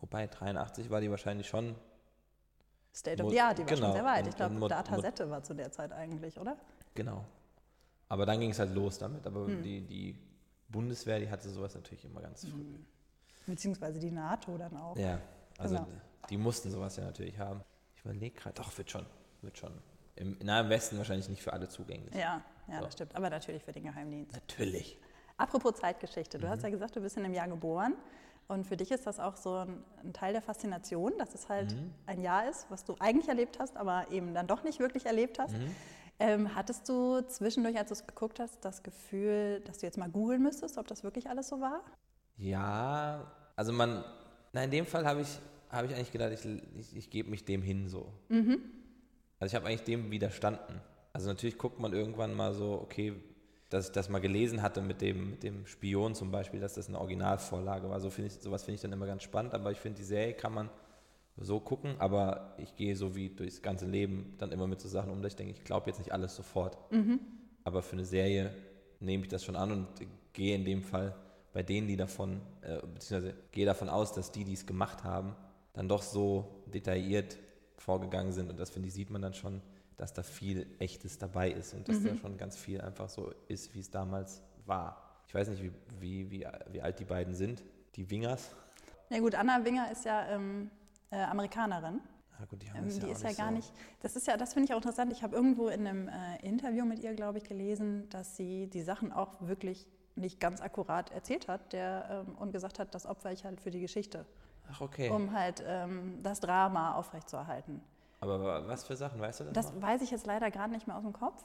wobei 0.00 0.26
83 0.26 0.90
war 0.90 1.00
die 1.00 1.08
wahrscheinlich 1.08 1.46
schon, 1.46 1.76
State 2.92 3.22
of 3.22 3.30
the 3.30 3.40
Art, 3.40 3.58
die 3.58 3.62
war 3.62 3.68
genau. 3.68 3.86
schon 3.86 3.92
sehr 3.92 4.04
weit. 4.04 4.26
Ich 4.26 4.36
glaube, 4.36 4.68
Datasette 4.68 5.30
war 5.30 5.42
zu 5.42 5.54
der 5.54 5.70
Zeit 5.72 5.92
eigentlich, 5.92 6.38
oder? 6.38 6.56
genau. 6.94 7.24
Aber 8.08 8.26
dann 8.26 8.38
ging 8.38 8.50
es 8.50 8.58
halt 8.58 8.74
los 8.74 8.98
damit. 8.98 9.26
Aber 9.26 9.46
Hm. 9.46 9.62
die, 9.62 9.80
die 9.80 10.18
Bundeswehr, 10.78 11.20
die 11.20 11.30
hatte 11.30 11.48
sowas 11.48 11.74
natürlich 11.74 12.04
immer 12.04 12.20
ganz 12.20 12.44
früh. 12.44 12.64
Beziehungsweise 13.46 14.00
die 14.00 14.10
NATO 14.10 14.58
dann 14.58 14.76
auch. 14.76 14.96
Ja, 14.96 15.20
also 15.58 15.76
Genau. 15.76 15.88
die 16.30 16.36
mussten 16.36 16.70
sowas 16.70 16.96
ja 16.96 17.04
natürlich 17.04 17.38
haben. 17.38 17.60
Ich 17.96 18.04
überlege 18.04 18.34
gerade, 18.40 18.54
doch, 18.56 18.76
wird 18.76 18.90
schon, 18.90 19.06
wird 19.42 19.56
schon. 19.56 19.72
Im 20.16 20.36
nahen 20.42 20.68
Westen 20.68 20.98
wahrscheinlich 20.98 21.28
nicht 21.28 21.42
für 21.42 21.52
alle 21.52 21.68
zugänglich. 21.68 22.14
Ja, 22.14 22.42
ja, 22.68 22.78
So. 22.78 22.84
das 22.84 22.92
stimmt. 22.94 23.14
Aber 23.14 23.30
natürlich 23.30 23.62
für 23.62 23.72
den 23.72 23.84
Geheimdienst. 23.84 24.32
Natürlich. 24.32 24.98
Apropos 25.36 25.74
Zeitgeschichte, 25.74 26.38
du 26.38 26.48
hast 26.48 26.58
Mhm. 26.58 26.64
ja 26.64 26.70
gesagt, 26.70 26.96
du 26.96 27.00
bist 27.00 27.16
in 27.16 27.24
einem 27.24 27.34
Jahr 27.34 27.48
geboren. 27.48 27.94
Und 28.46 28.66
für 28.66 28.76
dich 28.76 28.90
ist 28.90 29.06
das 29.06 29.20
auch 29.20 29.36
so 29.36 29.54
ein, 29.56 29.82
ein 30.02 30.12
Teil 30.12 30.32
der 30.34 30.42
Faszination, 30.42 31.12
dass 31.18 31.34
es 31.34 31.48
halt 31.48 31.72
Mhm. 31.72 31.94
ein 32.06 32.20
Jahr 32.20 32.48
ist, 32.48 32.66
was 32.70 32.84
du 32.84 32.94
eigentlich 33.00 33.28
erlebt 33.28 33.58
hast, 33.58 33.76
aber 33.76 34.10
eben 34.10 34.34
dann 34.34 34.46
doch 34.46 34.64
nicht 34.64 34.80
wirklich 34.80 35.06
erlebt 35.06 35.38
hast. 35.38 35.52
Mhm. 35.56 35.74
Ähm, 36.20 36.54
hattest 36.54 36.88
du 36.88 37.20
zwischendurch, 37.22 37.76
als 37.76 37.88
du 37.88 37.94
es 37.94 38.06
geguckt 38.06 38.38
hast, 38.38 38.64
das 38.64 38.82
Gefühl, 38.82 39.60
dass 39.66 39.78
du 39.78 39.86
jetzt 39.86 39.98
mal 39.98 40.08
googeln 40.08 40.42
müsstest, 40.42 40.78
ob 40.78 40.86
das 40.86 41.02
wirklich 41.02 41.28
alles 41.28 41.48
so 41.48 41.60
war? 41.60 41.82
Ja, 42.36 43.32
also 43.56 43.72
man, 43.72 44.04
na 44.52 44.64
in 44.64 44.70
dem 44.70 44.86
Fall 44.86 45.04
habe 45.06 45.22
ich, 45.22 45.40
habe 45.70 45.86
ich 45.86 45.94
eigentlich 45.94 46.12
gedacht, 46.12 46.32
ich, 46.32 46.44
ich, 46.78 46.96
ich 46.96 47.10
gebe 47.10 47.30
mich 47.30 47.44
dem 47.44 47.62
hin 47.62 47.88
so. 47.88 48.12
Also 49.40 49.52
ich 49.52 49.54
habe 49.56 49.66
eigentlich 49.66 49.84
dem 49.84 50.10
widerstanden. 50.10 50.80
Also 51.12 51.28
natürlich 51.28 51.58
guckt 51.58 51.78
man 51.80 51.92
irgendwann 51.92 52.34
mal 52.34 52.54
so, 52.54 52.80
okay, 52.80 53.14
dass 53.70 53.86
ich 53.86 53.92
das 53.92 54.08
mal 54.08 54.20
gelesen 54.20 54.62
hatte 54.62 54.80
mit 54.80 55.00
dem, 55.00 55.30
mit 55.30 55.42
dem 55.42 55.66
Spion 55.66 56.14
zum 56.14 56.30
Beispiel, 56.30 56.60
dass 56.60 56.74
das 56.74 56.88
eine 56.88 56.98
Originalvorlage 57.00 57.90
war. 57.90 57.98
So 58.00 58.10
finde 58.10 58.28
ich, 58.28 58.40
sowas 58.40 58.62
finde 58.62 58.76
ich 58.76 58.82
dann 58.82 58.92
immer 58.92 59.06
ganz 59.06 59.24
spannend, 59.24 59.52
aber 59.52 59.72
ich 59.72 59.78
finde, 59.78 59.98
die 59.98 60.04
Serie 60.04 60.34
kann 60.34 60.54
man 60.54 60.70
so 61.36 61.60
gucken, 61.60 61.96
aber 61.98 62.54
ich 62.58 62.76
gehe 62.76 62.94
so 62.96 63.16
wie 63.16 63.28
durchs 63.28 63.60
ganze 63.60 63.86
Leben 63.86 64.34
dann 64.38 64.52
immer 64.52 64.66
mit 64.66 64.80
so 64.80 64.88
Sachen 64.88 65.10
um, 65.10 65.22
dass 65.22 65.32
ich 65.32 65.36
denke, 65.36 65.52
ich 65.52 65.64
glaube 65.64 65.88
jetzt 65.88 65.98
nicht 65.98 66.12
alles 66.12 66.36
sofort. 66.36 66.78
Aber 67.64 67.82
für 67.82 67.94
eine 67.94 68.04
Serie 68.04 68.54
nehme 69.00 69.24
ich 69.24 69.28
das 69.28 69.44
schon 69.44 69.56
an 69.56 69.72
und 69.72 69.86
gehe 70.32 70.54
in 70.54 70.64
dem 70.64 70.82
Fall 70.82 71.14
bei 71.52 71.62
denen, 71.62 71.86
die 71.86 71.96
davon, 71.96 72.40
äh, 72.62 72.80
beziehungsweise 72.86 73.34
gehe 73.52 73.64
davon 73.64 73.88
aus, 73.88 74.12
dass 74.12 74.32
die, 74.32 74.44
die 74.44 74.52
es 74.52 74.66
gemacht 74.66 75.04
haben, 75.04 75.34
dann 75.72 75.88
doch 75.88 76.02
so 76.02 76.62
detailliert 76.66 77.38
vorgegangen 77.78 78.32
sind. 78.32 78.50
Und 78.50 78.58
das, 78.58 78.70
finde 78.70 78.88
ich, 78.88 78.94
sieht 78.94 79.10
man 79.10 79.22
dann 79.22 79.34
schon, 79.34 79.62
dass 79.96 80.12
da 80.12 80.22
viel 80.22 80.66
Echtes 80.80 81.18
dabei 81.18 81.50
ist 81.50 81.72
und 81.74 81.88
dass 81.88 82.02
da 82.02 82.16
schon 82.16 82.36
ganz 82.36 82.56
viel 82.56 82.80
einfach 82.80 83.08
so 83.08 83.32
ist, 83.46 83.72
wie 83.74 83.80
es 83.80 83.90
damals 83.90 84.42
war. 84.66 85.22
Ich 85.28 85.34
weiß 85.34 85.48
nicht, 85.48 85.62
wie, 85.62 85.72
wie, 86.00 86.30
wie, 86.30 86.46
wie 86.72 86.80
alt 86.82 86.98
die 86.98 87.04
beiden 87.04 87.34
sind, 87.34 87.62
die 87.94 88.10
Wingers. 88.10 88.50
Ja 89.10 89.20
gut, 89.20 89.36
Anna 89.36 89.64
Winger 89.64 89.90
ist 89.92 90.04
ja 90.04 90.28
ähm, 90.28 90.70
äh, 91.14 91.22
Amerikanerin. 91.24 92.00
Ja, 92.38 92.46
gut, 92.46 92.62
die 92.62 92.68
haben 92.70 92.78
Ähm, 92.78 92.84
das 92.86 92.98
die 92.98 93.06
ja 93.06 93.12
ist 93.12 93.22
ja 93.22 93.32
gar 93.32 93.48
so. 93.48 93.54
nicht, 93.54 93.72
das 94.00 94.16
ist 94.16 94.26
ja, 94.26 94.36
das 94.36 94.52
finde 94.54 94.66
ich 94.66 94.72
auch 94.72 94.78
interessant. 94.78 95.12
Ich 95.12 95.22
habe 95.22 95.34
irgendwo 95.36 95.68
in 95.68 95.86
einem 95.86 96.08
äh, 96.08 96.36
Interview 96.42 96.84
mit 96.84 96.98
ihr, 96.98 97.14
glaube 97.14 97.38
ich, 97.38 97.44
gelesen, 97.44 98.08
dass 98.10 98.36
sie 98.36 98.66
die 98.66 98.82
Sachen 98.82 99.12
auch 99.12 99.40
wirklich 99.40 99.86
nicht 100.16 100.40
ganz 100.40 100.60
akkurat 100.60 101.10
erzählt 101.12 101.48
hat 101.48 101.72
der, 101.72 102.24
ähm, 102.28 102.34
und 102.36 102.52
gesagt 102.52 102.78
hat, 102.78 102.94
das 102.94 103.06
opfer 103.06 103.32
ich 103.32 103.44
halt 103.44 103.60
für 103.60 103.70
die 103.70 103.80
Geschichte, 103.80 104.26
Ach, 104.70 104.80
okay. 104.80 105.10
um 105.10 105.32
halt 105.32 105.62
ähm, 105.66 106.20
das 106.22 106.40
Drama 106.40 106.94
aufrechtzuerhalten. 106.94 107.80
Aber 108.20 108.42
wa- 108.42 108.62
was 108.66 108.84
für 108.84 108.96
Sachen, 108.96 109.20
weißt 109.20 109.40
du 109.40 109.44
das? 109.44 109.52
Das 109.52 109.72
noch? 109.72 109.82
weiß 109.82 110.02
ich 110.02 110.10
jetzt 110.10 110.26
leider 110.26 110.50
gerade 110.50 110.72
nicht 110.72 110.86
mehr 110.86 110.96
aus 110.96 111.02
dem 111.04 111.12
Kopf. 111.12 111.44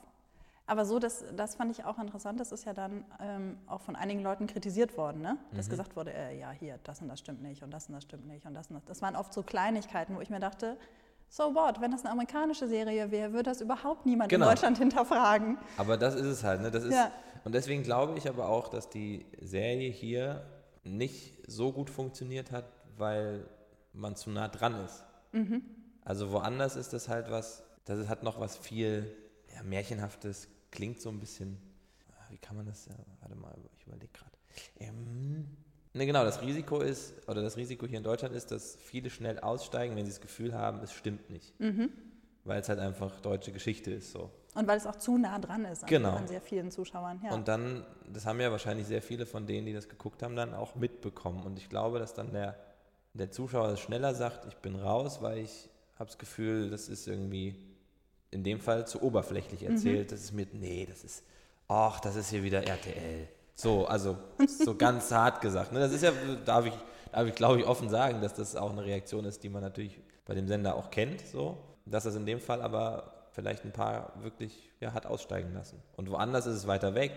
Aber 0.70 0.84
so, 0.84 1.00
das, 1.00 1.24
das 1.36 1.56
fand 1.56 1.72
ich 1.72 1.84
auch 1.84 1.98
interessant. 1.98 2.38
Das 2.38 2.52
ist 2.52 2.64
ja 2.64 2.72
dann 2.72 3.04
ähm, 3.20 3.58
auch 3.66 3.80
von 3.80 3.96
einigen 3.96 4.22
Leuten 4.22 4.46
kritisiert 4.46 4.96
worden, 4.96 5.20
ne? 5.20 5.36
dass 5.52 5.66
Mhm. 5.66 5.70
gesagt 5.70 5.96
wurde, 5.96 6.12
äh, 6.14 6.38
ja, 6.38 6.52
hier, 6.52 6.78
das 6.84 7.00
und 7.02 7.08
das 7.08 7.18
stimmt 7.18 7.42
nicht 7.42 7.64
und 7.64 7.72
das 7.72 7.88
und 7.88 7.94
das 7.96 8.04
stimmt 8.04 8.26
nicht 8.28 8.46
und 8.46 8.54
das 8.54 8.68
und 8.68 8.76
das. 8.76 8.84
Das 8.84 9.02
waren 9.02 9.16
oft 9.16 9.32
so 9.34 9.42
Kleinigkeiten, 9.42 10.14
wo 10.14 10.20
ich 10.20 10.30
mir 10.30 10.38
dachte, 10.38 10.76
so 11.28 11.56
what, 11.56 11.80
wenn 11.80 11.90
das 11.90 12.02
eine 12.02 12.12
amerikanische 12.12 12.68
Serie 12.68 13.10
wäre, 13.10 13.32
würde 13.32 13.50
das 13.50 13.60
überhaupt 13.60 14.06
niemand 14.06 14.30
Genau. 14.30 14.46
in 14.46 14.50
Deutschland 14.52 14.78
hinterfragen. 14.78 15.58
Aber 15.76 15.96
das 15.96 16.14
ist 16.14 16.26
es 16.26 16.44
halt. 16.44 16.60
Ne? 16.60 16.70
Das 16.70 16.84
ist, 16.84 16.94
Ja. 16.94 17.10
Und 17.44 17.52
deswegen 17.54 17.82
glaube 17.82 18.16
ich 18.16 18.28
aber 18.28 18.48
auch, 18.48 18.68
dass 18.68 18.88
die 18.90 19.26
Serie 19.40 19.90
hier 19.90 20.44
nicht 20.84 21.36
so 21.50 21.72
gut 21.72 21.90
funktioniert 21.90 22.52
hat, 22.52 22.66
weil 22.96 23.44
man 23.92 24.14
zu 24.14 24.30
nah 24.30 24.46
dran 24.46 24.84
ist. 24.84 25.04
Mhm. 25.32 25.62
Also 26.04 26.30
woanders 26.30 26.76
ist 26.76 26.92
das 26.92 27.08
halt 27.08 27.28
was, 27.28 27.64
das 27.86 27.98
ist- 27.98 28.08
hat 28.08 28.22
noch 28.22 28.38
was 28.38 28.56
viel 28.56 29.10
ja, 29.54 29.64
Märchenhaftes, 29.64 30.46
klingt 30.70 31.00
so 31.00 31.08
ein 31.10 31.18
bisschen, 31.18 31.58
wie 32.30 32.38
kann 32.38 32.56
man 32.56 32.66
das, 32.66 32.86
ja, 32.86 32.94
warte 33.20 33.36
mal, 33.36 33.54
ich 33.78 33.86
überlege 33.86 34.12
gerade. 34.12 34.30
Ähm, 34.78 35.46
ne, 35.94 36.06
genau, 36.06 36.24
das 36.24 36.42
Risiko 36.42 36.80
ist, 36.80 37.14
oder 37.28 37.42
das 37.42 37.56
Risiko 37.56 37.86
hier 37.86 37.98
in 37.98 38.04
Deutschland 38.04 38.34
ist, 38.34 38.50
dass 38.50 38.76
viele 38.76 39.10
schnell 39.10 39.38
aussteigen, 39.40 39.96
wenn 39.96 40.04
sie 40.04 40.12
das 40.12 40.20
Gefühl 40.20 40.54
haben, 40.54 40.80
es 40.80 40.92
stimmt 40.92 41.30
nicht. 41.30 41.58
Mhm. 41.60 41.90
Weil 42.44 42.60
es 42.60 42.68
halt 42.68 42.78
einfach 42.78 43.20
deutsche 43.20 43.52
Geschichte 43.52 43.90
ist 43.90 44.12
so. 44.12 44.30
Und 44.54 44.66
weil 44.66 44.78
es 44.78 44.86
auch 44.86 44.96
zu 44.96 45.18
nah 45.18 45.38
dran 45.38 45.64
ist 45.64 45.84
an, 45.84 45.88
Genau. 45.88 46.16
an 46.16 46.26
sehr 46.26 46.40
vielen 46.40 46.70
Zuschauern. 46.70 47.20
Ja. 47.22 47.32
Und 47.34 47.46
dann, 47.48 47.84
das 48.12 48.26
haben 48.26 48.40
ja 48.40 48.50
wahrscheinlich 48.50 48.86
sehr 48.86 49.02
viele 49.02 49.26
von 49.26 49.46
denen, 49.46 49.66
die 49.66 49.72
das 49.72 49.88
geguckt 49.88 50.22
haben, 50.22 50.34
dann 50.34 50.54
auch 50.54 50.74
mitbekommen. 50.74 51.44
Und 51.44 51.58
ich 51.58 51.68
glaube, 51.68 51.98
dass 51.98 52.14
dann 52.14 52.32
der, 52.32 52.56
der 53.14 53.30
Zuschauer 53.30 53.76
schneller 53.76 54.14
sagt, 54.14 54.46
ich 54.46 54.56
bin 54.56 54.74
raus, 54.74 55.22
weil 55.22 55.38
ich 55.38 55.68
habe 55.96 56.06
das 56.06 56.18
Gefühl, 56.18 56.70
das 56.70 56.88
ist 56.88 57.06
irgendwie 57.06 57.54
in 58.30 58.44
dem 58.44 58.60
Fall 58.60 58.86
zu 58.86 59.02
oberflächlich 59.02 59.64
erzählt. 59.64 60.12
Das 60.12 60.20
ist 60.20 60.32
mir, 60.32 60.46
nee, 60.52 60.86
das 60.88 61.04
ist, 61.04 61.24
ach, 61.68 62.00
das 62.00 62.16
ist 62.16 62.30
hier 62.30 62.42
wieder 62.42 62.66
RTL. 62.66 63.28
So, 63.54 63.86
also 63.86 64.16
so 64.48 64.74
ganz 64.74 65.10
hart 65.10 65.40
gesagt. 65.40 65.72
Ne? 65.72 65.80
Das 65.80 65.92
ist 65.92 66.02
ja, 66.02 66.12
darf 66.44 66.66
ich, 66.66 66.74
darf 67.12 67.26
ich 67.26 67.34
glaube 67.34 67.60
ich 67.60 67.66
offen 67.66 67.88
sagen, 67.88 68.20
dass 68.20 68.34
das 68.34 68.56
auch 68.56 68.70
eine 68.70 68.84
Reaktion 68.84 69.24
ist, 69.24 69.42
die 69.42 69.48
man 69.48 69.62
natürlich 69.62 70.00
bei 70.24 70.34
dem 70.34 70.46
Sender 70.46 70.76
auch 70.76 70.90
kennt. 70.90 71.26
So. 71.26 71.58
Dass 71.86 72.04
das 72.04 72.14
in 72.14 72.26
dem 72.26 72.40
Fall 72.40 72.62
aber 72.62 73.26
vielleicht 73.32 73.64
ein 73.64 73.72
paar 73.72 74.12
wirklich 74.22 74.70
ja, 74.80 74.92
hat 74.92 75.06
aussteigen 75.06 75.52
lassen. 75.54 75.82
Und 75.96 76.10
woanders 76.10 76.46
ist 76.46 76.56
es 76.56 76.66
weiter 76.66 76.94
weg. 76.94 77.12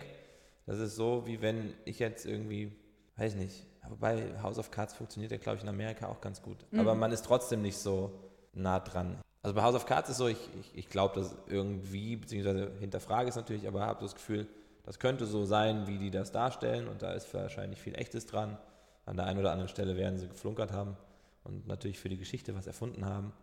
Das 0.65 0.79
ist 0.79 0.95
so, 0.95 1.25
wie 1.25 1.41
wenn 1.41 1.73
ich 1.85 1.99
jetzt 1.99 2.25
irgendwie, 2.25 2.71
weiß 3.17 3.35
nicht, 3.35 3.65
wobei 3.89 4.41
House 4.41 4.57
of 4.57 4.71
Cards 4.71 4.93
funktioniert 4.93 5.31
ja, 5.31 5.37
glaube 5.37 5.57
ich, 5.57 5.63
in 5.63 5.69
Amerika 5.69 6.07
auch 6.07 6.21
ganz 6.21 6.41
gut. 6.41 6.65
Aber 6.77 6.95
man 6.95 7.11
ist 7.11 7.25
trotzdem 7.25 7.61
nicht 7.61 7.77
so 7.77 8.11
nah 8.53 8.79
dran. 8.79 9.17
Also 9.43 9.55
bei 9.55 9.61
House 9.61 9.75
of 9.75 9.85
Cards 9.85 10.09
ist 10.09 10.17
so, 10.17 10.27
ich, 10.27 10.37
ich, 10.59 10.71
ich 10.73 10.89
glaube, 10.89 11.15
dass 11.15 11.35
irgendwie, 11.47 12.15
beziehungsweise 12.15 12.71
hinterfrage 12.79 13.29
es 13.29 13.35
natürlich, 13.35 13.67
aber 13.67 13.81
habe 13.81 14.01
das 14.01 14.15
Gefühl, 14.15 14.47
das 14.83 14.99
könnte 14.99 15.25
so 15.25 15.45
sein, 15.45 15.85
wie 15.85 15.97
die 15.97 16.11
das 16.11 16.31
darstellen 16.31 16.87
und 16.87 17.01
da 17.01 17.11
ist 17.11 17.31
wahrscheinlich 17.33 17.81
viel 17.81 17.95
Echtes 17.95 18.25
dran. 18.25 18.57
An 19.05 19.17
der 19.17 19.25
einen 19.25 19.39
oder 19.39 19.51
anderen 19.51 19.67
Stelle 19.67 19.97
werden 19.97 20.17
sie 20.17 20.29
geflunkert 20.29 20.71
haben 20.71 20.95
und 21.43 21.67
natürlich 21.67 21.99
für 21.99 22.07
die 22.07 22.17
Geschichte 22.17 22.55
was 22.55 22.67
erfunden 22.67 23.05
haben. 23.05 23.33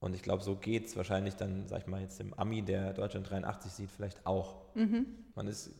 Und 0.00 0.14
ich 0.14 0.22
glaube, 0.22 0.42
so 0.42 0.54
geht 0.54 0.86
es 0.86 0.96
wahrscheinlich 0.96 1.34
dann, 1.34 1.66
sag 1.66 1.80
ich 1.80 1.86
mal, 1.86 2.02
jetzt 2.02 2.20
dem 2.20 2.34
Ami, 2.34 2.62
der 2.62 2.92
Deutschland 2.92 3.28
83 3.30 3.72
sieht, 3.72 3.90
vielleicht 3.90 4.26
auch. 4.26 4.56
Man 5.34 5.48
ist 5.48 5.70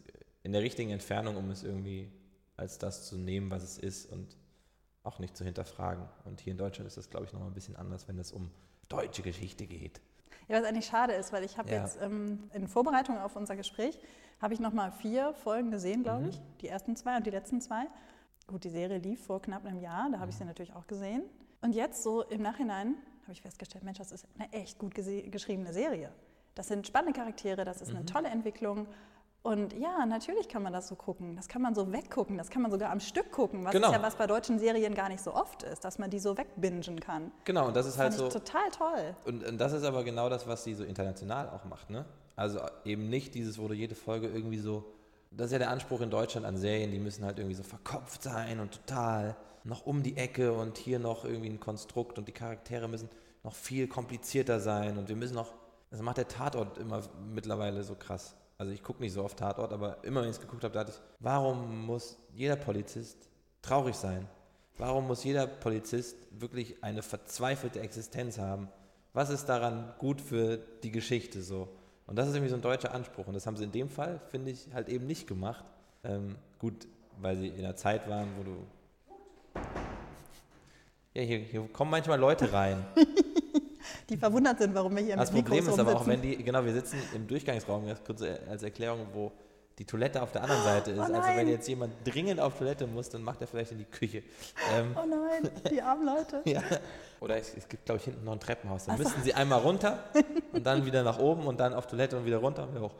in 0.42 0.52
der 0.52 0.62
richtigen 0.62 0.90
Entfernung, 0.90 1.36
um 1.36 1.50
es 1.50 1.62
irgendwie 1.62 2.10
als 2.56 2.78
das 2.78 3.06
zu 3.06 3.18
nehmen, 3.18 3.50
was 3.50 3.62
es 3.62 3.76
ist 3.76 4.10
und 4.10 4.36
auch 5.04 5.18
nicht 5.18 5.36
zu 5.36 5.44
hinterfragen. 5.44 6.08
Und 6.24 6.40
hier 6.40 6.52
in 6.52 6.58
Deutschland 6.58 6.88
ist 6.88 6.96
das, 6.96 7.10
glaube 7.10 7.26
ich, 7.26 7.32
nochmal 7.32 7.50
ein 7.50 7.54
bisschen 7.54 7.76
anders, 7.76 8.08
wenn 8.08 8.18
es 8.18 8.32
um 8.32 8.50
deutsche 8.88 9.22
Geschichte 9.22 9.66
geht. 9.66 10.00
Ja, 10.48 10.60
was 10.60 10.64
eigentlich 10.68 10.86
schade 10.86 11.12
ist, 11.12 11.32
weil 11.32 11.44
ich 11.44 11.58
habe 11.58 11.70
Ja. 11.70 11.82
jetzt 11.82 11.98
ähm, 12.00 12.48
in 12.54 12.68
Vorbereitung 12.68 13.18
auf 13.18 13.36
unser 13.36 13.54
Gespräch, 13.56 13.98
habe 14.40 14.54
ich 14.54 14.60
nochmal 14.60 14.92
vier 14.92 15.34
Folgen 15.34 15.70
gesehen, 15.70 16.02
glaube 16.02 16.22
Mhm. 16.24 16.28
ich. 16.30 16.40
Die 16.60 16.68
ersten 16.68 16.96
zwei 16.96 17.16
und 17.16 17.26
die 17.26 17.30
letzten 17.30 17.60
zwei. 17.60 17.86
Gut, 18.46 18.64
die 18.64 18.70
Serie 18.70 18.98
lief 18.98 19.26
vor 19.26 19.42
knapp 19.42 19.66
einem 19.66 19.78
Jahr, 19.80 20.08
da 20.10 20.18
habe 20.20 20.30
ich 20.30 20.36
Mhm. 20.36 20.38
sie 20.40 20.44
natürlich 20.46 20.74
auch 20.74 20.86
gesehen. 20.86 21.22
Und 21.60 21.74
jetzt 21.74 22.02
so 22.02 22.22
im 22.22 22.40
Nachhinein 22.40 22.94
habe 23.24 23.32
ich 23.32 23.42
festgestellt, 23.42 23.84
Mensch, 23.84 23.98
das 23.98 24.10
ist 24.12 24.26
eine 24.38 24.50
echt 24.52 24.78
gut 24.78 24.94
geschriebene 24.94 25.72
Serie. 25.72 26.12
Das 26.54 26.68
sind 26.68 26.86
spannende 26.86 27.12
Charaktere, 27.18 27.64
das 27.64 27.82
ist 27.82 27.90
eine 27.90 28.00
Mhm. 28.00 28.06
tolle 28.06 28.28
Entwicklung. 28.28 28.86
Und 29.48 29.72
ja, 29.72 30.04
natürlich 30.04 30.46
kann 30.46 30.62
man 30.62 30.74
das 30.74 30.88
so 30.88 30.94
gucken. 30.94 31.34
Das 31.34 31.48
kann 31.48 31.62
man 31.62 31.74
so 31.74 31.90
weggucken. 31.90 32.36
Das 32.36 32.50
kann 32.50 32.60
man 32.60 32.70
sogar 32.70 32.90
am 32.90 33.00
Stück 33.00 33.32
gucken. 33.32 33.64
Was 33.64 33.72
Genau. 33.72 33.86
ist 33.88 33.94
ja 33.94 34.02
was 34.02 34.14
bei 34.16 34.26
deutschen 34.26 34.58
Serien 34.58 34.94
gar 34.94 35.08
nicht 35.08 35.22
so 35.22 35.32
oft 35.34 35.62
ist, 35.62 35.84
dass 35.86 35.98
man 35.98 36.10
die 36.10 36.18
so 36.18 36.36
wegbingen 36.36 37.00
kann. 37.00 37.32
Genau, 37.44 37.68
und 37.68 37.74
das 37.74 37.86
ist 37.86 37.96
Fand 37.96 38.10
halt 38.10 38.30
so. 38.32 38.38
total 38.38 38.68
toll. 38.70 39.16
Und, 39.24 39.42
und 39.44 39.56
das 39.58 39.72
ist 39.72 39.84
aber 39.84 40.04
genau 40.04 40.28
das, 40.28 40.46
was 40.46 40.64
sie 40.64 40.74
so 40.74 40.84
international 40.84 41.48
auch 41.48 41.64
macht, 41.64 41.88
ne? 41.88 42.04
Also 42.36 42.60
eben 42.84 43.08
nicht 43.08 43.34
dieses, 43.34 43.58
wo 43.58 43.68
du 43.68 43.74
jede 43.74 43.94
Folge 43.94 44.28
irgendwie 44.28 44.58
so. 44.58 44.84
Das 45.30 45.46
ist 45.46 45.52
ja 45.52 45.58
der 45.58 45.70
Anspruch 45.70 46.02
in 46.02 46.10
Deutschland 46.10 46.44
an 46.44 46.58
Serien, 46.58 46.90
die 46.90 46.98
müssen 46.98 47.24
halt 47.24 47.38
irgendwie 47.38 47.56
so 47.56 47.62
verkopft 47.62 48.22
sein 48.22 48.60
und 48.60 48.72
total 48.86 49.34
noch 49.64 49.86
um 49.86 50.02
die 50.02 50.18
Ecke 50.18 50.52
und 50.52 50.76
hier 50.76 50.98
noch 50.98 51.24
irgendwie 51.24 51.48
ein 51.48 51.58
Konstrukt 51.58 52.18
und 52.18 52.28
die 52.28 52.32
Charaktere 52.32 52.86
müssen 52.86 53.08
noch 53.44 53.54
viel 53.54 53.88
komplizierter 53.88 54.60
sein 54.60 54.98
und 54.98 55.08
wir 55.08 55.16
müssen 55.16 55.34
noch. 55.36 55.54
Das 55.90 56.02
macht 56.02 56.18
der 56.18 56.28
Tatort 56.28 56.76
immer 56.76 57.00
mittlerweile 57.32 57.82
so 57.82 57.94
krass. 57.94 58.34
Also 58.60 58.72
ich 58.72 58.82
gucke 58.82 59.00
nicht 59.00 59.12
so 59.12 59.24
oft 59.24 59.38
Tatort, 59.38 59.72
aber 59.72 60.02
immer 60.02 60.22
wenn 60.22 60.30
ich 60.30 60.36
es 60.36 60.40
geguckt 60.40 60.64
habe, 60.64 60.74
dachte 60.74 60.90
ich, 60.90 61.00
warum 61.20 61.86
muss 61.86 62.18
jeder 62.34 62.56
Polizist 62.56 63.28
traurig 63.62 63.94
sein? 63.94 64.26
Warum 64.76 65.06
muss 65.06 65.22
jeder 65.22 65.46
Polizist 65.46 66.16
wirklich 66.30 66.82
eine 66.82 67.02
verzweifelte 67.02 67.80
Existenz 67.80 68.36
haben? 68.36 68.68
Was 69.12 69.30
ist 69.30 69.46
daran 69.46 69.94
gut 69.98 70.20
für 70.20 70.58
die 70.82 70.90
Geschichte 70.90 71.40
so? 71.40 71.68
Und 72.08 72.16
das 72.16 72.28
ist 72.28 72.34
irgendwie 72.34 72.50
so 72.50 72.56
ein 72.56 72.62
deutscher 72.62 72.92
Anspruch. 72.92 73.28
Und 73.28 73.34
das 73.34 73.46
haben 73.46 73.56
sie 73.56 73.64
in 73.64 73.72
dem 73.72 73.88
Fall, 73.88 74.20
finde 74.28 74.50
ich, 74.50 74.68
halt 74.72 74.88
eben 74.88 75.06
nicht 75.06 75.28
gemacht. 75.28 75.64
Ähm, 76.02 76.34
gut, 76.58 76.88
weil 77.20 77.36
sie 77.36 77.48
in 77.48 77.64
einer 77.64 77.76
Zeit 77.76 78.08
waren, 78.08 78.28
wo 78.38 78.42
du. 78.42 79.60
Ja, 81.14 81.22
hier, 81.22 81.38
hier 81.38 81.68
kommen 81.72 81.90
manchmal 81.90 82.18
Leute 82.18 82.52
rein. 82.52 82.84
Die 84.08 84.16
verwundert 84.16 84.58
sind, 84.58 84.74
warum 84.74 84.96
wir 84.96 85.02
hier 85.02 85.16
Das 85.16 85.32
mit 85.32 85.42
Problem 85.44 85.64
Mikros 85.64 85.74
ist 85.74 85.80
aber 85.80 85.90
auch, 85.96 86.00
rumsitzen. 86.06 86.22
wenn 86.22 86.38
die, 86.38 86.42
genau, 86.44 86.64
wir 86.64 86.72
sitzen 86.72 86.96
im 87.14 87.26
Durchgangsraum, 87.26 87.84
kurz 88.06 88.22
als 88.22 88.62
Erklärung, 88.62 89.06
wo 89.12 89.32
die 89.78 89.84
Toilette 89.84 90.22
auf 90.22 90.32
der 90.32 90.42
anderen 90.42 90.62
Seite 90.64 90.90
ist. 90.90 90.98
Oh 90.98 91.02
also 91.02 91.36
wenn 91.36 91.46
jetzt 91.48 91.68
jemand 91.68 91.94
dringend 92.04 92.40
auf 92.40 92.58
Toilette 92.58 92.86
muss, 92.86 93.10
dann 93.10 93.22
macht 93.22 93.40
er 93.42 93.46
vielleicht 93.46 93.70
in 93.72 93.78
die 93.78 93.84
Küche. 93.84 94.22
Ähm, 94.74 94.96
Oh 94.96 95.06
nein, 95.06 95.50
die 95.70 95.80
armen 95.80 96.04
Leute. 96.04 96.42
ja. 96.46 96.62
Oder 97.20 97.36
es, 97.36 97.54
es 97.56 97.68
gibt, 97.68 97.84
glaube 97.86 97.98
ich, 97.98 98.04
hinten 98.04 98.24
noch 98.24 98.32
ein 98.32 98.40
Treppenhaus. 98.40 98.86
Dann 98.86 98.98
müssten 98.98 99.22
sie 99.22 99.34
einmal 99.34 99.60
runter 99.60 100.04
und 100.52 100.66
dann 100.66 100.84
wieder 100.84 101.02
nach 101.04 101.18
oben 101.18 101.46
und 101.46 101.60
dann 101.60 101.74
auf 101.74 101.86
Toilette 101.86 102.16
und 102.16 102.24
wieder 102.24 102.38
runter 102.38 102.64
und 102.64 102.70
wieder 102.72 102.82
hoch. 102.82 102.94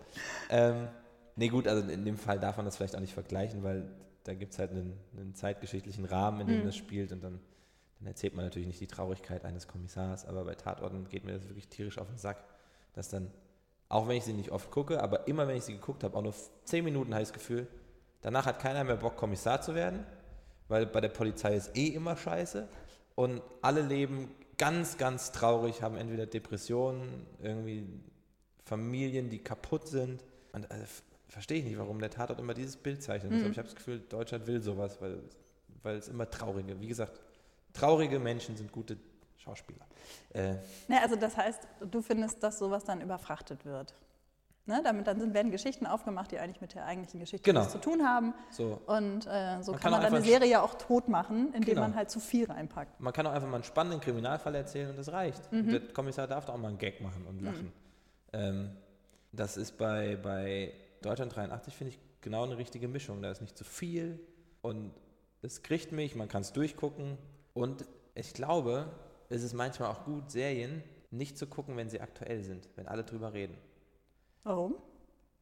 Ähm, 0.51 0.89
nee, 1.37 1.49
gut, 1.49 1.67
also 1.67 1.89
in 1.89 2.05
dem 2.05 2.17
Fall 2.17 2.39
darf 2.39 2.57
man 2.57 2.67
das 2.67 2.77
vielleicht 2.77 2.95
auch 2.95 3.01
nicht 3.01 3.15
vergleichen, 3.15 3.65
weil 3.65 3.89
da 4.25 4.35
gibt 4.35 4.53
es 4.53 4.59
halt 4.59 4.71
einen, 4.73 4.93
einen 5.17 5.35
zeitgeschichtlichen 5.35 6.05
Rahmen, 6.05 6.43
in 6.43 6.47
dem 6.49 6.65
das 6.65 6.77
spielt 6.77 7.13
und 7.13 7.25
dann, 7.25 7.41
dann 7.99 8.09
erzählt 8.09 8.35
man 8.35 8.45
natürlich 8.45 8.69
nicht 8.69 8.81
die 8.81 8.87
Traurigkeit 8.87 9.45
eines 9.45 9.67
Kommissars, 9.67 10.25
aber 10.25 10.45
bei 10.45 10.55
Tatorten 10.55 11.09
geht 11.09 11.25
mir 11.25 11.33
das 11.33 11.49
wirklich 11.49 11.69
tierisch 11.69 11.99
auf 11.99 12.09
den 12.09 12.19
Sack, 12.19 12.45
dass 12.93 13.09
dann, 13.09 13.31
auch 13.89 14.09
wenn 14.09 14.17
ich 14.17 14.25
sie 14.25 14.33
nicht 14.33 14.51
oft 14.51 14.71
gucke, 14.71 15.03
aber 15.03 15.27
immer 15.27 15.49
wenn 15.49 15.57
ich 15.57 15.65
sie 15.65 15.75
geguckt 15.75 16.05
habe, 16.05 16.17
auch 16.17 16.23
nur 16.23 16.35
zehn 16.65 16.85
Minuten 16.85 17.13
habe 17.13 17.23
ich 17.23 17.29
das 17.29 17.35
Gefühl, 17.35 17.67
danach 18.21 18.47
hat 18.47 18.61
keiner 18.61 18.85
mehr 18.85 18.97
Bock, 18.97 19.17
Kommissar 19.17 19.61
zu 19.61 19.75
werden, 19.75 20.05
weil 20.69 20.87
bei 20.87 21.01
der 21.01 21.09
Polizei 21.09 21.57
ist 21.57 21.77
eh 21.77 21.89
immer 21.89 22.17
scheiße 22.17 22.69
und 23.15 23.43
alle 23.63 23.83
leben 23.83 24.31
ganz, 24.59 24.99
ganz 24.99 25.33
traurig, 25.33 25.83
haben 25.83 25.97
entweder 25.97 26.27
Depressionen, 26.27 27.27
irgendwie 27.41 27.87
Familien, 28.65 29.31
die 29.31 29.39
kaputt 29.39 29.89
sind. 29.89 30.23
Und 30.53 30.71
also, 30.71 30.85
verstehe 31.29 31.59
ich 31.59 31.65
nicht, 31.65 31.79
warum 31.79 32.01
der 32.01 32.11
Tatort 32.11 32.39
immer 32.39 32.55
dieses 32.55 32.77
Bild 32.77 33.03
zeichnet. 33.03 33.33
Ich, 33.33 33.39
glaub, 33.39 33.53
ich 33.53 33.59
habe 33.59 33.69
das 33.69 33.77
Gefühl, 33.77 34.01
Deutschland 34.01 34.47
will 34.47 34.61
sowas, 34.61 35.01
weil, 35.01 35.23
weil 35.83 35.97
es 35.97 36.09
immer 36.09 36.29
traurige, 36.29 36.79
wie 36.81 36.89
gesagt, 36.89 37.21
traurige 37.79 38.19
Menschen 38.19 38.57
sind 38.57 38.73
gute 38.73 38.97
Schauspieler. 39.37 39.87
Äh, 40.35 40.55
Ne, 40.89 41.01
also 41.03 41.17
das 41.17 41.37
heißt, 41.37 41.61
du 41.91 42.03
findest, 42.03 42.43
dass 42.43 42.59
sowas 42.59 42.85
dann 42.85 43.01
überfrachtet 43.01 43.65
wird. 43.65 43.95
Ne, 44.67 44.83
damit 44.85 45.07
dann 45.07 45.19
sind, 45.19 45.33
werden 45.33 45.51
Geschichten 45.51 45.87
aufgemacht, 45.87 46.31
die 46.31 46.39
eigentlich 46.39 46.61
mit 46.61 46.75
der 46.75 46.85
eigentlichen 46.85 47.21
Geschichte 47.21 47.43
Genau. 47.43 47.61
nichts 47.61 47.73
zu 47.73 47.79
tun 47.81 48.03
haben. 48.07 48.35
so. 48.51 48.79
Und 48.87 49.27
äh, 49.27 49.63
so 49.63 49.73
Man 49.73 49.81
kann 49.81 49.81
kann 49.81 49.93
man 49.93 50.03
dann 50.03 50.15
eine 50.15 50.23
Serie 50.25 50.61
auch 50.63 50.75
tot 50.75 51.09
machen, 51.09 51.55
indem 51.55 51.63
Genau. 51.75 51.81
man 51.83 51.95
halt 51.95 52.11
zu 52.11 52.21
viel 52.21 52.45
reinpackt. 52.51 53.01
Man 53.01 53.15
kann 53.15 53.27
auch 53.27 53.33
einfach 53.33 53.49
mal 53.49 53.55
einen 53.55 53.65
spannenden 53.65 54.01
Kriminalfall 54.03 54.55
erzählen 54.55 54.91
und 54.91 54.99
das 54.99 55.11
reicht. 55.11 55.51
Mhm. 55.51 55.59
Und 55.61 55.69
der 55.71 55.81
Kommissar 55.95 56.27
darf 56.27 56.45
da 56.45 56.53
auch 56.53 56.59
mal 56.59 56.69
einen 56.69 56.77
Gag 56.79 57.01
machen 57.01 57.25
und 57.27 57.41
lachen. 57.41 57.73
Ähm, 58.35 58.77
das 59.33 59.57
ist 59.57 59.79
bei, 59.79 60.17
bei 60.17 60.75
Deutschland 61.01 61.35
83, 61.35 61.75
finde 61.75 61.95
ich, 61.95 61.99
genau 62.21 62.43
eine 62.45 62.59
richtige 62.59 62.89
Mischung. 62.89 63.23
Da 63.23 63.31
ist 63.31 63.41
nicht 63.41 63.57
zu 63.57 63.65
viel 63.65 64.21
und 64.61 64.93
es 65.41 65.63
kriegt 65.63 65.93
mich, 65.93 66.15
man 66.15 66.29
kann 66.29 66.43
es 66.43 66.53
durchgucken. 66.53 67.17
Und 67.59 67.87
ich 68.15 68.35
glaube, 68.35 68.87
es 69.29 69.43
ist 69.43 69.53
manchmal 69.53 69.91
auch 69.91 70.05
gut, 70.05 70.31
Serien 70.31 70.81
nicht 71.11 71.37
zu 71.37 71.49
gucken, 71.49 71.77
wenn 71.77 71.89
sie 71.89 72.01
aktuell 72.01 72.45
sind, 72.45 72.69
wenn 72.77 72.87
alle 72.87 73.03
drüber 73.03 73.33
reden. 73.33 73.59
Warum? 74.45 74.77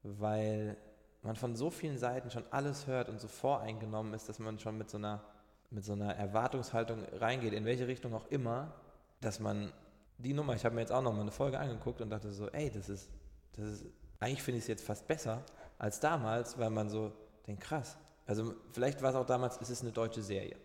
Weil 0.03 0.79
man 1.21 1.37
von 1.37 1.57
so 1.57 1.69
vielen 1.69 1.99
Seiten 1.99 2.31
schon 2.31 2.45
alles 2.51 2.87
hört 2.87 3.11
und 3.11 3.21
so 3.21 3.29
voreingenommen 3.29 4.15
ist, 4.15 4.31
dass 4.31 4.39
man 4.39 4.59
schon 4.59 4.79
mit 4.79 4.89
so 4.89 4.97
einer, 4.97 5.23
mit 5.71 5.85
so 5.85 5.93
einer 5.93 6.15
Erwartungshaltung 6.15 7.05
reingeht, 7.13 7.53
in 7.53 7.67
welche 7.67 7.87
Richtung 7.87 8.15
auch 8.15 8.27
immer, 8.29 8.73
dass 9.21 9.39
man 9.39 9.71
die 10.17 10.33
Nummer, 10.33 10.55
ich 10.55 10.65
habe 10.65 10.75
mir 10.75 10.81
jetzt 10.81 10.93
auch 10.93 11.03
noch 11.03 11.13
mal 11.13 11.21
eine 11.21 11.33
Folge 11.33 11.59
angeguckt 11.59 12.01
und 12.01 12.09
dachte 12.09 12.33
so, 12.33 12.49
ey, 12.49 12.71
das 12.71 12.89
ist, 12.89 13.11
das 13.57 13.67
ist, 13.67 13.87
eigentlich 14.21 14.43
finde 14.43 14.57
ich 14.57 14.65
es 14.65 14.69
jetzt 14.69 14.87
fast 14.87 15.07
besser 15.07 15.45
als 15.77 16.01
damals, 16.01 16.57
weil 16.59 16.71
man 16.71 16.89
so 16.89 17.13
denkt, 17.47 17.63
krass. 17.63 17.99
Also 18.25 18.55
vielleicht 18.73 19.03
war 19.03 19.11
es 19.11 19.17
auch 19.17 19.27
damals, 19.27 19.61
es 19.61 19.69
ist 19.69 19.83
eine 19.83 19.93
deutsche 19.93 20.23
Serie. 20.23 20.57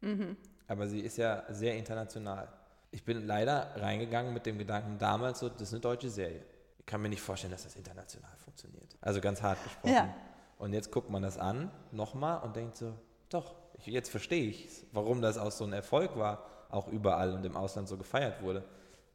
Mhm. 0.00 0.38
Aber 0.66 0.86
sie 0.86 1.00
ist 1.00 1.18
ja 1.18 1.44
sehr 1.50 1.76
international. 1.76 2.48
Ich 2.90 3.04
bin 3.04 3.26
leider 3.26 3.70
reingegangen 3.76 4.32
mit 4.32 4.46
dem 4.46 4.58
Gedanken 4.58 4.98
damals 4.98 5.40
so, 5.40 5.48
das 5.48 5.62
ist 5.62 5.74
eine 5.74 5.80
deutsche 5.80 6.10
Serie. 6.10 6.42
Ich 6.78 6.86
kann 6.86 7.02
mir 7.02 7.08
nicht 7.08 7.22
vorstellen, 7.22 7.52
dass 7.52 7.64
das 7.64 7.76
international 7.76 8.30
funktioniert. 8.38 8.96
Also 9.00 9.20
ganz 9.20 9.42
hart 9.42 9.62
gesprochen. 9.64 9.94
Ja. 9.94 10.14
Und 10.58 10.72
jetzt 10.72 10.90
guckt 10.90 11.10
man 11.10 11.22
das 11.22 11.38
an, 11.38 11.70
nochmal, 11.90 12.42
und 12.42 12.56
denkt 12.56 12.76
so, 12.76 12.94
doch, 13.28 13.54
ich, 13.78 13.86
jetzt 13.86 14.10
verstehe 14.10 14.48
ich 14.48 14.84
warum 14.92 15.20
das 15.20 15.38
auch 15.38 15.50
so 15.50 15.64
ein 15.64 15.72
Erfolg 15.72 16.16
war, 16.16 16.46
auch 16.70 16.88
überall 16.88 17.32
und 17.32 17.44
im 17.44 17.56
Ausland 17.56 17.88
so 17.88 17.96
gefeiert 17.96 18.42
wurde. 18.42 18.64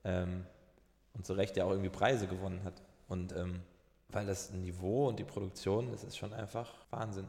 Ähm, 0.04 0.46
und 1.14 1.26
zu 1.26 1.34
Recht 1.34 1.58
ja 1.58 1.66
auch 1.66 1.72
irgendwie 1.72 1.90
Preise 1.90 2.28
gewonnen 2.28 2.64
hat. 2.64 2.82
Und 3.08 3.36
ähm, 3.36 3.62
weil 4.10 4.26
das 4.26 4.52
Niveau 4.52 5.08
und 5.08 5.20
die 5.20 5.24
Produktion, 5.24 5.92
das 5.92 6.04
ist 6.04 6.18
schon 6.18 6.34
einfach 6.34 6.74
Wahnsinn. 6.90 7.28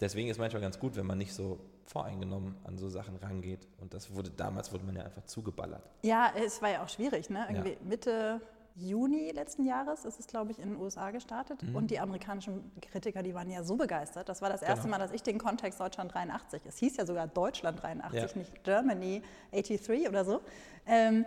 Deswegen 0.00 0.28
ist 0.28 0.38
manchmal 0.38 0.62
ganz 0.62 0.78
gut, 0.78 0.96
wenn 0.96 1.06
man 1.06 1.18
nicht 1.18 1.34
so 1.34 1.58
voreingenommen 1.86 2.54
an 2.64 2.76
so 2.78 2.88
Sachen 2.88 3.16
rangeht. 3.16 3.66
Und 3.80 3.94
das 3.94 4.14
wurde, 4.14 4.30
damals 4.30 4.72
wurde 4.72 4.84
man 4.84 4.96
ja 4.96 5.04
einfach 5.04 5.24
zugeballert. 5.24 5.82
Ja, 6.02 6.32
es 6.36 6.60
war 6.62 6.70
ja 6.70 6.82
auch 6.84 6.88
schwierig, 6.88 7.30
ne? 7.30 7.46
Irgendwie 7.48 7.76
Mitte 7.84 8.40
Juni 8.78 9.30
letzten 9.30 9.64
Jahres 9.64 10.04
ist 10.04 10.20
es, 10.20 10.26
glaube 10.26 10.50
ich, 10.52 10.58
in 10.58 10.70
den 10.72 10.78
USA 10.80 11.10
gestartet. 11.10 11.62
Mhm. 11.62 11.76
Und 11.76 11.90
die 11.90 11.98
amerikanischen 11.98 12.70
Kritiker, 12.82 13.22
die 13.22 13.32
waren 13.34 13.48
ja 13.50 13.62
so 13.62 13.76
begeistert. 13.76 14.28
Das 14.28 14.42
war 14.42 14.50
das 14.50 14.60
erste 14.60 14.82
Genau. 14.84 14.98
Mal, 14.98 15.02
dass 15.02 15.12
ich 15.12 15.22
den 15.22 15.38
Kontext 15.38 15.80
Deutschland 15.80 16.12
83, 16.12 16.60
es 16.66 16.76
hieß 16.76 16.98
ja 16.98 17.06
sogar 17.06 17.26
Deutschland 17.26 17.82
83, 17.82 18.32
Ja. 18.32 18.38
nicht 18.38 18.64
Germany 18.64 19.22
83 19.52 20.08
oder 20.08 20.24
so. 20.26 20.40
Ähm, 20.86 21.24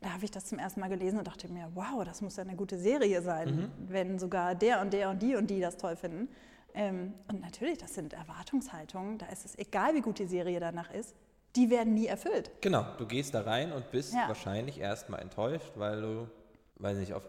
da 0.00 0.10
habe 0.14 0.24
ich 0.24 0.30
das 0.30 0.46
zum 0.46 0.58
ersten 0.58 0.80
Mal 0.80 0.88
gelesen 0.88 1.18
und 1.18 1.26
dachte 1.26 1.52
mir, 1.52 1.68
wow, 1.74 2.04
das 2.04 2.22
muss 2.22 2.36
ja 2.36 2.44
eine 2.44 2.56
gute 2.56 2.78
Serie 2.78 3.20
sein, 3.20 3.54
Mhm. 3.56 3.70
wenn 3.88 4.18
sogar 4.18 4.54
der 4.54 4.80
und 4.80 4.92
der 4.94 5.10
und 5.10 5.20
die 5.20 5.34
und 5.36 5.48
die 5.50 5.60
das 5.60 5.76
toll 5.76 5.96
finden. 5.96 6.28
Ähm, 6.74 7.14
und 7.28 7.40
natürlich, 7.40 7.78
das 7.78 7.94
sind 7.94 8.12
Erwartungshaltungen. 8.12 9.18
Da 9.18 9.26
ist 9.26 9.44
es 9.44 9.58
egal, 9.58 9.94
wie 9.94 10.00
gut 10.00 10.18
die 10.18 10.26
Serie 10.26 10.60
danach 10.60 10.90
ist, 10.92 11.14
die 11.56 11.70
werden 11.70 11.94
nie 11.94 12.06
erfüllt. 12.06 12.50
Genau, 12.60 12.84
du 12.98 13.06
gehst 13.06 13.34
da 13.34 13.40
rein 13.42 13.72
und 13.72 13.90
bist 13.90 14.14
Ja. 14.14 14.28
wahrscheinlich 14.28 14.78
erstmal 14.78 15.20
enttäuscht, 15.20 15.72
weil 15.76 16.00
du, 16.00 16.28
weiß 16.76 16.98
nicht, 16.98 17.14
auf 17.14 17.22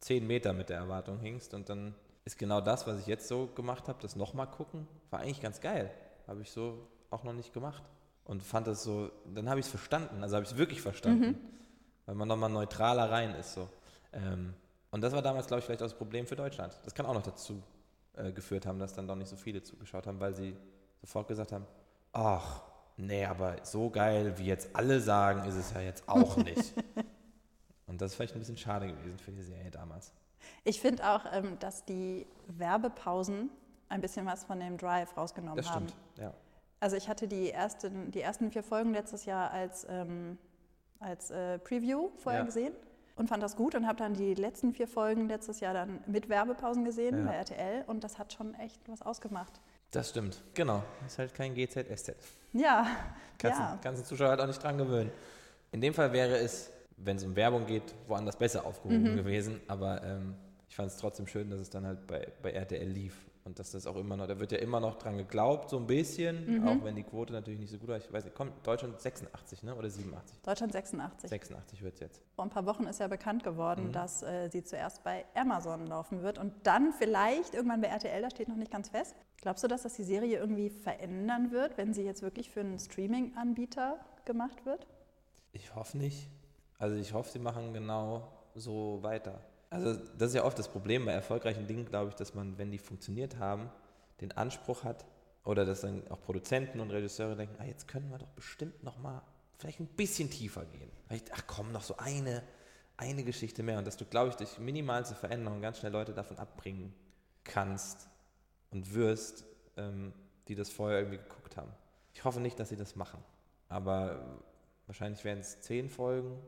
10 0.00 0.26
Meter 0.26 0.52
mit 0.52 0.70
der 0.70 0.78
Erwartung 0.78 1.18
hingst 1.18 1.52
und 1.52 1.68
dann 1.68 1.94
ist 2.24 2.38
genau 2.38 2.60
das, 2.60 2.86
was 2.86 3.00
ich 3.00 3.06
jetzt 3.06 3.28
so 3.28 3.48
gemacht 3.54 3.88
habe, 3.88 3.98
das 4.00 4.14
nochmal 4.16 4.46
gucken, 4.46 4.86
war 5.10 5.20
eigentlich 5.20 5.40
ganz 5.40 5.60
geil. 5.60 5.90
Habe 6.26 6.42
ich 6.42 6.50
so 6.50 6.86
auch 7.10 7.24
noch 7.24 7.32
nicht 7.32 7.52
gemacht. 7.52 7.82
Und 8.24 8.42
fand 8.42 8.66
das 8.68 8.84
so, 8.84 9.10
dann 9.34 9.48
habe 9.50 9.58
ich 9.58 9.66
es 9.66 9.70
verstanden, 9.70 10.22
also 10.22 10.36
habe 10.36 10.44
ich 10.44 10.52
es 10.52 10.56
wirklich 10.56 10.80
verstanden, 10.80 11.36
weil 12.06 12.14
man 12.14 12.28
nochmal 12.28 12.50
neutraler 12.50 13.10
rein 13.10 13.34
ist. 13.34 13.54
So. 13.54 13.68
Ähm, 14.12 14.54
und 14.92 15.00
das 15.00 15.12
war 15.12 15.22
damals, 15.22 15.48
glaube 15.48 15.58
ich, 15.58 15.64
vielleicht 15.64 15.82
auch 15.82 15.86
das 15.86 15.94
Problem 15.98 16.26
für 16.26 16.36
Deutschland. 16.36 16.78
Das 16.84 16.94
kann 16.94 17.06
auch 17.06 17.14
noch 17.14 17.22
dazu 17.22 17.60
äh, 18.24 18.32
geführt 18.32 18.66
haben, 18.66 18.78
dass 18.78 18.92
dann 18.94 19.06
doch 19.08 19.16
nicht 19.16 19.28
so 19.28 19.36
viele 19.36 19.62
zugeschaut 19.62 20.06
haben, 20.06 20.20
weil 20.20 20.34
sie 20.34 20.56
sofort 21.00 21.28
gesagt 21.28 21.52
haben, 21.52 21.66
ach, 22.12 22.62
nee, 22.96 23.24
aber 23.24 23.56
so 23.62 23.90
geil, 23.90 24.34
wie 24.38 24.46
jetzt 24.46 24.68
alle 24.74 25.00
sagen, 25.00 25.44
ist 25.48 25.54
es 25.56 25.72
ja 25.72 25.80
jetzt 25.80 26.08
auch 26.08 26.36
nicht. 26.44 26.74
Und 27.86 28.00
das 28.00 28.12
ist 28.12 28.16
vielleicht 28.16 28.34
ein 28.34 28.38
bisschen 28.40 28.56
schade 28.56 28.86
gewesen 28.88 29.18
für 29.18 29.32
die 29.32 29.42
Serie 29.42 29.70
damals. 29.70 30.12
Ich 30.64 30.80
finde 30.80 31.08
auch, 31.08 31.24
ähm, 31.32 31.58
dass 31.58 31.84
die 31.84 32.26
Werbepausen 32.46 33.50
ein 33.88 34.00
bisschen 34.00 34.24
was 34.26 34.44
von 34.44 34.60
dem 34.60 34.76
Drive 34.78 35.16
rausgenommen 35.16 35.56
Das 35.56 35.70
haben. 35.70 35.88
stimmt, 35.88 36.00
ja. 36.18 36.32
Also 36.78 36.96
ich 36.96 37.08
hatte 37.08 37.28
die, 37.28 37.50
ersten, 37.50 38.10
die 38.10 38.20
ersten 38.22 38.50
vier 38.50 38.62
Folgen 38.62 38.92
letztes 38.92 39.24
Jahr 39.26 39.50
als, 39.50 39.86
ähm, 39.90 40.38
als 40.98 41.30
äh, 41.30 41.58
Preview 41.58 42.10
vorher 42.16 42.40
Ja. 42.40 42.46
gesehen 42.46 42.72
und 43.20 43.28
fand 43.28 43.42
das 43.42 43.54
gut 43.54 43.74
und 43.74 43.86
habe 43.86 43.98
dann 43.98 44.14
die 44.14 44.34
letzten 44.34 44.72
vier 44.72 44.88
Folgen 44.88 45.28
letztes 45.28 45.60
Jahr 45.60 45.74
dann 45.74 46.00
mit 46.06 46.28
Werbepausen 46.30 46.84
gesehen 46.84 47.18
Ja. 47.18 47.24
bei 47.30 47.34
RTL 47.36 47.84
und 47.86 48.02
das 48.02 48.18
hat 48.18 48.32
schon 48.32 48.54
echt 48.54 48.80
was 48.88 49.02
ausgemacht. 49.02 49.60
Das 49.92 50.08
stimmt, 50.10 50.42
genau. 50.54 50.82
Ist 51.06 51.18
halt 51.18 51.34
kein 51.34 51.54
GZSZ. 51.54 52.14
Ja, 52.52 52.86
Kannst, 53.38 53.58
ja. 53.60 53.78
kannst 53.82 54.02
den 54.02 54.06
Zuschauer 54.06 54.30
halt 54.30 54.40
auch 54.40 54.46
nicht 54.46 54.62
dran 54.62 54.78
gewöhnen. 54.78 55.10
In 55.72 55.80
dem 55.80 55.92
Fall 55.94 56.12
wäre 56.12 56.36
es, 56.38 56.70
wenn 56.96 57.16
es 57.16 57.24
um 57.24 57.36
Werbung 57.36 57.66
geht, 57.66 57.94
woanders 58.08 58.36
besser 58.36 58.64
aufgehoben 58.64 59.12
Mhm. 59.12 59.16
gewesen. 59.16 59.60
Aber 59.68 60.02
ähm, 60.02 60.34
ich 60.68 60.74
fand 60.76 60.90
es 60.90 60.96
trotzdem 60.96 61.26
schön, 61.26 61.50
dass 61.50 61.60
es 61.60 61.68
dann 61.70 61.84
halt 61.86 62.06
bei, 62.06 62.26
bei 62.42 62.52
RTL 62.52 62.88
lief. 62.88 63.16
Und 63.42 63.58
dass 63.58 63.70
das 63.70 63.86
auch 63.86 63.96
immer 63.96 64.18
noch, 64.18 64.26
da 64.26 64.38
wird 64.38 64.52
ja 64.52 64.58
immer 64.58 64.80
noch 64.80 64.96
dran 64.96 65.16
geglaubt, 65.16 65.70
so 65.70 65.78
ein 65.78 65.86
bisschen, 65.86 66.60
Mhm. 66.60 66.68
auch 66.68 66.84
wenn 66.84 66.94
die 66.94 67.02
Quote 67.04 67.32
natürlich 67.32 67.58
nicht 67.58 67.70
so 67.70 67.78
gut 67.78 67.88
war. 67.88 67.96
Ich 67.96 68.12
weiß 68.12 68.24
nicht, 68.24 68.36
kommt 68.36 68.52
Deutschland 68.66 69.00
86, 69.00 69.62
ne? 69.62 69.74
Oder 69.74 69.88
87? 69.88 70.38
Deutschland 70.42 70.72
86. 70.72 71.30
86 71.30 71.82
wird 71.82 71.94
es 71.94 72.00
jetzt. 72.00 72.20
Vor 72.34 72.44
ein 72.44 72.50
paar 72.50 72.66
Wochen 72.66 72.84
ist 72.84 73.00
ja 73.00 73.08
bekannt 73.08 73.42
geworden, 73.42 73.86
Mhm. 73.88 73.92
dass 73.92 74.22
äh, 74.22 74.50
sie 74.50 74.62
zuerst 74.62 75.02
bei 75.04 75.24
Amazon 75.34 75.86
laufen 75.86 76.22
wird 76.22 76.38
und 76.38 76.52
dann 76.64 76.92
vielleicht 76.92 77.54
irgendwann 77.54 77.80
bei 77.80 77.88
RTL, 77.88 78.20
da 78.20 78.28
steht 78.30 78.48
noch 78.48 78.56
nicht 78.56 78.70
ganz 78.70 78.90
fest. 78.90 79.16
Glaubst 79.40 79.64
du, 79.64 79.68
dass 79.68 79.82
das 79.84 79.94
die 79.94 80.04
Serie 80.04 80.38
irgendwie 80.38 80.68
verändern 80.68 81.50
wird, 81.50 81.78
wenn 81.78 81.94
sie 81.94 82.02
jetzt 82.02 82.20
wirklich 82.20 82.50
für 82.50 82.60
einen 82.60 82.78
Streaming-Anbieter 82.78 83.98
gemacht 84.26 84.66
wird? 84.66 84.86
Ich 85.52 85.74
hoffe 85.74 85.96
nicht. 85.96 86.28
Also 86.78 86.96
ich 86.96 87.14
hoffe, 87.14 87.30
sie 87.30 87.38
machen 87.38 87.72
genau 87.72 88.28
so 88.54 89.02
weiter. 89.02 89.40
Also 89.70 89.94
das 90.18 90.30
ist 90.30 90.34
ja 90.34 90.44
oft 90.44 90.58
das 90.58 90.68
Problem 90.68 91.06
bei 91.06 91.12
erfolgreichen 91.12 91.66
Dingen, 91.66 91.86
glaube 91.86 92.10
ich, 92.10 92.16
dass 92.16 92.34
man, 92.34 92.58
wenn 92.58 92.72
die 92.72 92.78
funktioniert 92.78 93.38
haben, 93.38 93.70
den 94.20 94.32
Anspruch 94.32 94.84
hat 94.84 95.06
oder 95.44 95.64
dass 95.64 95.82
dann 95.82 96.06
auch 96.08 96.20
Produzenten 96.20 96.80
und 96.80 96.90
Regisseure 96.90 97.36
denken, 97.36 97.54
ah, 97.60 97.64
jetzt 97.64 97.86
können 97.88 98.10
wir 98.10 98.18
doch 98.18 98.28
bestimmt 98.28 98.82
noch 98.82 98.98
mal 98.98 99.22
vielleicht 99.58 99.80
ein 99.80 99.86
bisschen 99.86 100.30
tiefer 100.30 100.64
gehen. 100.64 100.90
Vielleicht, 101.06 101.32
ach 101.32 101.44
komm, 101.46 101.70
noch 101.70 101.82
so 101.82 101.96
eine, 101.98 102.42
eine 102.96 103.22
Geschichte 103.24 103.62
mehr. 103.62 103.78
Und 103.78 103.86
dass 103.86 103.96
du, 103.96 104.04
glaube 104.04 104.30
ich, 104.30 104.36
durch 104.36 104.58
minimalste 104.58 105.14
Veränderungen 105.14 105.62
ganz 105.62 105.78
schnell 105.78 105.92
Leute 105.92 106.12
davon 106.12 106.38
abbringen 106.38 106.94
kannst 107.44 108.08
und 108.70 108.94
wirst, 108.94 109.44
ähm, 109.76 110.12
die 110.48 110.54
das 110.54 110.70
vorher 110.70 110.98
irgendwie 110.98 111.18
geguckt 111.18 111.56
haben. 111.56 111.70
Ich 112.12 112.24
hoffe 112.24 112.40
nicht, 112.40 112.58
dass 112.58 112.70
sie 112.70 112.76
das 112.76 112.96
machen. 112.96 113.22
Aber 113.68 114.42
wahrscheinlich 114.86 115.24
werden 115.24 115.40
es 115.40 115.60
zehn 115.60 115.88
Folgen. 115.88 116.38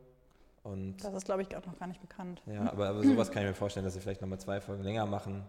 Und 0.62 1.02
Das 1.02 1.12
ist, 1.14 1.24
glaube 1.24 1.42
ich, 1.42 1.56
auch 1.56 1.66
noch 1.66 1.78
gar 1.78 1.88
nicht 1.88 2.00
bekannt. 2.00 2.42
ja, 2.46 2.70
aber, 2.70 2.88
aber 2.88 3.02
sowas 3.02 3.30
kann 3.30 3.42
ich 3.42 3.48
mir 3.48 3.54
vorstellen, 3.54 3.84
dass 3.84 3.94
sie 3.94 4.00
vielleicht 4.00 4.20
nochmal 4.20 4.38
zwei 4.38 4.60
Folgen 4.60 4.82
länger 4.84 5.06
machen. 5.06 5.44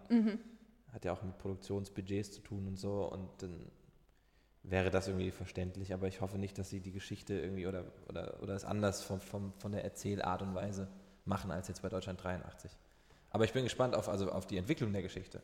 Hat 0.92 1.06
ja 1.06 1.14
auch 1.14 1.22
mit 1.22 1.38
Produktionsbudgets 1.38 2.32
zu 2.32 2.42
tun 2.42 2.68
und 2.68 2.78
so. 2.78 3.06
Und 3.12 3.30
dann 3.42 3.72
wäre 4.64 4.90
das 4.90 5.08
irgendwie 5.08 5.32
verständlich. 5.32 5.94
Aber 5.94 6.08
ich 6.08 6.22
hoffe 6.22 6.38
nicht, 6.38 6.58
dass 6.58 6.70
sie 6.70 6.80
die 6.80 6.92
Geschichte 6.92 7.34
irgendwie 7.40 7.68
oder, 7.68 7.86
oder, 8.10 8.42
oder 8.42 8.56
es 8.56 8.66
anders 8.66 9.04
vom, 9.04 9.20
vom, 9.20 9.54
von 9.60 9.72
der 9.72 9.84
Erzählart 9.84 10.42
und 10.42 10.56
Weise 10.56 10.88
machen 11.26 11.52
als 11.52 11.68
jetzt 11.68 11.82
bei 11.82 11.90
Deutschland 11.90 12.24
83. 12.24 12.72
Aber 13.30 13.44
ich 13.46 13.54
bin 13.54 13.64
gespannt 13.64 13.96
auf, 13.96 14.10
also 14.10 14.32
auf 14.32 14.46
die 14.46 14.58
Entwicklung 14.58 14.94
der 14.94 15.02
Geschichte. 15.02 15.42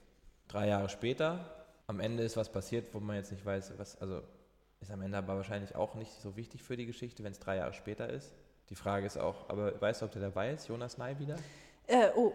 Drei 0.48 0.68
Jahre 0.68 0.90
später, 0.90 1.66
am 1.88 2.00
Ende 2.00 2.24
ist 2.24 2.38
was 2.38 2.52
passiert, 2.52 2.94
wo 2.94 3.00
man 3.00 3.16
jetzt 3.16 3.32
nicht 3.32 3.46
weiß, 3.46 3.74
was, 3.78 4.00
also 4.02 4.22
ist 4.80 4.92
am 4.92 5.02
Ende 5.02 5.18
aber 5.18 5.36
wahrscheinlich 5.36 5.76
auch 5.76 5.96
nicht 5.96 6.12
so 6.22 6.36
wichtig 6.36 6.64
für 6.64 6.78
die 6.78 6.86
Geschichte, 6.86 7.24
wenn 7.24 7.32
es 7.32 7.40
drei 7.40 7.58
Jahre 7.58 7.74
später 7.74 8.10
ist. 8.10 8.32
Die 8.70 8.76
Frage 8.76 9.06
ist 9.06 9.18
auch, 9.18 9.50
aber 9.50 9.80
weißt 9.82 10.02
du, 10.02 10.06
ob 10.06 10.12
der 10.12 10.22
dabei 10.22 10.52
ist, 10.52 10.68
Jonas 10.68 10.98
Ney 10.98 11.18
wieder? 11.18 11.36
Äh, 11.88 12.10
oh, 12.16 12.34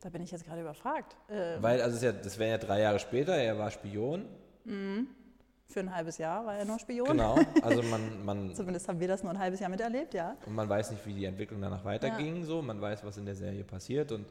da 0.00 0.10
bin 0.10 0.22
ich 0.22 0.30
jetzt 0.30 0.44
gerade 0.44 0.60
überfragt. 0.60 1.16
Äh, 1.28 1.62
Weil, 1.62 1.80
also 1.80 1.96
es 1.96 2.02
ist 2.02 2.02
ja, 2.02 2.12
das 2.12 2.38
wäre 2.38 2.50
ja 2.50 2.58
drei 2.58 2.80
Jahre 2.80 2.98
später, 2.98 3.34
er 3.34 3.58
war 3.58 3.70
Spion. 3.70 4.26
für 4.64 5.80
ein 5.80 5.94
halbes 5.94 6.18
Jahr 6.18 6.44
war 6.44 6.56
er 6.56 6.66
nur 6.66 6.78
Spion. 6.78 7.08
Genau. 7.08 7.38
Also 7.62 7.82
man, 7.82 8.24
man, 8.24 8.54
Zumindest 8.54 8.86
haben 8.88 9.00
wir 9.00 9.08
das 9.08 9.22
nur 9.22 9.32
ein 9.32 9.38
halbes 9.38 9.60
Jahr 9.60 9.70
miterlebt, 9.70 10.12
ja. 10.12 10.36
und 10.44 10.54
man 10.54 10.68
weiß 10.68 10.90
nicht, 10.90 11.06
wie 11.06 11.14
die 11.14 11.24
Entwicklung 11.24 11.60
danach 11.62 11.84
weiterging. 11.84 12.44
So, 12.44 12.60
man 12.60 12.80
weiß, 12.80 13.02
was 13.04 13.16
in 13.16 13.24
der 13.24 13.34
Serie 13.34 13.64
passiert 13.64 14.12
und 14.12 14.26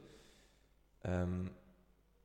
ähm, 1.04 1.50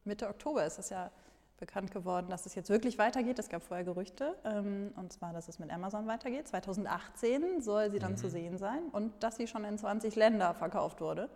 Mitte 0.04 0.28
Oktober 0.28 0.64
ist 0.66 0.78
es 0.78 0.90
ja 0.90 1.10
bekannt 1.58 1.90
geworden, 1.90 2.26
dass 2.28 2.46
es 2.46 2.54
jetzt 2.54 2.68
wirklich 2.70 2.98
weitergeht. 2.98 3.38
Es 3.38 3.48
gab 3.48 3.62
vorher 3.62 3.84
Gerüchte, 3.84 4.34
ähm, 4.44 4.92
und 4.96 5.12
zwar, 5.12 5.32
dass 5.32 5.48
es 5.48 5.58
mit 5.58 5.70
Amazon 5.70 6.06
weitergeht. 6.06 6.48
2018 6.48 7.60
soll 7.62 7.90
sie 7.90 7.98
dann 7.98 8.12
Mhm. 8.12 8.16
zu 8.16 8.28
sehen 8.30 8.58
sein 8.58 8.82
und 8.92 9.22
dass 9.22 9.36
sie 9.36 9.46
schon 9.46 9.64
in 9.64 9.78
20 9.78 10.14
Länder 10.16 10.54
verkauft 10.54 11.00
wurde. 11.00 11.28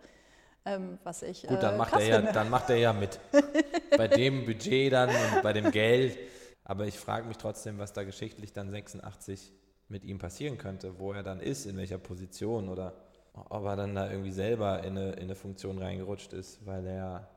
Ähm, 0.63 0.99
was 1.03 1.23
ich 1.23 1.47
gut, 1.47 1.63
dann 1.63 1.73
äh, 1.73 1.77
macht 1.77 1.93
er 1.93 2.03
ja, 2.03 2.15
finde. 2.17 2.31
dann 2.33 2.49
macht 2.51 2.69
er 2.69 2.75
ja 2.77 2.93
mit. 2.93 3.19
bei 3.97 4.07
dem 4.07 4.45
Budget 4.45 4.93
dann 4.93 5.09
und 5.09 5.41
bei 5.41 5.53
dem 5.53 5.71
Geld. 5.71 6.17
Aber 6.63 6.85
ich 6.85 6.99
frage 6.99 7.27
mich 7.27 7.37
trotzdem, 7.37 7.79
was 7.79 7.93
da 7.93 8.03
geschichtlich 8.03 8.53
dann 8.53 8.69
86 8.69 9.53
mit 9.87 10.03
ihm 10.05 10.19
passieren 10.19 10.57
könnte, 10.59 10.99
wo 10.99 11.13
er 11.13 11.23
dann 11.23 11.39
ist, 11.39 11.65
in 11.65 11.77
welcher 11.77 11.97
Position 11.97 12.69
oder 12.69 12.93
ob 13.33 13.65
er 13.65 13.75
dann 13.75 13.95
da 13.95 14.09
irgendwie 14.11 14.31
selber 14.31 14.83
in 14.83 14.97
eine, 14.97 15.13
in 15.13 15.23
eine 15.23 15.35
Funktion 15.35 15.79
reingerutscht 15.79 16.31
ist, 16.33 16.65
weil 16.65 16.85
er, 16.85 17.27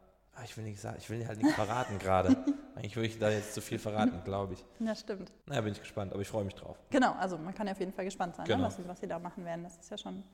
ich 0.43 0.57
will 0.57 0.65
nicht 0.65 0.81
sagen, 0.81 0.97
ich 0.99 1.09
will 1.09 1.27
halt 1.27 1.39
nichts 1.39 1.55
verraten 1.55 1.99
gerade. 1.99 2.37
Eigentlich 2.75 2.97
würde 2.97 3.07
ich 3.09 3.19
da 3.19 3.31
jetzt 3.31 3.55
zu 3.55 3.61
viel 3.61 3.79
verraten, 3.79 4.23
glaube 4.25 4.55
ich. 4.55 4.65
Ja, 4.81 4.95
stimmt. 4.95 5.31
Naja, 5.47 5.61
bin 5.61 5.73
ich 5.73 5.81
gespannt, 5.81 6.13
aber 6.13 6.21
ich 6.23 6.29
freue 6.29 6.45
mich 6.45 6.55
drauf. 6.55 6.77
Genau, 6.91 7.13
also 7.13 7.39
man 7.39 7.55
kann 7.55 7.67
ja 7.67 7.73
auf 7.73 7.81
jeden 7.81 7.93
Fall 7.93 8.05
gespannt 8.05 8.35
sein, 8.37 8.47
Genau. 8.47 8.59
ne, 8.61 8.65
was, 8.67 8.77
sie- 8.77 8.89
was 8.89 9.01
sie 9.01 9.07
da 9.07 9.19
machen 9.19 9.45
werden. 9.45 9.63
Das 9.65 9.77
ist 9.77 9.91
ja 9.91 9.99
schon 9.99 10.25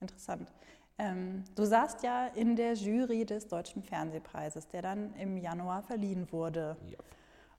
interessant. 0.00 0.50
Ähm, 0.98 1.44
du 1.54 1.64
saßt 1.64 2.02
ja 2.02 2.26
in 2.28 2.56
der 2.56 2.74
Jury 2.74 3.24
des 3.24 3.48
Deutschen 3.48 3.82
Fernsehpreises, 3.82 4.68
der 4.68 4.82
dann 4.82 5.14
im 5.14 5.36
Januar 5.36 5.82
verliehen 5.82 6.30
wurde. 6.32 6.76
Ja. 6.90 6.98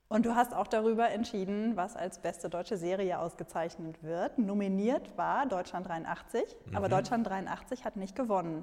Und 0.08 0.26
du 0.26 0.34
hast 0.34 0.52
auch 0.54 0.66
darüber 0.66 1.08
entschieden, 1.10 1.74
was 1.76 1.96
als 1.96 2.18
beste 2.18 2.50
deutsche 2.50 2.76
Serie 2.76 3.18
ausgezeichnet 3.18 4.02
wird. 4.02 4.38
Nominiert 4.38 5.16
war 5.16 5.46
Deutschland 5.46 5.88
83, 5.88 6.44
aber 6.74 6.88
Deutschland 6.90 7.26
83 7.26 7.84
hat 7.86 7.96
nicht 7.96 8.14
gewonnen. 8.14 8.62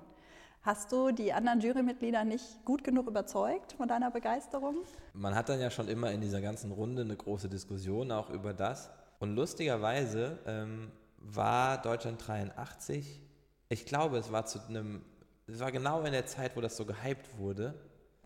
Hast 0.62 0.92
du 0.92 1.12
die 1.12 1.32
anderen 1.32 1.62
Jurymitglieder 1.62 2.26
nicht 2.26 2.66
gut 2.66 2.84
genug 2.84 3.08
überzeugt 3.08 3.74
von 3.74 3.88
deiner 3.88 4.12
Begeisterung? 4.12 4.76
Man 5.14 5.34
hat 5.34 5.48
dann 5.48 5.62
ja 5.62 5.72
schon 5.72 5.88
immer 5.88 6.12
in 6.12 6.20
dieser 6.20 6.42
ganzen 6.42 6.72
Runde 6.74 7.04
eine 7.04 7.16
große 7.16 7.48
Diskussion 7.48 8.12
auch 8.12 8.30
über 8.30 8.54
das. 8.54 8.90
Und 9.20 9.36
lustigerweise 9.36 10.38
ähm, 10.46 10.92
war 11.18 11.82
Deutschland 11.82 12.26
83, 12.28 13.22
ich 13.70 13.86
glaube, 13.86 14.18
es 14.18 14.32
war 14.32 14.46
zu 14.46 14.60
einem, 14.68 15.02
es 15.48 15.60
war 15.60 15.72
genau 15.72 16.02
in 16.02 16.12
der 16.12 16.26
Zeit, 16.26 16.58
wo 16.58 16.62
das 16.62 16.76
so 16.76 16.86
gehypt 16.86 17.38
wurde. 17.38 17.74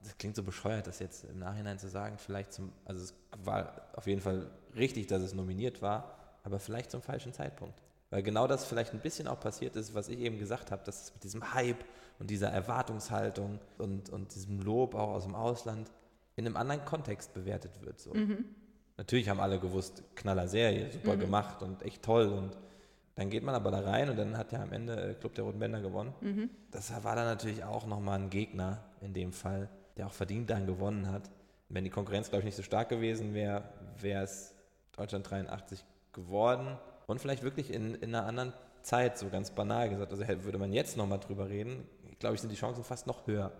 Das 0.02 0.18
klingt 0.18 0.36
so 0.36 0.44
bescheuert, 0.44 0.88
das 0.88 1.00
jetzt 1.00 1.26
im 1.26 1.38
Nachhinein 1.38 1.78
zu 1.78 1.88
sagen. 1.88 2.18
Vielleicht 2.18 2.54
zum, 2.54 2.72
also 2.86 3.04
es 3.04 3.14
war 3.44 3.90
auf 3.94 4.08
jeden 4.08 4.22
Fall 4.22 4.50
richtig, 4.76 5.08
dass 5.08 5.22
es 5.22 5.34
nominiert 5.34 5.82
war, 5.82 6.18
aber 6.44 6.60
vielleicht 6.60 6.92
zum 6.92 7.02
falschen 7.02 7.32
Zeitpunkt. 7.32 7.80
Weil 8.14 8.22
genau 8.22 8.46
das 8.46 8.66
vielleicht 8.66 8.94
ein 8.94 9.00
bisschen 9.00 9.28
auch 9.28 9.40
passiert 9.40 9.76
ist, 9.76 9.96
was 9.96 10.08
ich 10.08 10.20
eben 10.20 10.38
gesagt 10.38 10.70
habe, 10.70 10.84
dass 10.86 11.06
es 11.06 11.14
mit 11.16 11.24
diesem 11.24 11.56
Hype 11.56 11.84
und 12.20 12.30
dieser 12.30 12.50
Erwartungshaltung 12.50 13.58
und, 13.80 14.12
und 14.12 14.36
diesem 14.36 14.60
Lob 14.62 14.94
auch 14.94 15.16
aus 15.16 15.24
dem 15.24 15.34
Ausland 15.34 15.90
in 16.36 16.46
einem 16.46 16.56
anderen 16.56 16.86
Kontext 16.86 17.34
bewertet 17.34 17.72
wird. 17.82 18.00
So. 18.00 18.14
Natürlich 18.98 19.30
haben 19.30 19.40
alle 19.40 19.60
gewusst, 19.60 20.04
knaller 20.14 20.48
Serie, 20.48 20.92
super 20.92 21.18
gemacht 21.18 21.64
und 21.64 21.82
echt 21.82 22.04
toll. 22.04 22.28
Und 22.28 22.56
dann 23.16 23.32
geht 23.32 23.42
man 23.42 23.56
aber 23.56 23.72
da 23.72 23.80
rein 23.80 24.12
und 24.12 24.16
dann 24.16 24.38
hat 24.38 24.52
ja 24.52 24.62
am 24.62 24.74
Ende 24.74 24.94
äh, 24.94 25.14
Club 25.16 25.34
der 25.34 25.46
Roten 25.46 25.58
Bänder 25.58 25.82
gewonnen. 25.82 26.14
Das 26.70 26.94
war 27.04 27.16
dann 27.16 27.26
natürlich 27.26 27.64
auch 27.64 27.88
nochmal 27.88 28.20
ein 28.20 28.30
Gegner 28.30 28.84
in 29.02 29.16
dem 29.16 29.34
Fall, 29.34 29.70
der 29.98 30.06
auch 30.06 30.14
verdient 30.14 30.52
dann 30.52 30.68
gewonnen 30.68 31.12
hat. 31.12 31.32
Wenn 31.68 31.84
die 31.84 31.90
Konkurrenz, 31.90 32.30
glaube 32.30 32.42
ich, 32.42 32.46
nicht 32.46 32.58
so 32.58 32.62
stark 32.62 32.90
gewesen 32.90 33.34
wäre, 33.34 33.64
wäre 34.00 34.24
es 34.24 34.54
Deutschland 34.96 35.28
83 35.32 35.84
geworden. 36.12 36.78
Und 37.08 37.20
vielleicht 37.20 37.44
wirklich 37.44 37.72
in, 37.74 37.96
in 37.96 38.16
einer 38.16 38.26
anderen 38.26 38.54
Zeit, 38.82 39.18
so 39.18 39.30
ganz 39.30 39.52
banal 39.52 39.90
gesagt. 39.90 40.12
Also 40.12 40.26
würde 40.44 40.58
man 40.58 40.74
jetzt 40.74 40.98
nochmal 40.98 41.20
drüber 41.20 41.50
reden, 41.50 41.88
glaube 42.20 42.36
ich, 42.36 42.42
sind 42.42 42.52
die 42.52 42.58
Chancen 42.58 42.84
fast 42.84 43.08
noch 43.08 43.28
höher. 43.28 43.52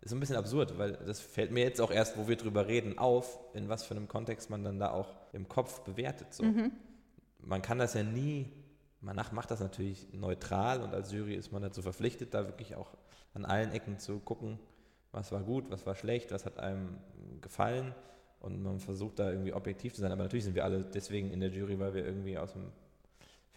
Ist 0.00 0.12
ein 0.12 0.20
bisschen 0.20 0.36
absurd, 0.36 0.78
weil 0.78 0.92
das 0.92 1.20
fällt 1.20 1.50
mir 1.50 1.64
jetzt 1.64 1.80
auch 1.80 1.90
erst, 1.90 2.16
wo 2.16 2.28
wir 2.28 2.36
drüber 2.36 2.68
reden, 2.68 2.98
auf, 2.98 3.40
in 3.52 3.68
was 3.68 3.84
für 3.84 3.94
einem 3.94 4.06
Kontext 4.06 4.48
man 4.48 4.62
dann 4.62 4.78
da 4.78 4.92
auch 4.92 5.14
im 5.32 5.48
Kopf 5.48 5.80
bewertet. 5.80 6.32
So. 6.32 6.44
Man 7.40 7.62
kann 7.62 7.78
das 7.78 7.94
ja 7.94 8.04
nie, 8.04 8.50
man 9.00 9.16
macht 9.32 9.50
das 9.50 9.60
natürlich 9.60 10.12
neutral 10.12 10.82
und 10.82 10.94
als 10.94 11.12
Jury 11.12 11.34
ist 11.34 11.52
man 11.52 11.62
dazu 11.62 11.82
verpflichtet, 11.82 12.32
da 12.32 12.46
wirklich 12.46 12.76
auch 12.76 12.96
an 13.34 13.44
allen 13.44 13.72
Ecken 13.72 13.98
zu 13.98 14.20
gucken, 14.20 14.58
was 15.10 15.32
war 15.32 15.42
gut, 15.42 15.70
was 15.70 15.84
war 15.86 15.94
schlecht, 15.94 16.30
was 16.30 16.46
hat 16.46 16.58
einem 16.58 16.98
gefallen 17.40 17.94
und 18.40 18.62
man 18.62 18.78
versucht 18.78 19.18
da 19.18 19.30
irgendwie 19.30 19.52
objektiv 19.52 19.94
zu 19.94 20.00
sein. 20.00 20.12
Aber 20.12 20.22
natürlich 20.22 20.44
sind 20.44 20.54
wir 20.54 20.64
alle 20.64 20.84
deswegen 20.84 21.30
in 21.32 21.40
der 21.40 21.50
Jury, 21.50 21.78
weil 21.78 21.94
wir 21.94 22.04
irgendwie 22.04 22.38
aus 22.38 22.52
dem 22.52 22.70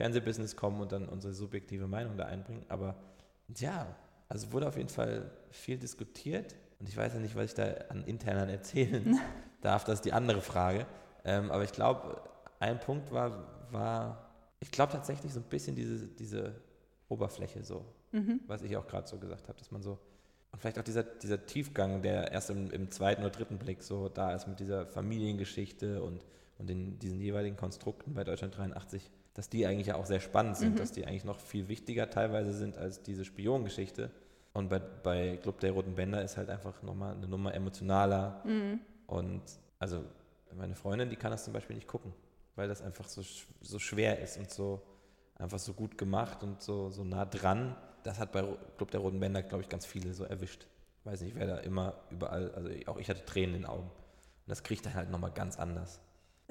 Fernsehbusiness 0.02 0.56
kommen 0.56 0.82
und 0.82 0.91
dann 0.91 1.08
unsere 1.08 1.32
subjektive 1.32 1.86
Meinung 1.86 2.18
da 2.18 2.26
einbringen. 2.26 2.66
Aber 2.70 2.95
ja, 3.56 3.86
also 4.30 4.52
wurde 4.52 4.68
auf 4.68 4.76
jeden 4.76 4.89
Fall 4.89 5.30
viel 5.52 5.78
diskutiert 5.78 6.56
und 6.80 6.89
ich 6.89 6.97
weiß 6.97 7.14
ja 7.14 7.20
nicht, 7.20 7.36
was 7.36 7.45
ich 7.45 7.54
da 7.54 7.66
an 7.89 8.04
internern 8.06 8.49
erzählen 8.49 9.20
darf, 9.62 9.84
das 9.84 9.95
ist 9.95 10.06
die 10.06 10.14
andere 10.14 10.41
Frage. 10.41 10.88
Ähm, 11.24 11.52
aber 11.52 11.64
ich 11.64 11.72
glaube, 11.72 12.20
ein 12.60 12.80
Punkt 12.80 13.12
war, 13.12 13.68
war 13.70 14.32
ich 14.60 14.72
glaube 14.72 14.91
tatsächlich 14.93 15.32
so 15.34 15.39
ein 15.39 15.45
bisschen 15.45 15.76
diese, 15.76 16.08
diese 16.08 16.56
Oberfläche 17.08 17.64
so, 17.64 17.86
was 18.47 18.64
ich 18.64 18.76
auch 18.78 18.88
gerade 18.88 19.08
so 19.08 19.20
gesagt 19.20 19.49
habe, 19.49 19.60
dass 19.60 19.70
man 19.70 19.84
so 19.84 19.99
und 20.52 20.60
vielleicht 20.60 20.80
auch 20.80 20.84
dieser, 20.84 21.04
dieser 21.04 21.45
Tiefgang, 21.45 22.02
der 22.02 22.32
erst 22.32 22.49
im, 22.49 22.72
im 22.72 22.89
zweiten 22.89 23.22
oder 23.22 23.30
dritten 23.30 23.58
Blick 23.58 23.84
so 23.84 24.10
da 24.10 24.34
ist 24.34 24.47
mit 24.47 24.60
dieser 24.60 24.86
Familiengeschichte 24.88 26.02
und, 26.02 26.26
und 26.62 26.70
den, 26.70 26.99
diesen 26.99 27.20
jeweiligen 27.20 27.57
Konstrukten 27.57 28.14
bei 28.14 28.24
Deutschland 28.24 28.55
83, 28.55 29.09
dass 29.34 29.49
die 29.49 29.66
eigentlich 29.66 29.88
ja 29.88 29.95
auch 29.95 30.05
sehr 30.05 30.20
spannend 30.20 30.57
sind, 30.57 30.80
dass 30.80 30.91
die 30.91 31.07
eigentlich 31.07 31.26
noch 31.26 31.39
viel 31.39 31.68
wichtiger 31.68 32.09
teilweise 32.09 32.53
sind 32.53 32.78
als 32.78 33.01
diese 33.01 33.26
Spionengeschichte. 33.26 34.12
Und 34.53 34.70
bei, 34.70 34.80
bei 34.80 35.38
Club 35.38 35.59
der 35.59 35.72
Roten 35.72 35.95
Bänder 35.95 36.22
ist 36.22 36.38
halt 36.38 36.49
einfach 36.49 36.84
nochmal 36.84 37.16
eine 37.16 37.28
Nummer 37.28 37.55
emotionaler. 37.55 38.43
Und 39.07 39.41
also 39.80 40.03
meine 40.55 40.76
Freundin, 40.76 41.09
die 41.09 41.16
kann 41.16 41.32
das 41.32 41.45
zum 41.45 41.53
Beispiel 41.53 41.76
nicht 41.76 41.88
gucken, 41.88 42.14
weil 42.55 42.68
das 42.68 42.84
einfach 42.84 43.07
so, 43.07 43.24
so 43.62 43.80
schwer 43.80 44.20
ist 44.20 44.38
und 44.38 44.51
so 44.51 44.84
einfach 45.39 45.59
so 45.59 45.74
gut 45.74 45.97
gemacht 45.97 46.43
und 46.43 46.62
so, 46.62 46.91
so 46.91 47.03
nah 47.03 47.26
dran. 47.26 47.76
Das 48.03 48.20
hat 48.20 48.32
bei 48.32 48.43
Club 48.78 48.91
der 48.91 48.99
Roten 48.99 49.20
Bänder, 49.20 49.41
glaube 49.41 49.64
ich, 49.64 49.70
ganz 49.70 49.88
viele 49.88 50.14
so 50.14 50.26
erwischt. 50.26 50.68
Weiß 51.05 51.22
nicht, 51.22 51.36
wer 51.36 51.47
da 51.47 51.57
immer 51.57 51.95
überall, 52.12 52.51
also 52.51 52.70
auch 52.86 52.99
ich 52.99 53.09
hatte 53.09 53.26
Tränen 53.26 53.55
in 53.55 53.62
den 53.62 53.66
Augen. 53.66 53.89
Und 53.89 54.49
das 54.49 54.62
kriegt 54.62 54.86
er 54.86 54.93
halt 54.93 55.09
nochmal 55.09 55.32
ganz 55.32 55.57
anders. 55.57 56.01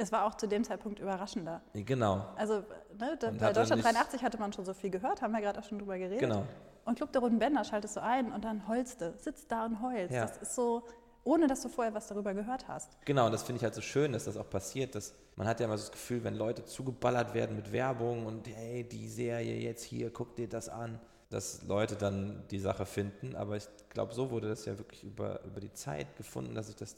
Es 0.00 0.10
war 0.12 0.24
auch 0.24 0.34
zu 0.34 0.48
dem 0.48 0.64
Zeitpunkt 0.64 0.98
überraschender. 0.98 1.60
Genau, 1.74 2.26
Also 2.36 2.64
ne, 2.98 3.16
da, 3.20 3.30
bei 3.32 3.52
Deutschland 3.52 3.82
nicht- 3.82 3.84
83 3.84 4.22
hatte 4.22 4.38
man 4.38 4.50
schon 4.52 4.64
so 4.64 4.72
viel 4.72 4.88
gehört, 4.90 5.20
haben 5.20 5.32
wir 5.32 5.40
gerade 5.42 5.58
auch 5.58 5.64
schon 5.64 5.78
drüber 5.78 5.98
geredet. 5.98 6.18
genau. 6.20 6.46
Und 6.86 6.94
Club 6.96 7.12
der 7.12 7.20
Roten 7.20 7.38
Bänder 7.38 7.62
schaltest 7.64 7.96
du 7.96 8.02
ein 8.02 8.32
und 8.32 8.42
dann 8.44 8.66
heulst 8.66 9.02
du, 9.02 9.12
sitzt 9.18 9.52
da 9.52 9.66
und 9.66 9.82
heulst. 9.82 10.14
Ja. 10.14 10.22
Das 10.26 10.38
ist 10.38 10.54
so, 10.54 10.82
ohne 11.22 11.46
dass 11.46 11.60
du 11.60 11.68
vorher 11.68 11.92
was 11.92 12.06
darüber 12.06 12.32
gehört 12.32 12.66
hast. 12.66 12.96
Genau, 13.04 13.26
und 13.26 13.32
das 13.32 13.42
finde 13.42 13.58
ich 13.58 13.62
halt 13.64 13.74
so 13.74 13.82
schön, 13.82 14.12
dass 14.12 14.24
das 14.24 14.38
auch 14.38 14.48
passiert. 14.48 14.94
Dass 14.94 15.14
man 15.36 15.46
hat 15.46 15.60
ja 15.60 15.66
immer 15.66 15.76
so 15.76 15.82
das 15.84 15.92
Gefühl, 15.92 16.24
wenn 16.24 16.34
Leute 16.34 16.64
zugeballert 16.64 17.34
werden 17.34 17.54
mit 17.56 17.70
Werbung 17.70 18.24
und 18.24 18.48
hey, 18.48 18.82
die 18.88 19.08
Serie 19.10 19.56
jetzt 19.58 19.82
hier, 19.84 20.10
guck 20.10 20.34
dir 20.36 20.48
das 20.48 20.70
an, 20.70 20.98
dass 21.28 21.62
Leute 21.64 21.96
dann 21.96 22.42
die 22.50 22.58
Sache 22.58 22.86
finden. 22.86 23.36
Aber 23.36 23.56
ich 23.56 23.68
glaube, 23.90 24.14
so 24.14 24.30
wurde 24.30 24.48
das 24.48 24.64
ja 24.64 24.78
wirklich 24.78 25.04
über, 25.04 25.44
über 25.44 25.60
die 25.60 25.72
Zeit 25.74 26.16
gefunden, 26.16 26.54
dass 26.54 26.68
sich 26.68 26.76
das 26.76 26.96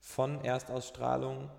von 0.00 0.42
Erstausstrahlung 0.42 1.50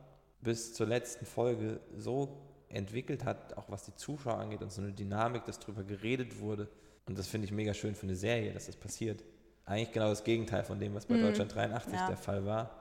bis 0.43 0.73
zur 0.73 0.87
letzten 0.87 1.25
Folge 1.25 1.79
so 1.97 2.37
entwickelt 2.69 3.23
hat, 3.25 3.55
auch 3.57 3.69
was 3.69 3.83
die 3.85 3.95
Zuschauer 3.95 4.37
angeht 4.37 4.61
und 4.61 4.71
so 4.71 4.81
eine 4.81 4.91
Dynamik, 4.91 5.45
dass 5.45 5.59
darüber 5.59 5.83
geredet 5.83 6.39
wurde. 6.39 6.67
Und 7.05 7.17
das 7.17 7.27
finde 7.27 7.45
ich 7.45 7.51
mega 7.51 7.73
schön 7.73 7.95
für 7.95 8.03
eine 8.03 8.15
Serie, 8.15 8.51
dass 8.53 8.65
das 8.67 8.75
passiert. 8.75 9.23
Eigentlich 9.65 9.91
genau 9.91 10.09
das 10.09 10.23
Gegenteil 10.23 10.63
von 10.63 10.79
dem, 10.79 10.93
was 10.95 11.05
bei 11.05 11.17
Deutschland 11.17 11.53
83 11.53 11.93
Ja. 11.93 12.07
der 12.07 12.17
Fall 12.17 12.45
war. 12.45 12.71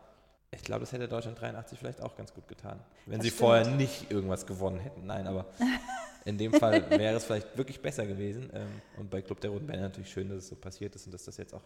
Ich 0.50 0.62
glaube, 0.62 0.80
das 0.80 0.92
hätte 0.92 1.08
Deutschland 1.08 1.40
83 1.40 1.78
vielleicht 1.78 2.00
auch 2.02 2.14
ganz 2.16 2.32
gut 2.34 2.46
getan. 2.48 2.78
Wenn 3.06 3.18
Das 3.18 3.24
sie 3.24 3.30
stimmt. 3.30 3.40
vorher 3.40 3.66
nicht 3.68 4.10
irgendwas 4.10 4.46
gewonnen 4.46 4.78
hätten. 4.80 5.06
Nein, 5.06 5.26
aber 5.26 5.46
in 6.24 6.36
dem 6.38 6.52
Fall 6.52 6.88
wäre 6.90 7.16
es 7.16 7.24
vielleicht 7.24 7.56
wirklich 7.56 7.80
besser 7.80 8.06
gewesen. 8.06 8.50
Ähm, 8.52 8.68
Und 8.98 9.10
bei 9.10 9.22
Club 9.22 9.40
der 9.40 9.50
Roten 9.50 9.66
Bänder 9.66 9.84
natürlich 9.84 10.10
schön, 10.10 10.28
dass 10.28 10.38
es 10.38 10.48
so 10.48 10.56
passiert 10.56 10.94
ist 10.94 11.06
und 11.06 11.12
dass 11.12 11.24
das 11.24 11.36
jetzt 11.38 11.54
auch, 11.54 11.62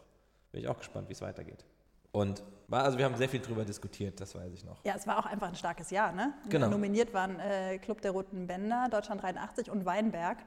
bin 0.53 0.61
ich 0.63 0.69
auch 0.69 0.79
gespannt, 0.79 1.09
wie 1.09 1.13
es 1.15 1.21
weitergeht. 1.21 1.65
Und 2.17 2.43
war, 2.69 2.85
also 2.85 2.97
wir 2.97 3.05
haben 3.05 3.15
sehr 3.17 3.29
viel 3.29 3.41
drüber 3.41 3.63
diskutiert, 3.63 4.19
das 4.19 4.35
weiß 4.35 4.51
ich 4.55 4.65
noch. 4.65 4.83
Ja, 4.87 4.95
es 4.97 5.07
war 5.07 5.19
auch 5.19 5.27
einfach 5.27 5.49
ein 5.49 5.55
starkes 5.55 5.91
Jahr. 5.91 6.13
Ne? 6.13 6.33
Genau. 6.49 6.69
Nominiert 6.69 7.13
waren 7.13 7.39
äh, 7.39 7.77
Club 7.77 8.01
der 8.01 8.13
Roten 8.13 8.47
Bänder, 8.47 8.89
Deutschland 8.91 9.23
83 9.23 9.71
und 9.71 9.85
Weinberg. 9.85 10.39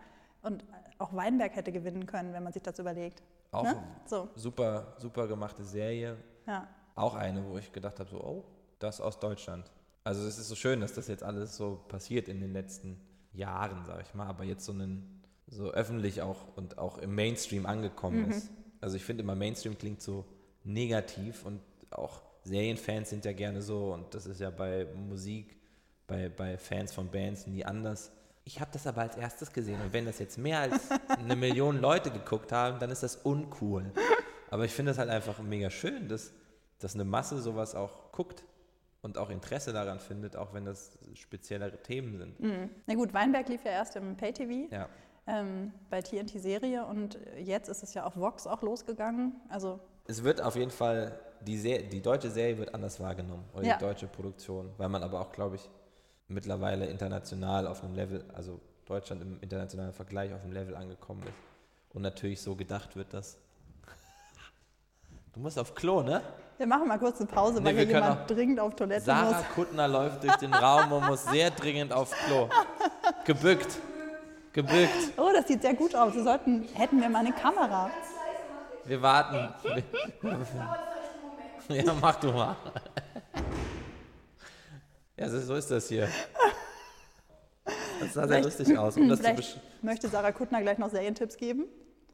Und 0.41 0.65
auch 0.97 1.13
Weinberg 1.13 1.55
hätte 1.55 1.71
gewinnen 1.71 2.07
können, 2.07 2.33
wenn 2.33 2.41
man 2.41 2.53
sich 2.53 2.63
das 2.63 2.79
überlegt. 2.79 3.21
Auch 3.51 3.65
Ne? 3.65 3.77
So, 4.07 4.29
super, 4.33 4.95
super 4.97 5.27
gemachte 5.27 5.63
Serie. 5.63 6.17
ja. 6.47 6.67
Auch 6.95 7.13
eine, 7.13 7.47
wo 7.47 7.59
ich 7.59 7.71
gedacht 7.71 7.99
habe, 7.99 8.09
so, 8.09 8.19
oh, 8.19 8.45
das 8.79 8.99
aus 8.99 9.19
Deutschland. 9.19 9.71
Also 10.03 10.27
es 10.27 10.39
ist 10.39 10.49
so 10.49 10.55
schön, 10.55 10.81
dass 10.81 10.93
das 10.93 11.07
jetzt 11.07 11.23
alles 11.23 11.55
so 11.55 11.85
passiert 11.87 12.29
in 12.29 12.39
den 12.41 12.51
letzten 12.51 12.99
Jahren, 13.31 13.85
sage 13.85 14.01
ich 14.01 14.15
mal, 14.15 14.25
aber 14.25 14.43
jetzt 14.43 14.65
so, 14.65 14.71
einen, 14.71 15.21
so 15.45 15.69
öffentlich 15.69 16.23
auch 16.23 16.57
und 16.57 16.79
auch 16.79 16.97
im 16.97 17.13
Mainstream 17.13 17.67
angekommen 17.67 18.31
ist. 18.31 18.49
Also 18.81 18.95
ich 18.95 19.05
finde 19.05 19.23
immer, 19.23 19.35
Mainstream 19.35 19.77
klingt 19.77 20.01
so 20.01 20.25
negativ 20.63 21.45
und 21.45 21.61
auch 21.91 22.21
Serienfans 22.43 23.09
sind 23.09 23.25
ja 23.25 23.33
gerne 23.33 23.61
so 23.61 23.93
und 23.93 24.13
das 24.13 24.25
ist 24.25 24.39
ja 24.39 24.49
bei 24.49 24.85
Musik, 25.07 25.57
bei, 26.07 26.29
bei 26.29 26.57
Fans 26.57 26.93
von 26.93 27.09
Bands 27.09 27.47
nie 27.47 27.63
anders. 27.65 28.11
Ich 28.45 28.59
habe 28.59 28.71
das 28.73 28.87
aber 28.87 29.01
als 29.01 29.15
erstes 29.17 29.51
gesehen 29.53 29.79
und 29.81 29.93
wenn 29.93 30.05
das 30.05 30.19
jetzt 30.19 30.37
mehr 30.37 30.59
als 30.59 30.89
eine 31.09 31.35
Million 31.35 31.79
Leute 31.79 32.09
geguckt 32.11 32.51
haben, 32.51 32.79
dann 32.79 32.89
ist 32.89 33.03
das 33.03 33.17
uncool. 33.17 33.91
Aber 34.49 34.65
ich 34.65 34.71
finde 34.71 34.91
es 34.91 34.97
halt 34.97 35.09
einfach 35.09 35.39
mega 35.39 35.69
schön, 35.69 36.07
dass, 36.07 36.31
dass 36.79 36.95
eine 36.95 37.03
Masse 37.05 37.39
sowas 37.39 37.75
auch 37.75 38.11
guckt 38.11 38.43
und 39.01 39.17
auch 39.17 39.29
Interesse 39.29 39.71
daran 39.71 39.99
findet, 39.99 40.35
auch 40.35 40.53
wenn 40.53 40.65
das 40.65 40.97
speziellere 41.13 41.81
Themen 41.83 42.17
sind. 42.17 42.39
Mhm. 42.39 42.69
Na 42.87 42.95
gut, 42.95 43.13
Weinberg 43.13 43.47
lief 43.49 43.63
ja 43.63 43.71
erst 43.71 43.95
im 43.95 44.17
Pay-TV 44.17 44.73
Ja. 44.73 44.89
ähm, 45.27 45.71
bei 45.91 46.01
TNT-Serie 46.01 46.85
und 46.85 47.19
jetzt 47.37 47.69
ist 47.69 47.83
es 47.83 47.93
ja 47.93 48.03
auf 48.05 48.17
Vox 48.17 48.47
auch 48.47 48.61
losgegangen. 48.63 49.35
Also 49.49 49.79
Es 50.09 50.23
wird 50.23 50.41
auf 50.41 50.55
jeden 50.55 50.71
Fall, 50.71 51.11
die, 51.41 51.55
Se 51.57 51.83
die 51.83 52.01
deutsche 52.01 52.31
Serie 52.31 52.57
wird 52.57 52.73
anders 52.73 52.99
wahrgenommen 52.99 53.45
oder 53.53 53.63
Ja. 53.63 53.77
die 53.77 53.85
deutsche 53.85 54.07
Produktion, 54.07 54.71
weil 54.77 54.89
man 54.89 55.03
aber 55.03 55.21
auch, 55.21 55.31
glaube 55.31 55.57
ich, 55.57 55.69
mittlerweile 56.27 56.87
international 56.87 57.67
auf 57.67 57.83
einem 57.83 57.93
Level, 57.93 58.25
also 58.33 58.59
Deutschland 58.87 59.21
im 59.21 59.37
internationalen 59.39 59.93
Vergleich 59.93 60.33
auf 60.33 60.41
einem 60.43 60.53
Level 60.53 60.75
angekommen 60.75 61.21
ist. 61.23 61.33
Und 61.93 62.01
natürlich 62.01 62.41
so 62.41 62.55
gedacht 62.55 62.95
wird, 62.95 63.13
dass. 63.13 63.37
Du 65.33 65.39
musst 65.41 65.59
auf 65.59 65.75
Klo, 65.75 66.01
ne? 66.01 66.21
wir 66.57 66.65
machen 66.65 66.87
mal 66.87 66.97
kurz 66.97 67.19
eine 67.19 67.27
Pause, 67.29 67.59
Nee, 67.61 67.65
weil 67.67 67.77
wir 67.77 67.85
hier 67.85 67.93
jemand 67.93 68.29
dringend 68.29 68.59
auf 68.59 68.75
Toilette 68.75 69.05
Sarah 69.05 69.37
muss. 69.37 69.49
Kuttner 69.53 69.87
läuft 69.87 70.23
durch 70.23 70.35
den 70.37 70.53
Raum 70.53 70.91
und 70.91 71.05
muss 71.05 71.23
sehr 71.25 71.51
dringend 71.51 71.93
auf 71.93 72.11
Klo. 72.25 72.49
Gebückt. 73.25 73.77
gebückt. 74.53 75.13
Oh, 75.17 75.29
das 75.33 75.47
sieht 75.47 75.61
sehr 75.61 75.75
gut 75.75 75.95
aus. 75.95 76.15
Wir 76.15 76.23
sollten, 76.23 76.63
hätten 76.73 76.99
wir 76.99 77.09
mal 77.09 77.19
eine 77.19 77.31
Kamera. 77.31 77.91
Wir 78.89 79.01
warten. 79.01 79.53
Ja, 81.71 81.93
mach 82.01 82.15
du 82.15 82.31
mal. 82.31 82.55
Ja, 85.15 85.29
so 85.29 85.53
ist 85.53 85.69
das 85.69 85.87
hier. 85.87 86.07
Das 87.99 88.13
sah 88.15 88.27
sehr 88.27 88.41
lustig 88.41 88.75
aus. 88.75 88.97
Um 88.97 89.07
das 89.07 89.19
zu 89.19 89.23
Vielleicht 89.23 89.37
besch 89.37 89.57
möchte 89.83 90.07
Sarah 90.09 90.31
Kuttner 90.31 90.63
gleich 90.63 90.79
noch 90.79 90.89
Serientipps 90.89 91.37
geben. 91.37 91.65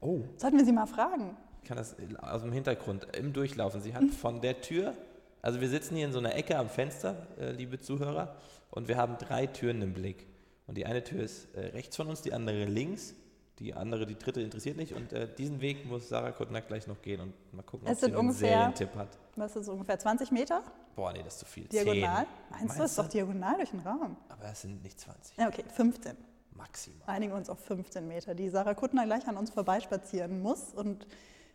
oh, 0.01 0.23
Sollten 0.35 0.57
wir 0.57 0.65
sie 0.65 0.73
mal 0.73 0.87
fragen? 0.87 1.37
ich 1.61 1.69
kann 1.69 1.77
das 1.77 1.95
aus 2.21 2.41
dem 2.41 2.51
Hintergrund 2.51 3.07
im 3.15 3.31
Durchlaufen. 3.31 3.79
Sie 3.79 3.95
hat 3.95 4.03
von 4.11 4.41
der 4.41 4.59
Tür, 4.59 4.93
also 5.41 5.61
wir 5.61 5.69
sitzen 5.69 5.95
hier 5.95 6.07
in 6.07 6.11
so 6.11 6.19
einer 6.19 6.35
Ecke 6.35 6.57
am 6.57 6.67
Fenster, 6.69 7.15
äh, 7.39 7.51
liebe 7.51 7.79
Zuhörer, 7.79 8.35
und 8.71 8.89
wir 8.89 8.97
haben 8.97 9.17
drei 9.17 9.47
Türen 9.47 9.81
im 9.81 9.93
Blick. 9.93 10.27
Und 10.67 10.77
die 10.77 10.85
eine 10.85 11.01
Tür 11.01 11.23
ist 11.23 11.55
äh, 11.55 11.67
rechts 11.67 11.95
von 11.95 12.07
uns, 12.07 12.21
die 12.23 12.33
andere 12.33 12.65
links. 12.65 13.15
Die 13.59 13.73
andere, 13.73 14.05
die 14.05 14.17
dritte 14.17 14.41
interessiert 14.41 14.75
nicht. 14.77 14.93
Und 14.93 15.13
äh, 15.13 15.33
diesen 15.33 15.61
Weg 15.61 15.85
muss 15.85 16.09
Sarah 16.09 16.31
Kuttner 16.31 16.61
gleich 16.61 16.87
noch 16.87 17.01
gehen 17.01 17.21
und 17.21 17.33
mal 17.53 17.63
gucken, 17.63 17.87
ob 17.87 17.93
Es 17.93 17.99
sie 17.99 18.05
sind 18.07 18.15
einen 18.15 18.27
ungefähr- 18.27 18.49
Serientipp 18.49 18.95
hat. 18.95 19.17
Was 19.37 19.55
ist 19.55 19.69
ungefähr 19.69 19.97
20 19.97 20.31
Meter? 20.31 20.61
Boah, 20.95 21.11
nee, 21.13 21.23
das 21.23 21.35
ist 21.35 21.39
zu 21.39 21.45
viel. 21.45 21.65
Diagonal? 21.65 22.25
Meinst 22.49 22.75
du, 22.75 22.81
das 22.81 22.91
ist 22.91 22.99
doch 22.99 23.07
diagonal 23.07 23.55
durch 23.57 23.69
den 23.69 23.79
Raum? 23.81 24.17
Aber 24.29 24.45
es 24.51 24.61
sind 24.61 24.81
nicht 24.83 24.99
20. 24.99 25.37
Ja, 25.37 25.47
okay, 25.47 25.63
15. 25.73 26.15
Maximal. 26.51 27.01
Einigen 27.07 27.33
uns 27.33 27.49
auf 27.49 27.59
15 27.65 28.07
Meter, 28.07 28.33
die 28.33 28.49
Sarah 28.49 28.73
Kuttner 28.73 29.05
gleich 29.05 29.27
an 29.27 29.35
uns 29.35 29.51
vorbeispazieren 29.51 30.41
muss 30.41 30.73
und 30.73 31.05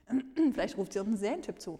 vielleicht 0.52 0.76
ruft 0.76 0.92
sie 0.92 0.98
uns 1.00 1.08
einen 1.08 1.16
Serientipp 1.16 1.60
zu. 1.60 1.78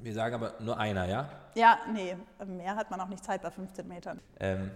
Wir 0.00 0.12
sagen 0.12 0.34
aber 0.34 0.54
nur 0.60 0.76
einer, 0.78 1.06
ja? 1.08 1.28
Ja, 1.54 1.78
nee, 1.92 2.16
mehr 2.46 2.74
hat 2.76 2.90
man 2.90 3.00
auch 3.00 3.08
nicht 3.08 3.24
Zeit 3.24 3.40
bei 3.42 3.50
15 3.50 3.86
Metern. 3.88 4.20
Ähm, 4.40 4.70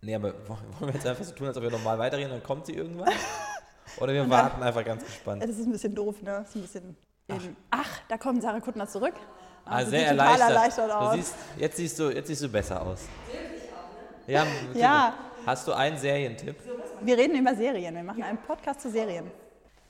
nee, 0.00 0.14
aber 0.14 0.32
wollen 0.48 0.60
wir 0.80 0.92
jetzt 0.94 1.06
einfach 1.06 1.24
so 1.24 1.32
tun, 1.32 1.48
als 1.48 1.56
ob 1.56 1.62
wir 1.62 1.70
normal 1.70 1.98
weitergehen, 1.98 2.30
dann 2.30 2.42
kommt 2.42 2.66
sie 2.66 2.72
irgendwann? 2.74 3.12
Oder 4.00 4.12
wir 4.14 4.28
warten 4.28 4.62
einfach 4.62 4.84
ganz 4.84 5.04
gespannt. 5.04 5.42
Das 5.42 5.50
ist 5.50 5.66
ein 5.66 5.72
bisschen 5.72 5.94
doof, 5.94 6.20
ne? 6.22 6.44
Ist 6.46 6.56
ein 6.56 6.62
bisschen 6.62 6.96
in, 7.28 7.56
ach. 7.70 8.00
da 8.08 8.18
kommt 8.18 8.42
Sarah 8.42 8.60
Kuttner 8.60 8.86
zurück. 8.88 9.14
Ah, 9.64 9.76
Also 9.76 9.90
sehr 9.90 10.06
erleichtert. 10.08 10.48
erleichtert 10.50 10.90
Du 10.90 10.94
aus. 10.94 11.14
siehst, 11.14 11.34
jetzt, 11.56 11.76
siehst 11.76 11.98
du, 11.98 12.10
jetzt 12.10 12.26
siehst 12.26 12.42
du 12.42 12.48
besser 12.48 12.82
aus. 12.82 13.00
Ja, 14.26 14.44
natürlich. 14.44 14.76
Ja. 14.82 15.14
Hast 15.46 15.66
du 15.66 15.72
einen 15.72 15.98
Serientipp? 15.98 16.56
Wir 17.00 17.16
reden 17.18 17.36
über 17.36 17.54
Serien. 17.54 17.94
Wir 17.94 18.02
machen 18.02 18.22
einen 18.22 18.38
Podcast 18.38 18.80
zu 18.80 18.90
Serien. 18.90 19.30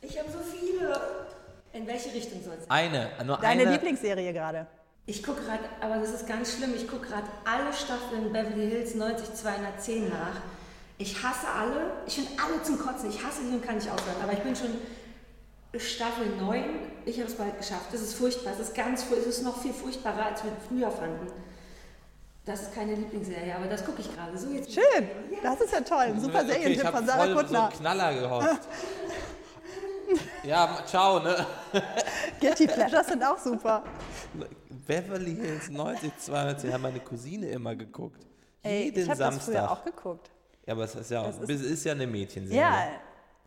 Ich 0.00 0.18
habe 0.18 0.30
so 0.30 0.38
viele. 0.38 0.98
In 1.74 1.86
welche 1.86 2.12
Richtung 2.12 2.42
soll 2.42 2.54
es? 2.60 2.68
Eine, 2.70 3.10
nur 3.24 3.38
Deine 3.38 3.62
eine. 3.62 3.72
Lieblingsserie 3.72 4.32
gerade. 4.32 4.66
Ich 5.06 5.22
gucke 5.22 5.40
gerade, 5.42 5.64
aber 5.80 5.96
das 6.00 6.10
ist 6.10 6.28
ganz 6.28 6.54
schlimm, 6.56 6.74
ich 6.76 6.86
gucke 6.86 7.06
gerade 7.08 7.26
alle 7.44 7.72
Staffeln 7.72 8.30
Beverly 8.32 8.68
Hills 8.70 8.94
90210 8.94 10.08
nach. 10.10 10.40
Ich 11.02 11.20
hasse 11.20 11.48
alle, 11.48 11.90
ich 12.06 12.14
finde 12.14 12.30
alle 12.40 12.62
zum 12.62 12.78
Kotzen, 12.78 13.10
ich 13.10 13.20
hasse 13.24 13.40
die 13.42 13.52
und 13.52 13.60
kann 13.60 13.74
nicht 13.74 13.90
aufhören, 13.90 14.22
aber 14.22 14.32
ich 14.34 14.38
bin 14.38 14.54
schon 14.54 14.70
Staffel 15.76 16.26
9, 16.40 16.64
ich 17.06 17.18
habe 17.18 17.28
es 17.28 17.34
bald 17.34 17.58
geschafft. 17.58 17.86
Das 17.92 18.00
ist 18.00 18.14
furchtbar, 18.14 18.52
es 18.52 18.60
ist 18.60 18.74
ganz 18.76 19.02
furchtbar, 19.02 19.28
es 19.28 19.38
ist 19.38 19.44
noch 19.44 19.60
viel 19.60 19.72
furchtbarer, 19.72 20.26
als 20.26 20.44
wir 20.44 20.52
früher 20.68 20.92
fanden. 20.92 21.26
Das 22.44 22.62
ist 22.62 22.74
keine 22.74 22.94
Lieblingsserie, 22.94 23.56
aber 23.56 23.66
das 23.66 23.84
gucke 23.84 24.00
ich 24.00 24.14
gerade. 24.14 24.38
So 24.38 24.48
jetzt 24.50 24.72
Schön, 24.72 25.08
das 25.42 25.60
ist 25.60 25.72
ja 25.72 25.80
toll. 25.80 25.98
Ein 25.98 26.20
super 26.20 26.38
okay, 26.38 26.50
ich 26.50 26.54
Serientipp 26.54 26.88
von 26.88 27.06
Sarah 27.06 27.24
voll 27.24 27.34
Kuttner. 27.34 27.58
so 27.58 27.64
einen 27.64 27.72
Knaller 27.72 28.14
gehofft. 28.14 28.68
ja, 30.44 30.78
ciao, 30.86 31.18
ne? 31.18 31.46
Guilty 32.40 32.66
Pleasures 32.68 33.06
sind 33.08 33.24
auch 33.24 33.38
super. 33.38 33.82
Beverly 34.86 35.34
Hills 35.34 35.68
90 35.68 36.12
210 36.18 36.72
haben 36.72 36.82
meine 36.82 37.00
Cousine 37.00 37.48
immer 37.48 37.74
geguckt. 37.74 38.24
Ey, 38.62 38.84
Jeden 38.84 39.02
ich 39.02 39.08
habe 39.10 39.18
das 39.18 39.34
Samstag. 39.34 39.52
früher 39.52 39.70
auch 39.72 39.84
geguckt. 39.84 40.31
Ja, 40.66 40.74
aber 40.74 40.84
es 40.84 40.94
ist 40.94 41.10
ja, 41.10 41.22
auch, 41.22 41.28
ist- 41.28 41.50
es 41.50 41.62
ist 41.62 41.84
ja 41.84 41.92
eine 41.92 42.06
Mädchenserie. 42.06 42.60
Ja, 42.60 42.86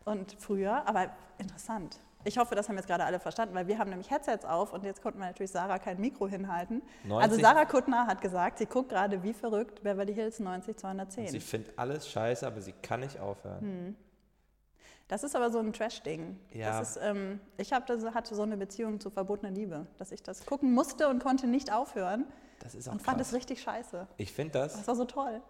und 0.06 0.36
früher, 0.40 0.88
aber 0.88 1.10
interessant. 1.38 1.98
Ich 2.28 2.38
hoffe, 2.40 2.56
das 2.56 2.68
haben 2.68 2.76
jetzt 2.76 2.88
gerade 2.88 3.04
alle 3.06 3.20
verstanden, 3.20 3.54
weil 3.54 3.68
wir 3.68 3.78
haben 3.78 3.90
nämlich 3.92 4.10
Headsets 4.10 4.46
auf 4.46 4.74
und 4.74 4.84
jetzt 4.84 5.02
konnten 5.04 5.20
wir 5.20 5.28
natürlich 5.28 5.52
Sarah 5.52 5.78
kein 5.78 6.00
Mikro 6.02 6.28
hinhalten. 6.28 6.82
90 7.04 7.32
Also 7.32 7.42
Sarah 7.42 7.66
Kuttner 7.66 8.08
hat 8.08 8.20
gesagt, 8.20 8.58
sie 8.58 8.66
guckt 8.66 8.90
gerade 8.90 9.22
wie 9.22 9.32
verrückt 9.34 9.84
Beverly 9.84 10.14
Hills 10.14 10.40
90 10.40 10.76
210. 10.76 11.28
Sie 11.28 11.40
findet 11.40 11.78
alles 11.78 12.10
scheiße, 12.10 12.46
aber 12.48 12.62
sie 12.62 12.74
kann 12.82 13.02
nicht 13.02 13.20
aufhören. 13.20 13.96
Das 15.08 15.24
ist 15.24 15.36
aber 15.36 15.52
so 15.52 15.60
ein 15.60 15.72
Trash-Ding. 15.72 16.40
Ja. 16.52 16.80
Ist, 16.82 16.98
ähm, 17.00 17.40
ich 17.58 17.72
hab 17.74 17.86
das, 17.86 18.04
hatte 18.04 18.34
so 18.34 18.42
eine 18.42 18.58
Beziehung 18.58 19.00
zu 19.00 19.12
verbotener 19.12 19.52
Liebe, 19.52 19.86
dass 20.00 20.12
ich 20.12 20.24
das 20.24 20.48
gucken 20.48 20.74
musste 20.74 21.08
und 21.10 21.22
konnte 21.24 21.46
nicht 21.46 21.72
aufhören 21.72 22.26
Das 22.60 22.74
ist 22.76 22.88
auch 22.88 22.94
und 22.94 23.02
fand 23.02 23.18
krass. 23.18 23.28
es 23.28 23.34
richtig 23.34 23.62
scheiße. 23.62 24.08
Ich 24.18 24.32
finde 24.32 24.54
das, 24.54 24.74
Das 24.74 24.88
war 24.88 24.96
so 24.96 25.06
toll. 25.06 25.42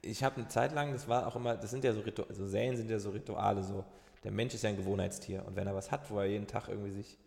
ich 0.00 0.22
habe 0.24 0.36
eine 0.36 0.48
Zeit 0.48 0.72
lang, 0.72 0.92
das 0.92 1.06
war 1.08 1.26
auch 1.26 1.36
immer, 1.36 1.56
das 1.56 1.70
sind 1.70 1.84
ja 1.84 1.92
so 1.92 2.00
Rituale, 2.00 2.30
also 2.30 2.46
Serien 2.46 2.76
sind 2.76 2.90
ja 2.90 2.98
so 2.98 3.10
Rituale, 3.10 3.62
so. 3.62 3.84
Der 4.24 4.30
Mensch 4.30 4.54
ist 4.54 4.62
ja 4.62 4.70
ein 4.70 4.76
Gewohnheitstier 4.76 5.44
und 5.46 5.56
wenn 5.56 5.66
er 5.66 5.74
was 5.74 5.90
hat, 5.90 6.08
wo 6.10 6.18
er 6.18 6.26
jeden 6.26 6.46
Tag 6.46 6.68
irgendwie 6.68 6.92
sich. 6.92 7.18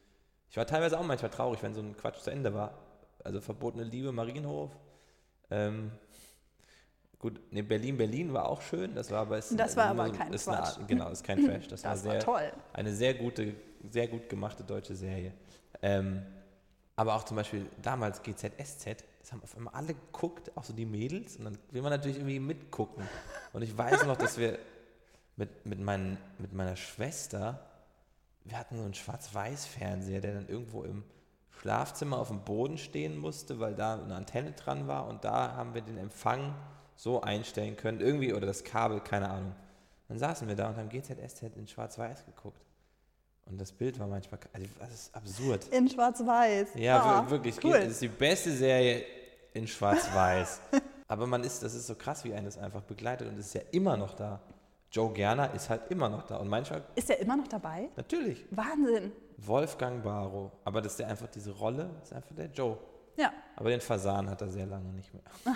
Ich 0.50 0.56
war 0.58 0.66
teilweise 0.66 0.98
auch 0.98 1.04
manchmal 1.06 1.30
traurig, 1.32 1.62
wenn 1.62 1.74
so 1.74 1.82
ein 1.82 1.96
Quatsch 1.98 2.20
zu 2.22 2.30
Ende 2.32 2.54
war. 2.54 2.74
Also 3.24 3.42
verbotene 3.42 3.84
Liebe, 3.84 4.12
Marienhof. 4.14 4.72
Ähm, 5.52 5.92
gut, 7.20 7.42
ne, 7.52 7.64
Berlin, 7.64 7.98
Berlin 7.98 8.32
war 8.34 8.48
auch 8.48 8.62
schön, 8.62 8.96
das 8.96 9.12
war 9.12 9.22
aber. 9.22 9.38
Ist 9.40 9.60
Das 9.60 9.76
war 9.76 9.88
aber 9.88 10.10
kein 10.12 10.32
ist 10.34 10.48
eine 10.48 10.58
Quatsch. 10.58 10.78
Art, 10.78 10.88
genau, 10.88 11.10
ist 11.10 11.24
kein 11.24 11.38
Trash. 11.46 11.68
Das, 11.68 11.84
war 11.84 11.92
Das 11.92 12.06
war 12.06 12.12
sehr, 12.12 12.20
toll. 12.22 12.52
Eine 12.74 12.94
sehr 12.94 13.14
gute, 13.14 13.56
sehr 13.92 14.08
gut 14.08 14.30
gemachte 14.30 14.64
deutsche 14.64 14.96
Serie. 14.96 15.34
Ähm, 15.82 16.26
aber 16.96 17.16
auch 17.16 17.24
zum 17.24 17.38
Beispiel 17.38 17.66
damals 17.82 18.22
GZSZ, 18.24 19.04
das 19.20 19.32
haben 19.32 19.44
auf 19.44 19.56
einmal 19.56 19.74
alle 19.74 19.94
geguckt, 19.94 20.56
auch 20.56 20.64
so 20.64 20.74
die 20.74 20.86
Mädels, 20.86 21.38
und 21.38 21.46
dann 21.46 21.58
will 21.72 21.82
man 21.82 21.92
natürlich 21.92 22.18
irgendwie 22.18 22.40
mitgucken. 22.40 23.04
Und 23.54 23.62
ich 23.62 23.78
weiß 23.78 24.06
noch, 24.06 24.18
dass 24.18 24.38
wir 24.38 24.60
mit, 25.36 25.66
mit, 25.66 25.80
meinen, 25.80 26.18
mit 26.38 26.54
meiner 26.54 26.76
Schwester, 26.76 27.60
wir 28.46 28.58
hatten 28.58 28.78
so 28.78 28.84
einen 28.84 28.94
Schwarz-Weiß-Fernseher, 28.94 30.22
der 30.22 30.36
dann 30.36 30.48
irgendwo 30.48 30.84
im 30.84 31.04
Schlafzimmer 31.60 32.18
auf 32.18 32.28
dem 32.30 32.42
Boden 32.42 32.78
stehen 32.78 33.18
musste, 33.18 33.60
weil 33.60 33.76
da 33.76 33.96
eine 33.96 34.16
Antenne 34.16 34.52
dran 34.52 34.88
war 34.88 35.08
und 35.08 35.26
da 35.26 35.56
haben 35.56 35.74
wir 35.74 35.82
den 35.82 35.98
Empfang 35.98 36.54
so 36.96 37.22
einstellen 37.22 37.76
können, 37.76 38.00
irgendwie, 38.00 38.34
oder 38.34 38.46
das 38.46 38.64
Kabel, 38.64 39.02
keine 39.02 39.30
Ahnung. 39.30 39.56
Dann 40.08 40.20
saßen 40.20 40.48
wir 40.48 40.56
da 40.56 40.70
und 40.70 40.78
haben 40.78 40.90
GZSZ 40.90 41.56
in 41.56 41.68
Schwarz-Weiß 41.68 42.26
geguckt. 42.26 42.65
Und 43.46 43.60
das 43.62 43.72
Bild 43.72 44.00
war 44.00 44.08
manchmal, 44.08 44.40
also 44.54 44.68
das 44.80 44.92
ist 44.94 45.16
absurd. 45.16 45.68
In 45.68 45.88
Schwarz-Weiß. 45.88 46.70
Ja, 46.76 47.02
Ah, 47.02 47.24
wir- 47.24 47.32
wirklich. 47.32 47.64
Cool. 47.64 47.74
Das 47.80 47.90
ist 47.90 48.02
die 48.02 48.08
beste 48.08 48.52
Serie 48.52 49.06
in 49.54 49.68
Schwarz-Weiß. 49.68 50.62
Aber 51.08 51.28
man 51.28 51.44
ist, 51.44 51.62
das 51.62 51.76
ist 51.76 51.86
so 51.86 51.94
krass, 51.96 52.24
wie 52.24 52.34
einen 52.34 52.46
das 52.46 52.58
einfach 52.58 52.82
begleitet 52.82 53.28
und 53.28 53.38
es 53.38 53.48
ist 53.48 53.54
ja 53.54 53.62
immer 53.72 53.96
noch 53.98 54.16
da. 54.16 54.42
Joe 54.92 55.12
Gerner 55.14 55.54
ist 55.54 55.70
halt 55.70 55.92
immer 55.92 56.10
noch 56.10 56.24
da. 56.24 56.38
Und 56.38 56.48
manchmal, 56.48 56.84
Ist 56.96 57.10
er 57.10 57.20
immer 57.20 57.36
noch 57.38 57.48
dabei? 57.48 57.90
natürlich, 57.96 58.46
Wahnsinn. 58.50 59.12
Wolfgang 59.38 60.02
Barrow. 60.04 60.52
Aber 60.64 60.82
das 60.82 60.94
ist 60.94 61.00
der 61.00 61.08
einfach 61.10 61.28
diese 61.28 61.52
Rolle, 61.52 61.90
ist 62.02 62.14
einfach 62.14 62.34
der 62.36 62.48
Joe. 62.48 62.78
Ja, 63.18 63.32
Aber 63.56 63.70
den 63.70 63.82
Fasan 63.82 64.30
hat 64.30 64.42
er 64.42 64.50
sehr 64.50 64.66
lange 64.66 64.92
nicht 64.94 65.14
mehr. 65.14 65.24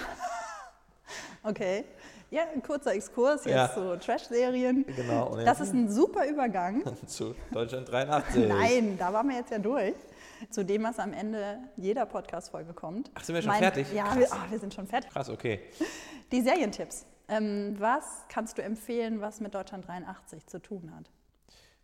okay. 1.44 1.86
Ja, 2.32 2.44
ein 2.54 2.62
kurzer 2.62 2.94
Exkurs 2.94 3.46
jetzt 3.46 3.56
Ja. 3.56 3.74
zu 3.74 3.98
Trash-Serien. 4.00 4.86
Genau. 4.96 5.36
Das 5.44 5.60
ist 5.60 5.74
ein 5.74 5.90
super 5.90 6.28
Übergang. 6.28 6.84
zu 7.08 7.34
Deutschland 7.52 7.92
83. 7.92 8.48
Nein, 8.48 8.98
da 9.00 9.12
waren 9.12 9.28
wir 9.30 9.38
jetzt 9.38 9.52
ja 9.52 9.58
durch. 9.60 9.96
Zu 10.52 10.64
dem, 10.64 10.84
was 10.84 11.00
am 11.00 11.12
Ende 11.12 11.58
jeder 11.76 12.06
Podcast-Folge 12.06 12.74
kommt. 12.74 13.12
Ach, 13.16 13.24
sind 13.24 13.36
wir 13.36 13.42
schon 13.42 13.54
fertig? 13.54 13.92
Ja, 13.94 14.16
wir, 14.18 14.32
ah, 14.32 14.46
wir 14.50 14.60
sind 14.60 14.74
schon 14.74 14.88
fertig. 14.88 15.10
Krass, 15.12 15.30
okay. 15.30 15.60
Die 16.32 16.42
Serientipps. 16.42 17.06
Ähm, 17.28 17.76
was 17.80 18.04
kannst 18.30 18.58
du 18.58 18.62
empfehlen, 18.64 19.22
was 19.22 19.40
mit 19.42 19.54
Deutschland 19.54 19.88
83 19.88 20.46
zu 20.48 20.60
tun 20.60 20.94
hat? 20.96 21.10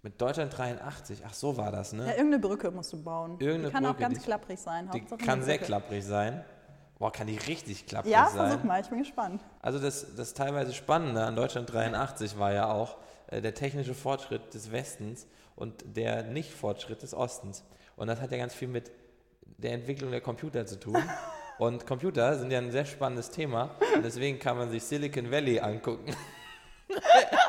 Mit 0.04 0.22
Deutschland 0.22 0.56
83, 0.56 1.24
ach 1.26 1.34
so 1.34 1.58
war 1.58 1.72
das, 1.72 1.92
Ja, 1.92 1.98
ne? 1.98 2.04
irgendeine 2.12 2.40
Brücke 2.40 2.70
musst 2.72 2.94
du 2.94 3.04
bauen. 3.04 3.32
Irgendeine 3.40 3.66
die 3.68 3.74
kann 3.74 3.86
auch 3.86 3.90
Brücke, 3.90 4.02
ganz 4.04 4.20
die- 4.20 4.24
klapprig 4.26 4.60
sein. 4.60 4.90
Die 4.94 5.02
kann 5.02 5.42
sehr 5.44 5.58
klapprig 5.58 6.06
sein. 6.06 6.46
Boah, 6.98 7.12
kann 7.12 7.28
die 7.28 7.38
richtig 7.38 7.86
klapprig 7.86 8.14
Ja, 8.14 8.28
sein. 8.28 8.48
versuch 8.48 8.64
mal, 8.64 8.82
ich 8.82 8.88
bin 8.88 9.00
gespannt. 9.00 9.42
Also 9.62 9.80
das, 9.80 10.16
das 10.16 10.34
teilweise 10.34 10.74
Spannende 10.74 11.24
an 11.24 11.36
Deutschland 11.36 11.72
83 11.72 12.40
war 12.40 12.54
ja 12.54 12.72
auch 12.72 12.98
äh, 13.28 13.42
der 13.42 13.54
technische 13.54 13.94
Fortschritt 13.94 14.54
des 14.54 14.72
Westens 14.72 15.28
und 15.56 15.84
der 15.98 16.24
Nicht-Fortschritt 16.24 17.02
des 17.02 17.14
Ostens. 17.14 17.64
Und 17.98 18.08
das 18.08 18.22
hat 18.22 18.32
ja 18.32 18.38
ganz 18.38 18.54
viel 18.54 18.68
mit 18.70 18.92
der 19.58 19.74
Entwicklung 19.74 20.12
der 20.12 20.22
Computer 20.22 20.66
zu 20.66 20.80
tun. 20.80 20.98
Und 21.58 21.88
Computer 21.88 22.38
sind 22.38 22.52
ja 22.52 22.58
ein 22.58 22.70
sehr 22.74 22.84
spannendes 22.84 23.32
Thema. 23.32 23.76
Und 23.96 24.04
deswegen 24.04 24.40
kann 24.40 24.58
man 24.58 24.70
sich 24.70 24.84
Silicon 24.84 25.32
Valley 25.32 25.58
angucken. 25.62 26.14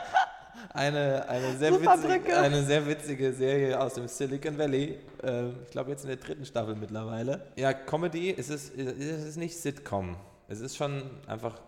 eine, 0.77 1.29
eine, 1.29 1.57
sehr 1.57 1.73
witzige, 1.81 2.37
eine 2.37 2.63
sehr 2.65 2.87
witzige 2.87 3.33
Serie 3.33 3.81
aus 3.81 3.95
dem 3.95 4.07
Silicon 4.09 4.57
Valley. 4.59 4.99
Ähm, 5.23 5.57
ich 5.65 5.71
glaube 5.71 5.91
jetzt 5.91 6.03
in 6.05 6.09
der 6.09 6.17
dritten 6.19 6.45
Staffel 6.45 6.75
mittlerweile. 6.77 7.47
Ja, 7.57 7.73
Comedy, 7.73 8.35
es 8.37 8.49
ist, 8.51 8.77
es 8.77 9.25
ist 9.25 9.37
nicht 9.37 9.57
Sitcom. 9.57 10.17
Es 10.49 10.61
ist 10.61 10.77
schon 10.77 11.03
einfach 11.27 11.61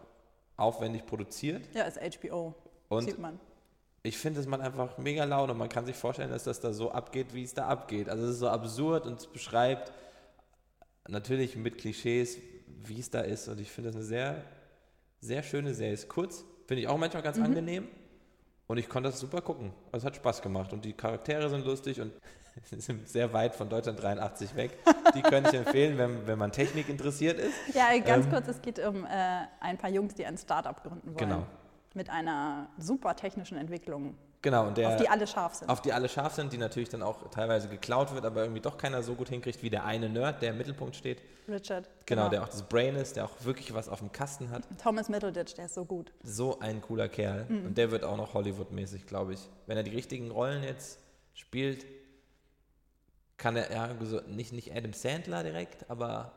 aufwendig 0.57 1.05
produziert. 1.07 1.63
Ja, 1.75 1.85
ist 1.85 1.99
HBO. 2.21 2.55
Und 2.89 3.05
Sieht 3.05 3.19
man. 3.19 3.39
ich 4.03 4.17
finde, 4.19 4.41
es 4.41 4.47
macht 4.47 4.61
einfach 4.61 4.97
mega 4.99 5.25
Laune. 5.25 5.55
Man 5.55 5.69
kann 5.69 5.85
sich 5.87 5.97
vorstellen, 5.97 6.31
dass 6.31 6.45
das 6.45 6.61
da 6.61 6.73
so 6.73 6.91
abgeht, 6.93 7.35
wie 7.35 7.43
es 7.43 7.55
da 7.55 7.67
abgeht. 7.67 8.09
Also 8.09 8.25
es 8.25 8.31
ist 8.35 8.39
so 8.41 8.49
absurd 8.49 9.07
und 9.07 9.19
es 9.21 9.27
beschreibt 9.27 9.93
natürlich 11.09 11.57
mit 11.57 11.79
Klischees, 11.79 12.39
wie 12.85 13.01
es 13.01 13.11
da 13.11 13.21
ist. 13.21 13.49
Und 13.49 13.61
ich 13.61 13.71
finde 13.71 13.89
das 13.91 13.97
eine 13.97 14.05
sehr, 14.05 14.43
sehr 15.21 15.43
schöne 15.43 15.75
Serie. 15.75 15.95
Ist 15.95 16.09
kurz, 16.09 16.45
finde 16.67 16.83
ich 16.83 16.89
auch 16.89 16.99
manchmal 16.99 17.23
Mhm. 17.23 17.25
ganz 17.25 17.39
angenehm. 17.39 17.89
Und 18.69 18.77
ich 18.79 18.89
konnte 18.89 19.09
das 19.09 19.19
super 19.19 19.41
gucken. 19.41 19.73
Also 19.91 19.99
es 19.99 20.05
hat 20.05 20.17
Spaß 20.17 20.43
gemacht. 20.43 20.73
Und 20.73 20.85
die 20.85 20.93
Charaktere 20.93 21.49
sind 21.49 21.65
lustig 21.65 22.01
und 22.01 22.13
sind 22.65 23.09
sehr 23.09 23.33
weit 23.33 23.55
von 23.55 23.69
Deutschland 23.69 24.01
83 24.03 24.55
weg. 24.57 24.79
Die 25.15 25.23
könnte 25.23 25.51
ich 25.51 25.57
empfehlen, 25.57 25.97
wenn, 25.97 26.27
wenn 26.27 26.39
man 26.39 26.53
Technik 26.53 26.89
interessiert 26.89 27.39
ist. 27.41 27.55
Ja, 27.75 27.97
ganz 27.99 28.27
Ähm, 28.27 28.33
kurz, 28.33 28.49
es 28.49 28.61
geht 28.61 28.79
um 28.79 29.05
äh, 29.07 29.09
ein 29.61 29.79
paar 29.79 29.91
Jungs, 29.91 30.15
die 30.15 30.27
ein 30.27 30.37
Startup 30.37 30.81
gründen 30.83 31.07
wollen. 31.07 31.17
Genau. 31.17 31.47
Mit 31.95 32.11
einer 32.11 32.69
super 32.77 33.17
technischen 33.17 33.57
Entwicklung, 33.57 34.15
Genau, 34.41 34.69
und 34.69 34.79
der, 34.79 34.91
auf 34.91 34.97
die 34.97 35.09
alle 35.09 35.27
scharf 35.27 35.55
sind. 35.55 35.69
auf 35.69 35.83
die 35.83 35.93
alle 35.93 36.09
scharf 36.09 36.35
sind, 36.35 36.53
die 36.53 36.59
natürlich 36.59 36.89
dann 36.89 37.03
auch 37.03 37.29
teilweise 37.31 37.69
geklaut 37.69 38.15
wird, 38.15 38.25
aber 38.25 38.43
irgendwie 38.43 38.61
doch 38.61 38.79
keiner 38.79 39.03
so 39.03 39.15
gut 39.15 39.29
hinkriegt 39.31 39.63
wie 39.63 39.71
der 39.71 39.85
eine 39.85 40.09
Nerd, 40.09 40.43
der 40.43 40.51
im 40.51 40.59
Mittelpunkt 40.59 40.95
steht. 40.95 41.21
Richard. 41.49 41.89
Genau, 42.07 42.29
der 42.29 42.43
auch 42.43 42.49
das 42.49 42.63
Brain 42.63 42.95
ist, 42.95 43.17
der 43.17 43.25
auch 43.25 43.33
wirklich 43.43 43.75
was 43.75 43.89
auf 43.89 43.99
dem 43.99 44.13
Kasten 44.13 44.51
hat. 44.51 44.63
Thomas 44.81 45.09
Middleditch, 45.09 45.55
der 45.55 45.65
ist 45.65 45.75
so 45.75 45.85
gut. 45.85 46.13
So 46.23 46.61
ein 46.61 46.81
cooler 46.81 47.09
Kerl. 47.09 47.47
Mhm. 47.49 47.67
Und 47.67 47.79
der 47.79 47.91
wird 47.91 48.05
auch 48.05 48.17
noch 48.17 48.35
Hollywood-mäßig, 48.35 49.07
glaube 49.07 49.35
ich. 49.35 49.49
Wenn 49.67 49.77
er 49.77 49.83
die 49.83 49.91
richtigen 49.91 50.31
Rollen 50.31 50.63
jetzt 50.63 51.01
spielt, 51.35 51.85
kann 53.39 53.57
er, 53.57 53.73
ja, 53.73 53.89
so, 54.03 54.21
nicht, 54.29 54.53
nicht 54.53 54.75
Adam 54.75 54.93
Sandler 54.93 55.43
direkt, 55.43 55.89
aber 55.91 56.33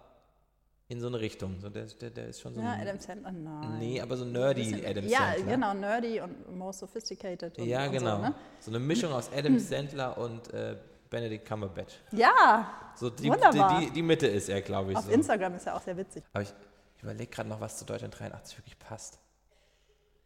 in 0.92 1.00
so 1.00 1.08
eine 1.08 1.20
Richtung. 1.22 1.58
So, 1.62 1.70
der, 1.70 1.86
der, 1.86 2.10
der 2.10 2.28
ist 2.28 2.42
schon 2.42 2.54
so 2.54 2.60
Ja, 2.62 2.74
Adam 2.74 3.00
Sandler, 3.00 3.32
nein. 3.32 3.80
Nee, 3.80 4.02
aber 4.02 4.18
so 4.18 4.26
nerdy 4.26 4.64
Bisschen- 4.64 4.86
Adam 4.86 5.08
ja, 5.08 5.20
Sandler. 5.20 5.46
genau, 5.54 5.74
nerdy 5.74 6.20
und 6.20 6.58
more 6.58 6.74
sophisticated. 6.74 7.58
Und, 7.58 7.66
Ja, 7.66 7.88
genau. 7.88 8.18
So, 8.18 8.22
ne? 8.22 8.36
So 8.60 8.72
eine 8.72 8.80
Mischung 8.80 9.14
aus 9.14 9.32
Adam 9.34 9.58
Sandler 9.58 10.18
und 10.18 10.54
äh, 10.54 10.76
Benedict 11.10 11.46
Cumberbatch. 11.48 11.94
Ja, 12.12 12.92
So 12.96 13.10
die, 13.10 13.30
Wunderbar. 13.30 13.80
die, 13.80 13.86
die, 13.86 13.92
die 13.94 14.02
Mitte 14.02 14.28
ist 14.28 14.50
er, 14.50 14.62
glaube 14.62 14.92
ich. 14.92 14.98
auf 14.98 15.06
so. 15.06 15.12
Instagram 15.12 15.56
ist 15.56 15.66
ja 15.66 15.78
auch 15.78 15.82
sehr 15.82 15.96
witzig. 15.96 16.24
Aber 16.34 16.44
ich, 16.44 16.54
ich 16.98 17.04
überlege 17.04 17.32
gerade 17.32 17.48
noch, 17.48 17.62
was 17.62 17.78
zu 17.78 17.86
Deutschland 17.86 18.20
83 18.20 18.58
wirklich 18.58 18.78
passt. 18.78 19.18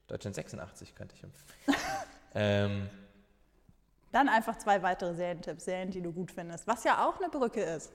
Deutschland 0.08 0.36
86 0.36 0.96
könnte 0.96 1.14
ich 1.16 1.24
empfehlen. 1.24 1.78
ähm, 2.34 2.90
Dann 4.12 4.30
einfach 4.30 4.58
zwei 4.58 4.82
weitere 4.82 5.14
Serientipps, 5.14 5.66
Serien, 5.66 5.92
die 5.92 6.02
du 6.02 6.12
gut 6.12 6.32
findest. 6.32 6.66
Was 6.66 6.84
ja 6.84 7.08
auch 7.08 7.20
eine 7.20 7.30
Brücke 7.30 7.62
ist. 7.62 7.92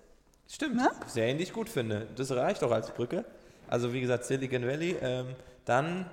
Stimmt. 0.48 0.76
Ne? 0.76 0.90
Serien, 1.06 1.38
die 1.38 1.44
ich 1.44 1.52
gut 1.52 1.68
finde. 1.68 2.08
Das 2.16 2.30
reicht 2.32 2.62
doch 2.62 2.70
als 2.70 2.90
Brücke. 2.90 3.24
Also 3.68 3.92
wie 3.92 4.00
gesagt, 4.00 4.24
Silicon 4.24 4.66
Valley. 4.66 4.96
Ähm, 5.00 5.34
dann, 5.64 6.10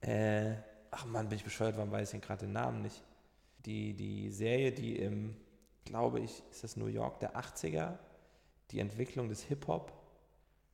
äh, 0.00 0.54
ach 0.90 1.06
Mann, 1.06 1.28
bin 1.28 1.36
ich 1.36 1.44
bescheuert, 1.44 1.76
warum 1.76 1.90
weiß 1.90 2.08
ich 2.08 2.10
denn 2.12 2.20
gerade 2.20 2.46
den 2.46 2.52
Namen 2.52 2.82
nicht? 2.82 3.02
Die, 3.64 3.94
die 3.94 4.30
Serie, 4.30 4.72
die 4.72 4.96
im, 4.96 5.36
glaube 5.84 6.20
ich, 6.20 6.42
ist 6.50 6.64
das 6.64 6.76
New 6.76 6.86
York 6.86 7.20
der 7.20 7.36
80er, 7.36 7.94
die 8.70 8.80
Entwicklung 8.80 9.28
des 9.28 9.42
Hip-Hop, 9.44 9.92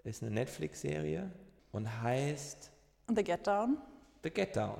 ist 0.03 0.23
eine 0.23 0.33
Netflix-Serie 0.33 1.31
und 1.73 2.03
heißt 2.03 2.71
The 3.15 3.23
Get 3.23 3.47
Down. 3.47 3.79
The 4.23 4.31
Get 4.31 4.57
Down. 4.57 4.79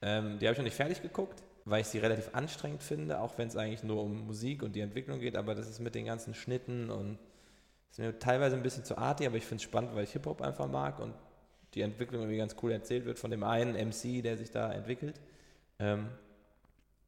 Ähm, 0.00 0.38
die 0.38 0.46
habe 0.46 0.52
ich 0.52 0.58
noch 0.58 0.64
nicht 0.64 0.76
fertig 0.76 1.02
geguckt, 1.02 1.42
weil 1.68 1.82
ich 1.82 1.88
sie 1.88 1.98
relativ 1.98 2.30
anstrengend 2.34 2.82
finde, 2.82 3.20
auch 3.20 3.38
wenn 3.38 3.48
es 3.48 3.56
eigentlich 3.56 3.82
nur 3.82 4.02
um 4.02 4.26
Musik 4.26 4.62
und 4.62 4.74
die 4.74 4.80
Entwicklung 4.80 5.20
geht, 5.20 5.36
aber 5.36 5.54
das 5.54 5.68
ist 5.68 5.80
mit 5.80 5.94
den 5.94 6.06
ganzen 6.06 6.34
Schnitten 6.34 6.90
und 6.90 7.18
ist 7.90 7.98
mir 7.98 8.18
teilweise 8.18 8.56
ein 8.56 8.62
bisschen 8.62 8.84
zu 8.84 8.98
artig, 8.98 9.26
aber 9.26 9.36
ich 9.36 9.44
finde 9.44 9.56
es 9.56 9.62
spannend, 9.62 9.94
weil 9.94 10.04
ich 10.04 10.12
Hip-Hop 10.12 10.42
einfach 10.42 10.68
mag 10.68 10.98
und 10.98 11.14
die 11.74 11.82
Entwicklung 11.82 12.22
irgendwie 12.22 12.38
ganz 12.38 12.56
cool 12.62 12.72
erzählt 12.72 13.04
wird 13.04 13.18
von 13.18 13.30
dem 13.30 13.42
einen 13.42 13.74
MC, 13.74 14.22
der 14.22 14.36
sich 14.36 14.50
da 14.50 14.72
entwickelt. 14.72 15.20
Ähm, 15.78 16.08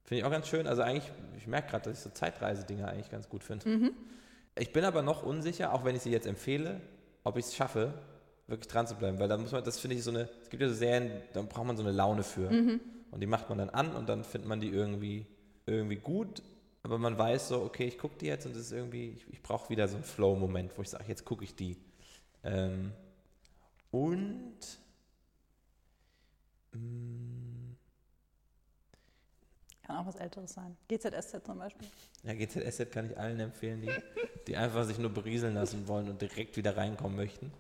finde 0.05 0.21
ich 0.21 0.25
auch 0.25 0.31
ganz 0.31 0.49
schön. 0.49 0.67
Also 0.67 0.83
eigentlich, 0.83 1.11
ich 1.37 1.47
merke 1.47 1.71
gerade, 1.71 1.85
dass 1.85 1.99
ich 1.99 2.05
so 2.05 2.11
Zeitreisedinger 2.11 2.89
eigentlich 2.89 3.11
ganz 3.11 3.29
gut 3.29 3.43
finde. 3.43 3.65
Ich 4.59 4.73
bin 4.73 4.85
aber 4.85 5.03
noch 5.03 5.23
unsicher, 5.23 5.73
auch 5.73 5.85
wenn 5.85 5.97
ich 5.97 6.03
sie 6.03 6.11
jetzt 6.11 6.27
empfehle, 6.27 6.81
ob 7.25 7.37
ich 7.37 7.47
es 7.47 7.55
schaffe, 7.55 7.95
wirklich 8.47 8.69
dran 8.69 8.87
zu 8.87 8.97
bleiben, 8.97 9.19
weil 9.19 9.29
da 9.29 9.39
muss 9.39 9.53
man, 9.53 9.63
das 9.65 9.79
finde 9.79 9.97
ich 9.97 10.03
so 10.03 10.11
eine, 10.11 10.29
es 10.43 10.51
gibt 10.51 10.61
ja 10.61 10.69
so 10.69 10.75
Serien, 10.75 11.11
da 11.33 11.43
braucht 11.43 11.67
man 11.67 11.77
so 11.77 11.83
eine 11.83 11.93
Laune 11.93 12.23
für. 12.23 12.51
Und 13.11 13.21
die 13.21 13.27
macht 13.27 13.49
man 13.49 13.59
dann 13.59 13.71
an 13.71 13.95
und 13.95 14.09
dann 14.09 14.25
findet 14.25 14.49
man 14.49 14.61
die 14.61 14.69
irgendwie, 14.69 15.27
irgendwie 15.67 15.97
gut, 15.97 16.43
aber 16.83 16.99
man 16.99 17.19
weiß 17.19 17.49
so, 17.49 17.63
okay, 17.63 17.87
ich 17.87 17.99
gucke 17.99 18.17
die 18.19 18.27
jetzt 18.27 18.47
und 18.47 18.53
es 18.53 18.67
ist 18.67 18.73
irgendwie, 18.73 19.11
ich, 19.11 19.27
ich 19.33 19.43
brauche 19.43 19.69
wieder 19.69 19.87
so 19.89 19.97
einen 19.97 20.05
Flow-Moment, 20.05 20.77
wo 20.77 20.83
ich 20.83 20.89
sage, 20.89 21.05
jetzt 21.09 21.25
gucke 21.25 21.45
ich 21.45 21.55
die. 21.55 21.77
Ähm, 22.43 22.93
und 23.91 24.57
mm, 26.73 27.75
Kann 29.83 29.97
auch 29.97 30.07
was 30.07 30.17
Älteres 30.17 30.55
sein. 30.55 30.77
GZSZ 30.89 31.45
zum 31.45 31.59
Beispiel. 31.59 31.89
ja, 32.23 32.33
GZSZ 32.33 32.91
kann 32.91 33.11
ich 33.11 33.19
allen 33.19 33.41
empfehlen, 33.41 33.83
die, 33.83 33.91
die 34.47 34.57
einfach 34.57 34.85
sich 34.85 34.99
nur 34.99 35.11
berieseln 35.11 35.55
lassen 35.55 35.87
wollen 35.87 36.09
und 36.09 36.23
direkt 36.23 36.57
wieder 36.57 36.77
reinkommen 36.77 37.17
möchten. 37.17 37.53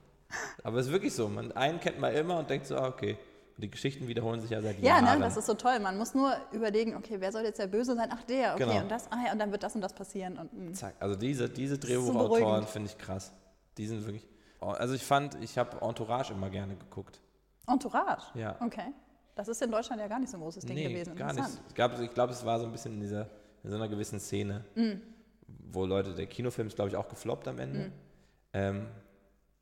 Aber 0.62 0.78
es 0.78 0.86
ist 0.86 0.92
wirklich 0.92 1.12
so, 1.12 1.28
man, 1.28 1.52
einen 1.52 1.80
kennt 1.80 1.98
man 1.98 2.14
immer 2.14 2.38
und 2.38 2.48
denkt 2.48 2.66
so, 2.66 2.76
ah, 2.76 2.88
okay. 2.88 3.18
Die 3.60 3.70
Geschichten 3.70 4.08
wiederholen 4.08 4.40
sich 4.40 4.50
ja 4.50 4.60
seit 4.62 4.78
Ja, 4.80 4.98
Jahren. 5.00 5.18
ne, 5.18 5.24
das 5.24 5.36
ist 5.36 5.46
so 5.46 5.54
toll. 5.54 5.78
Man 5.80 5.96
muss 5.98 6.14
nur 6.14 6.34
überlegen, 6.52 6.96
okay, 6.96 7.16
wer 7.18 7.30
soll 7.32 7.42
jetzt 7.42 7.58
der 7.58 7.66
Böse 7.66 7.94
sein? 7.94 8.08
Ach, 8.12 8.22
der, 8.24 8.54
okay, 8.54 8.64
Genau. 8.64 8.80
und 8.82 8.90
das, 8.90 9.10
ah 9.12 9.18
ja, 9.26 9.32
und 9.32 9.38
dann 9.38 9.50
wird 9.52 9.62
das 9.62 9.74
und 9.74 9.80
das 9.80 9.92
passieren. 9.92 10.38
Und, 10.38 10.52
mm. 10.52 10.72
Zack. 10.74 10.94
Also 10.98 11.16
diese, 11.16 11.48
diese 11.48 11.78
Drehbuchautoren 11.78 12.66
finde 12.66 12.88
ich 12.90 12.98
krass. 12.98 13.32
Die 13.78 13.86
sind 13.86 14.04
wirklich. 14.04 14.26
Oh, 14.60 14.66
Also 14.68 14.94
ich 14.94 15.04
fand, 15.04 15.36
ich 15.42 15.56
habe 15.58 15.80
Entourage 15.80 16.32
immer 16.32 16.50
gerne 16.50 16.74
geguckt. 16.76 17.20
Entourage? 17.66 18.26
Ja. 18.38 18.56
Okay. 18.60 18.92
Das 19.34 19.48
ist 19.48 19.62
in 19.62 19.70
Deutschland 19.70 20.00
ja 20.00 20.08
gar 20.08 20.18
nicht 20.18 20.30
so 20.30 20.36
ein 20.36 20.40
großes 20.42 20.64
Ding 20.66 20.74
nee, 20.76 20.88
gewesen. 20.88 21.14
gar 21.16 21.32
nicht. 21.32 21.46
Ich 21.68 21.74
glaube, 21.74 22.08
glaub, 22.08 22.30
es 22.30 22.44
war 22.44 22.58
so 22.58 22.66
ein 22.66 22.72
bisschen 22.72 22.94
in, 22.94 23.00
dieser, 23.00 23.28
in 23.62 23.70
so 23.70 23.76
einer 23.76 23.88
gewissen 23.88 24.18
Szene, 24.20 24.64
Mm. 24.74 24.92
wo 25.72 25.86
Leute, 25.86 26.14
der 26.14 26.26
Kinofilm 26.26 26.66
ist, 26.68 26.74
glaube 26.76 26.90
ich, 26.90 26.96
auch 26.96 27.08
gefloppt 27.08 27.48
am 27.48 27.58
Ende. 27.58 27.78
Mm. 27.80 27.92
Ähm, 28.52 28.86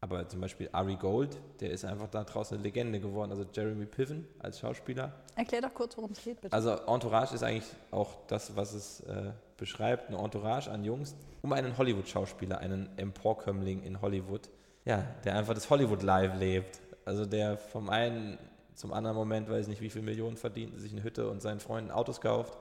aber 0.01 0.29
zum 0.29 0.41
Beispiel 0.41 0.69
Ari 0.73 0.97
Gold, 0.97 1.37
der 1.61 1.71
ist 1.71 1.85
einfach 1.85 2.09
da 2.09 2.23
draußen 2.23 2.57
eine 2.57 2.63
Legende 2.63 3.01
geworden. 3.01 3.33
Also 3.33 3.45
Jeremy 3.53 3.87
Piven 3.87 4.29
als 4.39 4.61
Schauspieler. 4.61 5.13
Erklär 5.35 5.63
doch 5.63 5.75
kurz, 5.75 5.97
worum 5.97 6.13
es 6.13 6.23
geht, 6.23 6.41
bitte. 6.41 6.53
Also 6.53 6.71
Entourage 6.71 7.35
ist 7.35 7.43
eigentlich 7.43 7.71
auch 7.91 8.17
das, 8.29 8.55
was 8.55 8.75
es 8.75 9.01
äh, 9.01 9.33
beschreibt, 9.57 10.09
eine 10.09 10.19
Entourage 10.19 10.71
an 10.71 10.85
Jungs, 10.85 11.17
um 11.43 11.53
einen 11.53 11.77
Hollywood-Schauspieler, 11.77 12.59
einen 12.59 12.89
Emporkömmling 12.97 13.83
in 13.83 14.01
Hollywood, 14.01 14.49
ja, 14.85 15.05
der 15.25 15.37
einfach 15.37 15.55
das 15.55 15.69
Hollywood-Live 15.69 16.39
lebt. 16.39 16.81
Also 17.05 17.27
der 17.27 17.57
vom 17.57 17.91
einen 17.91 18.39
zum 18.75 18.93
anderen 18.93 19.17
Moment, 19.17 19.51
weiß 19.51 19.67
nicht 19.67 19.81
wie 19.81 19.91
viel 19.91 20.03
Millionen 20.03 20.37
verdient, 20.37 20.79
sich 20.79 20.93
eine 20.93 21.03
Hütte 21.03 21.29
und 21.29 21.43
seinen 21.43 21.59
Freunden 21.59 21.91
Autos 21.91 22.21
kauft 22.21 22.57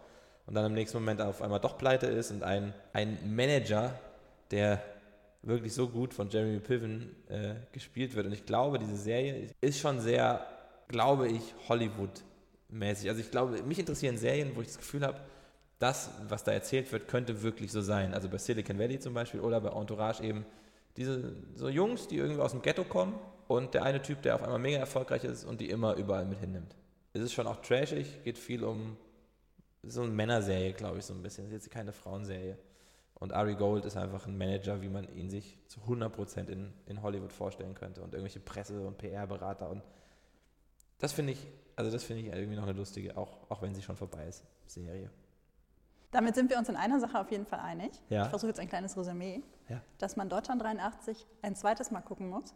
und 0.47 0.55
dann 0.55 0.65
im 0.65 0.73
nächsten 0.73 0.97
Moment 0.97 1.21
auf 1.21 1.43
einmal 1.43 1.59
doch 1.59 1.77
pleite 1.77 2.07
ist 2.07 2.31
und 2.31 2.41
ein, 2.41 2.73
ein 2.93 3.19
Manager, 3.35 3.93
der 4.49 4.81
wirklich 5.41 5.73
so 5.73 5.88
gut 5.88 6.13
von 6.13 6.29
Jeremy 6.29 6.59
Piven 6.59 7.15
äh, 7.29 7.55
gespielt 7.71 8.15
wird. 8.15 8.25
Und 8.25 8.33
ich 8.33 8.45
glaube, 8.45 8.79
diese 8.79 8.97
Serie 8.97 9.49
ist 9.61 9.79
schon 9.79 9.99
sehr, 9.99 10.45
glaube 10.88 11.27
ich, 11.29 11.41
Hollywood-mäßig. 11.69 13.09
Also 13.09 13.21
ich 13.21 13.31
glaube, 13.31 13.61
mich 13.63 13.79
interessieren 13.79 14.17
Serien, 14.17 14.55
wo 14.55 14.61
ich 14.61 14.67
das 14.67 14.77
Gefühl 14.77 15.05
habe, 15.05 15.19
das, 15.79 16.09
was 16.27 16.43
da 16.43 16.51
erzählt 16.51 16.91
wird, 16.91 17.07
könnte 17.07 17.43
wirklich 17.43 17.71
so 17.71 17.81
sein. 17.81 18.13
Also 18.13 18.29
bei 18.29 18.38
Silicon 18.38 18.79
Valley 18.79 18.99
zum 18.99 19.13
Beispiel 19.13 19.39
oder 19.39 19.61
bei 19.61 19.69
Entourage 19.69 20.23
eben 20.23 20.45
diese 20.97 21.35
so 21.55 21.69
Jungs, 21.69 22.07
die 22.07 22.17
irgendwie 22.17 22.41
aus 22.41 22.51
dem 22.51 22.63
Ghetto 22.63 22.83
kommen 22.83 23.13
und 23.47 23.73
der 23.75 23.83
eine 23.83 24.01
Typ, 24.01 24.23
der 24.23 24.35
auf 24.35 24.43
einmal 24.43 24.59
mega 24.59 24.79
erfolgreich 24.79 25.23
ist 25.23 25.45
und 25.45 25.61
die 25.61 25.69
immer 25.69 25.95
überall 25.95 26.25
mit 26.25 26.39
hinnimmt. 26.39 26.75
Es 27.13 27.21
ist 27.21 27.33
schon 27.33 27.47
auch 27.47 27.61
trashig, 27.61 28.23
geht 28.23 28.38
viel 28.38 28.63
um 28.63 28.97
so 29.83 30.01
eine 30.01 30.11
Männerserie, 30.11 30.73
glaube 30.73 30.97
ich, 30.97 31.05
so 31.05 31.13
ein 31.13 31.21
bisschen. 31.21 31.45
Es 31.45 31.51
ist 31.51 31.65
jetzt 31.65 31.71
keine 31.71 31.93
Frauenserie. 31.93 32.57
Und 33.20 33.34
Ari 33.34 33.55
Gold 33.55 33.86
ist 33.86 33.97
einfach 33.97 34.28
ein 34.28 34.38
Manager, 34.38 34.82
wie 34.82 34.89
man 34.89 35.07
ihn 35.15 35.30
sich 35.30 35.57
zu 35.68 35.80
100% 35.82 36.49
in, 36.49 36.72
in 36.86 37.01
Hollywood 37.01 37.34
vorstellen 37.34 37.74
könnte. 37.74 38.01
Und 38.03 38.13
irgendwelche 38.13 38.39
Presse- 38.39 38.86
und 38.86 38.97
PR-Berater. 38.99 39.70
Und 39.70 39.82
das 40.99 41.13
finde 41.13 41.34
ich, 41.34 41.47
also 41.76 41.89
das 41.89 42.03
finde 42.03 42.22
ich 42.24 42.28
irgendwie 42.30 42.55
noch 42.55 42.63
eine 42.63 42.74
lustige, 42.74 43.18
auch, 43.18 43.49
auch 43.49 43.61
wenn 43.61 43.74
sie 43.74 43.82
schon 43.82 43.95
vorbei 43.97 44.26
ist, 44.28 44.43
Serie. 44.68 45.09
Damit 46.11 46.36
sind 46.36 46.49
wir 46.49 46.57
uns 46.57 46.70
in 46.70 46.76
einer 46.76 46.99
Sache 46.99 47.20
auf 47.20 47.32
jeden 47.32 47.45
Fall 47.45 47.59
einig. 47.59 47.91
Ja. 48.09 48.24
Ich 48.24 48.30
versuche 48.30 48.49
jetzt 48.49 48.59
ein 48.59 48.70
kleines 48.70 48.95
Resümee, 48.95 49.41
Ja. 49.68 49.82
dass 49.97 50.15
man 50.15 50.30
Deutschland 50.30 50.61
83 50.61 51.26
ein 51.41 51.55
zweites 51.55 51.91
Mal 51.91 52.01
gucken 52.01 52.30
muss. 52.30 52.53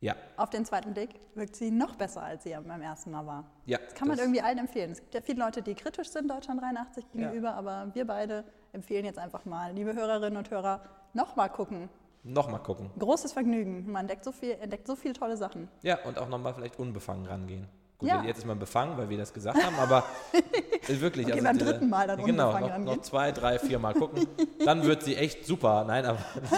Ja. 0.00 0.14
Auf 0.36 0.50
den 0.50 0.64
zweiten 0.64 0.92
Blick 0.94 1.10
wirkt 1.34 1.56
sie 1.56 1.70
noch 1.70 1.96
besser, 1.96 2.22
als 2.22 2.44
sie 2.44 2.50
beim 2.50 2.82
ersten 2.82 3.10
Mal 3.10 3.26
war. 3.26 3.50
Ja, 3.66 3.78
Das 3.78 3.94
kann 3.94 4.06
man 4.08 4.18
irgendwie 4.18 4.40
allen 4.40 4.58
empfehlen. 4.58 4.92
Es 4.92 5.00
gibt 5.00 5.14
ja 5.14 5.20
viele 5.20 5.40
Leute, 5.42 5.62
die 5.62 5.74
kritisch 5.74 6.08
sind 6.10 6.30
Deutschland 6.30 6.60
83 6.60 7.10
gegenüber, 7.10 7.54
aber 7.54 7.90
wir 7.94 8.06
beide 8.06 8.44
empfehlen 8.74 9.04
jetzt 9.04 9.18
einfach 9.18 9.44
mal, 9.44 9.72
liebe 9.72 9.94
Hörerinnen 9.94 10.36
und 10.36 10.50
Hörer, 10.50 10.82
nochmal 11.12 11.48
gucken. 11.50 11.88
Nochmal 12.22 12.60
gucken. 12.62 12.90
Großes 12.98 13.32
Vergnügen. 13.32 13.90
Man 13.90 14.02
entdeckt 14.02 14.24
so 14.24 14.32
viel, 14.32 14.52
entdeckt 14.52 14.86
so 14.86 14.96
viele 14.96 15.14
tolle 15.14 15.36
Sachen. 15.36 15.68
Ja, 15.82 15.98
und 16.04 16.18
auch 16.18 16.28
nochmal 16.28 16.54
vielleicht 16.54 16.78
unbefangen 16.78 17.26
rangehen. 17.26 17.68
Gut, 17.98 18.08
Ja. 18.08 18.22
jetzt 18.24 18.38
ist 18.38 18.46
man 18.46 18.58
befangen, 18.58 18.96
weil 18.96 19.08
wir 19.08 19.18
das 19.18 19.32
gesagt 19.32 19.62
haben, 19.62 19.76
aber 19.78 20.02
wirklich. 20.88 21.26
Okay, 21.26 21.40
beim 21.42 21.58
diese- 21.58 21.70
dritten 21.72 21.88
Mal 21.88 22.06
dann 22.08 22.24
Genau, 22.24 22.58
noch, 22.58 22.78
noch 22.78 23.00
zwei, 23.02 23.30
drei, 23.30 23.58
vier 23.58 23.78
Mal 23.78 23.94
gucken. 23.94 24.26
Dann 24.64 24.82
wird 24.84 25.02
sie 25.02 25.16
echt 25.16 25.44
super. 25.46 25.84
Nein, 25.84 26.04
aber 26.06 26.18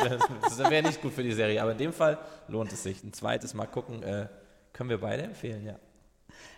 das 0.43 0.59
wäre 0.59 0.71
wär 0.71 0.83
nicht 0.83 1.03
gut 1.03 1.13
für 1.13 1.23
die 1.23 1.33
Serie. 1.33 1.61
Aber 1.61 1.73
in 1.73 1.79
dem 1.79 1.93
Fall 1.93 2.17
lohnt 2.49 2.73
es 2.73 2.83
sich. 2.85 3.03
Ein 3.05 3.13
zweites 3.13 3.53
Mal 3.53 3.67
gucken 3.67 4.03
äh, 4.03 4.29
können 4.73 4.89
wir 4.89 5.01
beide 5.01 5.25
empfehlen, 5.25 5.65
ja. 5.67 5.75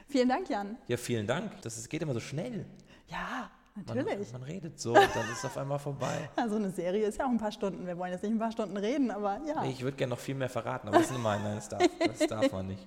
Vielen 0.06 0.28
Dank, 0.28 0.48
Jan. 0.48 0.76
Ja, 0.86 0.96
vielen 0.96 1.26
Dank. 1.26 1.60
Das 1.62 1.76
ist, 1.76 1.88
geht 1.88 2.02
immer 2.02 2.14
so 2.14 2.20
schnell. 2.20 2.66
Ja, 3.08 3.50
natürlich. 3.86 4.32
man 4.32 4.42
redet 4.42 4.78
so 4.80 4.94
dann 4.94 5.04
ist 5.04 5.38
es 5.38 5.44
auf 5.44 5.56
einmal 5.56 5.78
vorbei. 5.78 6.28
Also 6.36 6.56
eine 6.56 6.70
Serie 6.70 7.06
ist 7.06 7.18
ja 7.18 7.26
auch 7.26 7.30
ein 7.30 7.38
paar 7.38 7.52
Stunden. 7.52 7.86
Wir 7.86 7.96
wollen 7.98 8.12
jetzt 8.12 8.22
nicht 8.22 8.32
ein 8.32 8.38
paar 8.38 8.52
Stunden 8.52 8.76
reden, 8.76 9.10
aber 9.10 9.40
ja. 9.46 9.62
Nee, 9.62 9.70
ich 9.70 9.82
würde 9.82 9.96
gerne 9.96 10.10
noch 10.10 10.18
viel 10.18 10.34
mehr 10.34 10.48
verraten, 10.48 10.88
aber 10.88 10.98
das 10.98 11.10
ist. 11.10 11.18
Nein, 11.18 11.40
das 11.44 11.68
darf, 11.68 11.82
das 11.98 12.18
darf 12.26 12.52
man 12.52 12.68
nicht. 12.68 12.86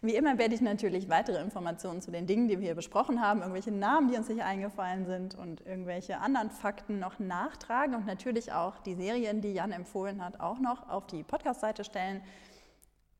Wie 0.00 0.14
immer 0.14 0.38
werde 0.38 0.54
ich 0.54 0.60
natürlich 0.60 1.08
weitere 1.08 1.40
Informationen 1.40 2.00
zu 2.00 2.12
den 2.12 2.26
Dingen, 2.26 2.46
die 2.46 2.58
wir 2.60 2.66
hier 2.66 2.74
besprochen 2.76 3.20
haben, 3.20 3.40
irgendwelche 3.40 3.72
Namen, 3.72 4.08
die 4.10 4.16
uns 4.16 4.28
hier 4.28 4.46
eingefallen 4.46 5.06
sind 5.06 5.34
und 5.34 5.66
irgendwelche 5.66 6.20
anderen 6.20 6.50
Fakten 6.50 7.00
noch 7.00 7.18
nachtragen 7.18 7.96
und 7.96 8.06
natürlich 8.06 8.52
auch 8.52 8.78
die 8.78 8.94
Serien, 8.94 9.40
die 9.40 9.52
Jan 9.52 9.72
empfohlen 9.72 10.24
hat, 10.24 10.38
auch 10.38 10.60
noch 10.60 10.88
auf 10.88 11.08
die 11.08 11.24
Podcast-Seite 11.24 11.82
stellen. 11.82 12.20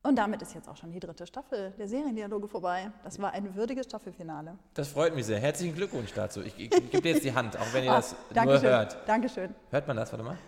Und 0.02 0.16
damit 0.16 0.40
ist 0.42 0.54
jetzt 0.54 0.68
auch 0.68 0.76
schon 0.76 0.92
die 0.92 1.00
dritte 1.00 1.26
Staffel 1.26 1.72
der 1.78 1.88
Seriendialoge 1.88 2.46
vorbei. 2.46 2.92
Das 3.02 3.20
war 3.20 3.32
ein 3.32 3.54
würdiges 3.56 3.86
Staffelfinale. 3.86 4.56
Das 4.74 4.88
freut 4.88 5.14
mich 5.14 5.26
sehr. 5.26 5.40
Herzlichen 5.40 5.74
Glückwunsch 5.74 6.12
dazu. 6.14 6.40
Ich, 6.42 6.56
ich, 6.58 6.72
ich 6.72 6.90
gebe 6.90 7.02
dir 7.02 7.12
jetzt 7.12 7.24
die 7.24 7.34
Hand, 7.34 7.58
auch 7.58 7.72
wenn 7.72 7.84
ihr 7.84 7.90
Oh, 7.90 7.94
das 7.94 8.14
nur 8.44 8.60
hört. 8.62 8.96
Dankeschön. 9.06 9.54
Hört 9.70 9.88
man 9.88 9.96
das? 9.96 10.12
Warte 10.12 10.24
mal. 10.24 10.38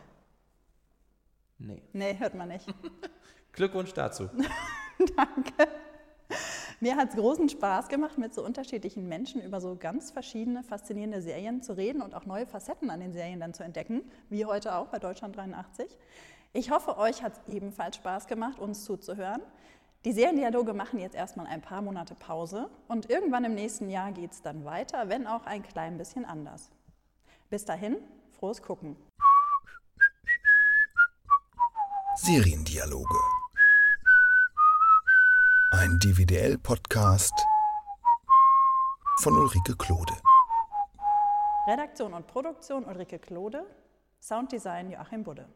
Nee. 1.58 1.82
Nee, 1.92 2.16
hört 2.18 2.34
man 2.34 2.48
nicht. 2.48 2.66
Glückwunsch 3.52 3.92
dazu. 3.92 4.28
Danke. 5.16 5.68
Mir 6.82 6.96
hat 6.96 7.10
es 7.10 7.16
großen 7.16 7.50
Spaß 7.50 7.88
gemacht, 7.88 8.16
mit 8.16 8.32
so 8.32 8.42
unterschiedlichen 8.42 9.06
Menschen 9.06 9.42
über 9.42 9.60
so 9.60 9.76
ganz 9.76 10.10
verschiedene, 10.12 10.62
faszinierende 10.62 11.20
Serien 11.20 11.60
zu 11.60 11.76
reden 11.76 12.00
und 12.00 12.14
auch 12.14 12.24
neue 12.24 12.46
Facetten 12.46 12.88
an 12.88 13.00
den 13.00 13.12
Serien 13.12 13.38
dann 13.38 13.52
zu 13.52 13.62
entdecken, 13.62 14.02
wie 14.30 14.46
heute 14.46 14.74
auch 14.74 14.86
bei 14.86 14.98
Deutschland 14.98 15.36
83. 15.36 15.94
Ich 16.52 16.72
hoffe, 16.72 16.98
euch 16.98 17.22
hat 17.22 17.34
es 17.34 17.54
ebenfalls 17.54 17.94
Spaß 17.96 18.26
gemacht, 18.26 18.58
uns 18.58 18.84
zuzuhören. 18.84 19.40
Die 20.04 20.12
Seriendialoge 20.12 20.72
machen 20.72 20.98
jetzt 20.98 21.14
erstmal 21.14 21.46
ein 21.46 21.60
paar 21.60 21.80
Monate 21.80 22.16
Pause 22.16 22.68
und 22.88 23.08
irgendwann 23.08 23.44
im 23.44 23.54
nächsten 23.54 23.88
Jahr 23.88 24.10
geht 24.10 24.32
es 24.32 24.42
dann 24.42 24.64
weiter, 24.64 25.08
wenn 25.08 25.28
auch 25.28 25.46
ein 25.46 25.62
klein 25.62 25.96
bisschen 25.96 26.24
anders. 26.24 26.70
Bis 27.50 27.64
dahin, 27.64 27.98
frohes 28.32 28.62
Gucken. 28.62 28.96
Seriendialoge. 32.16 33.18
Ein 35.72 35.98
DVDL-Podcast 36.00 37.34
von 39.20 39.34
Ulrike 39.34 39.76
Klode. 39.76 40.14
Redaktion 41.68 42.12
und 42.14 42.26
Produktion 42.26 42.84
Ulrike 42.86 43.20
Klode, 43.20 43.64
Sounddesign 44.20 44.90
Joachim 44.90 45.22
Budde. 45.22 45.46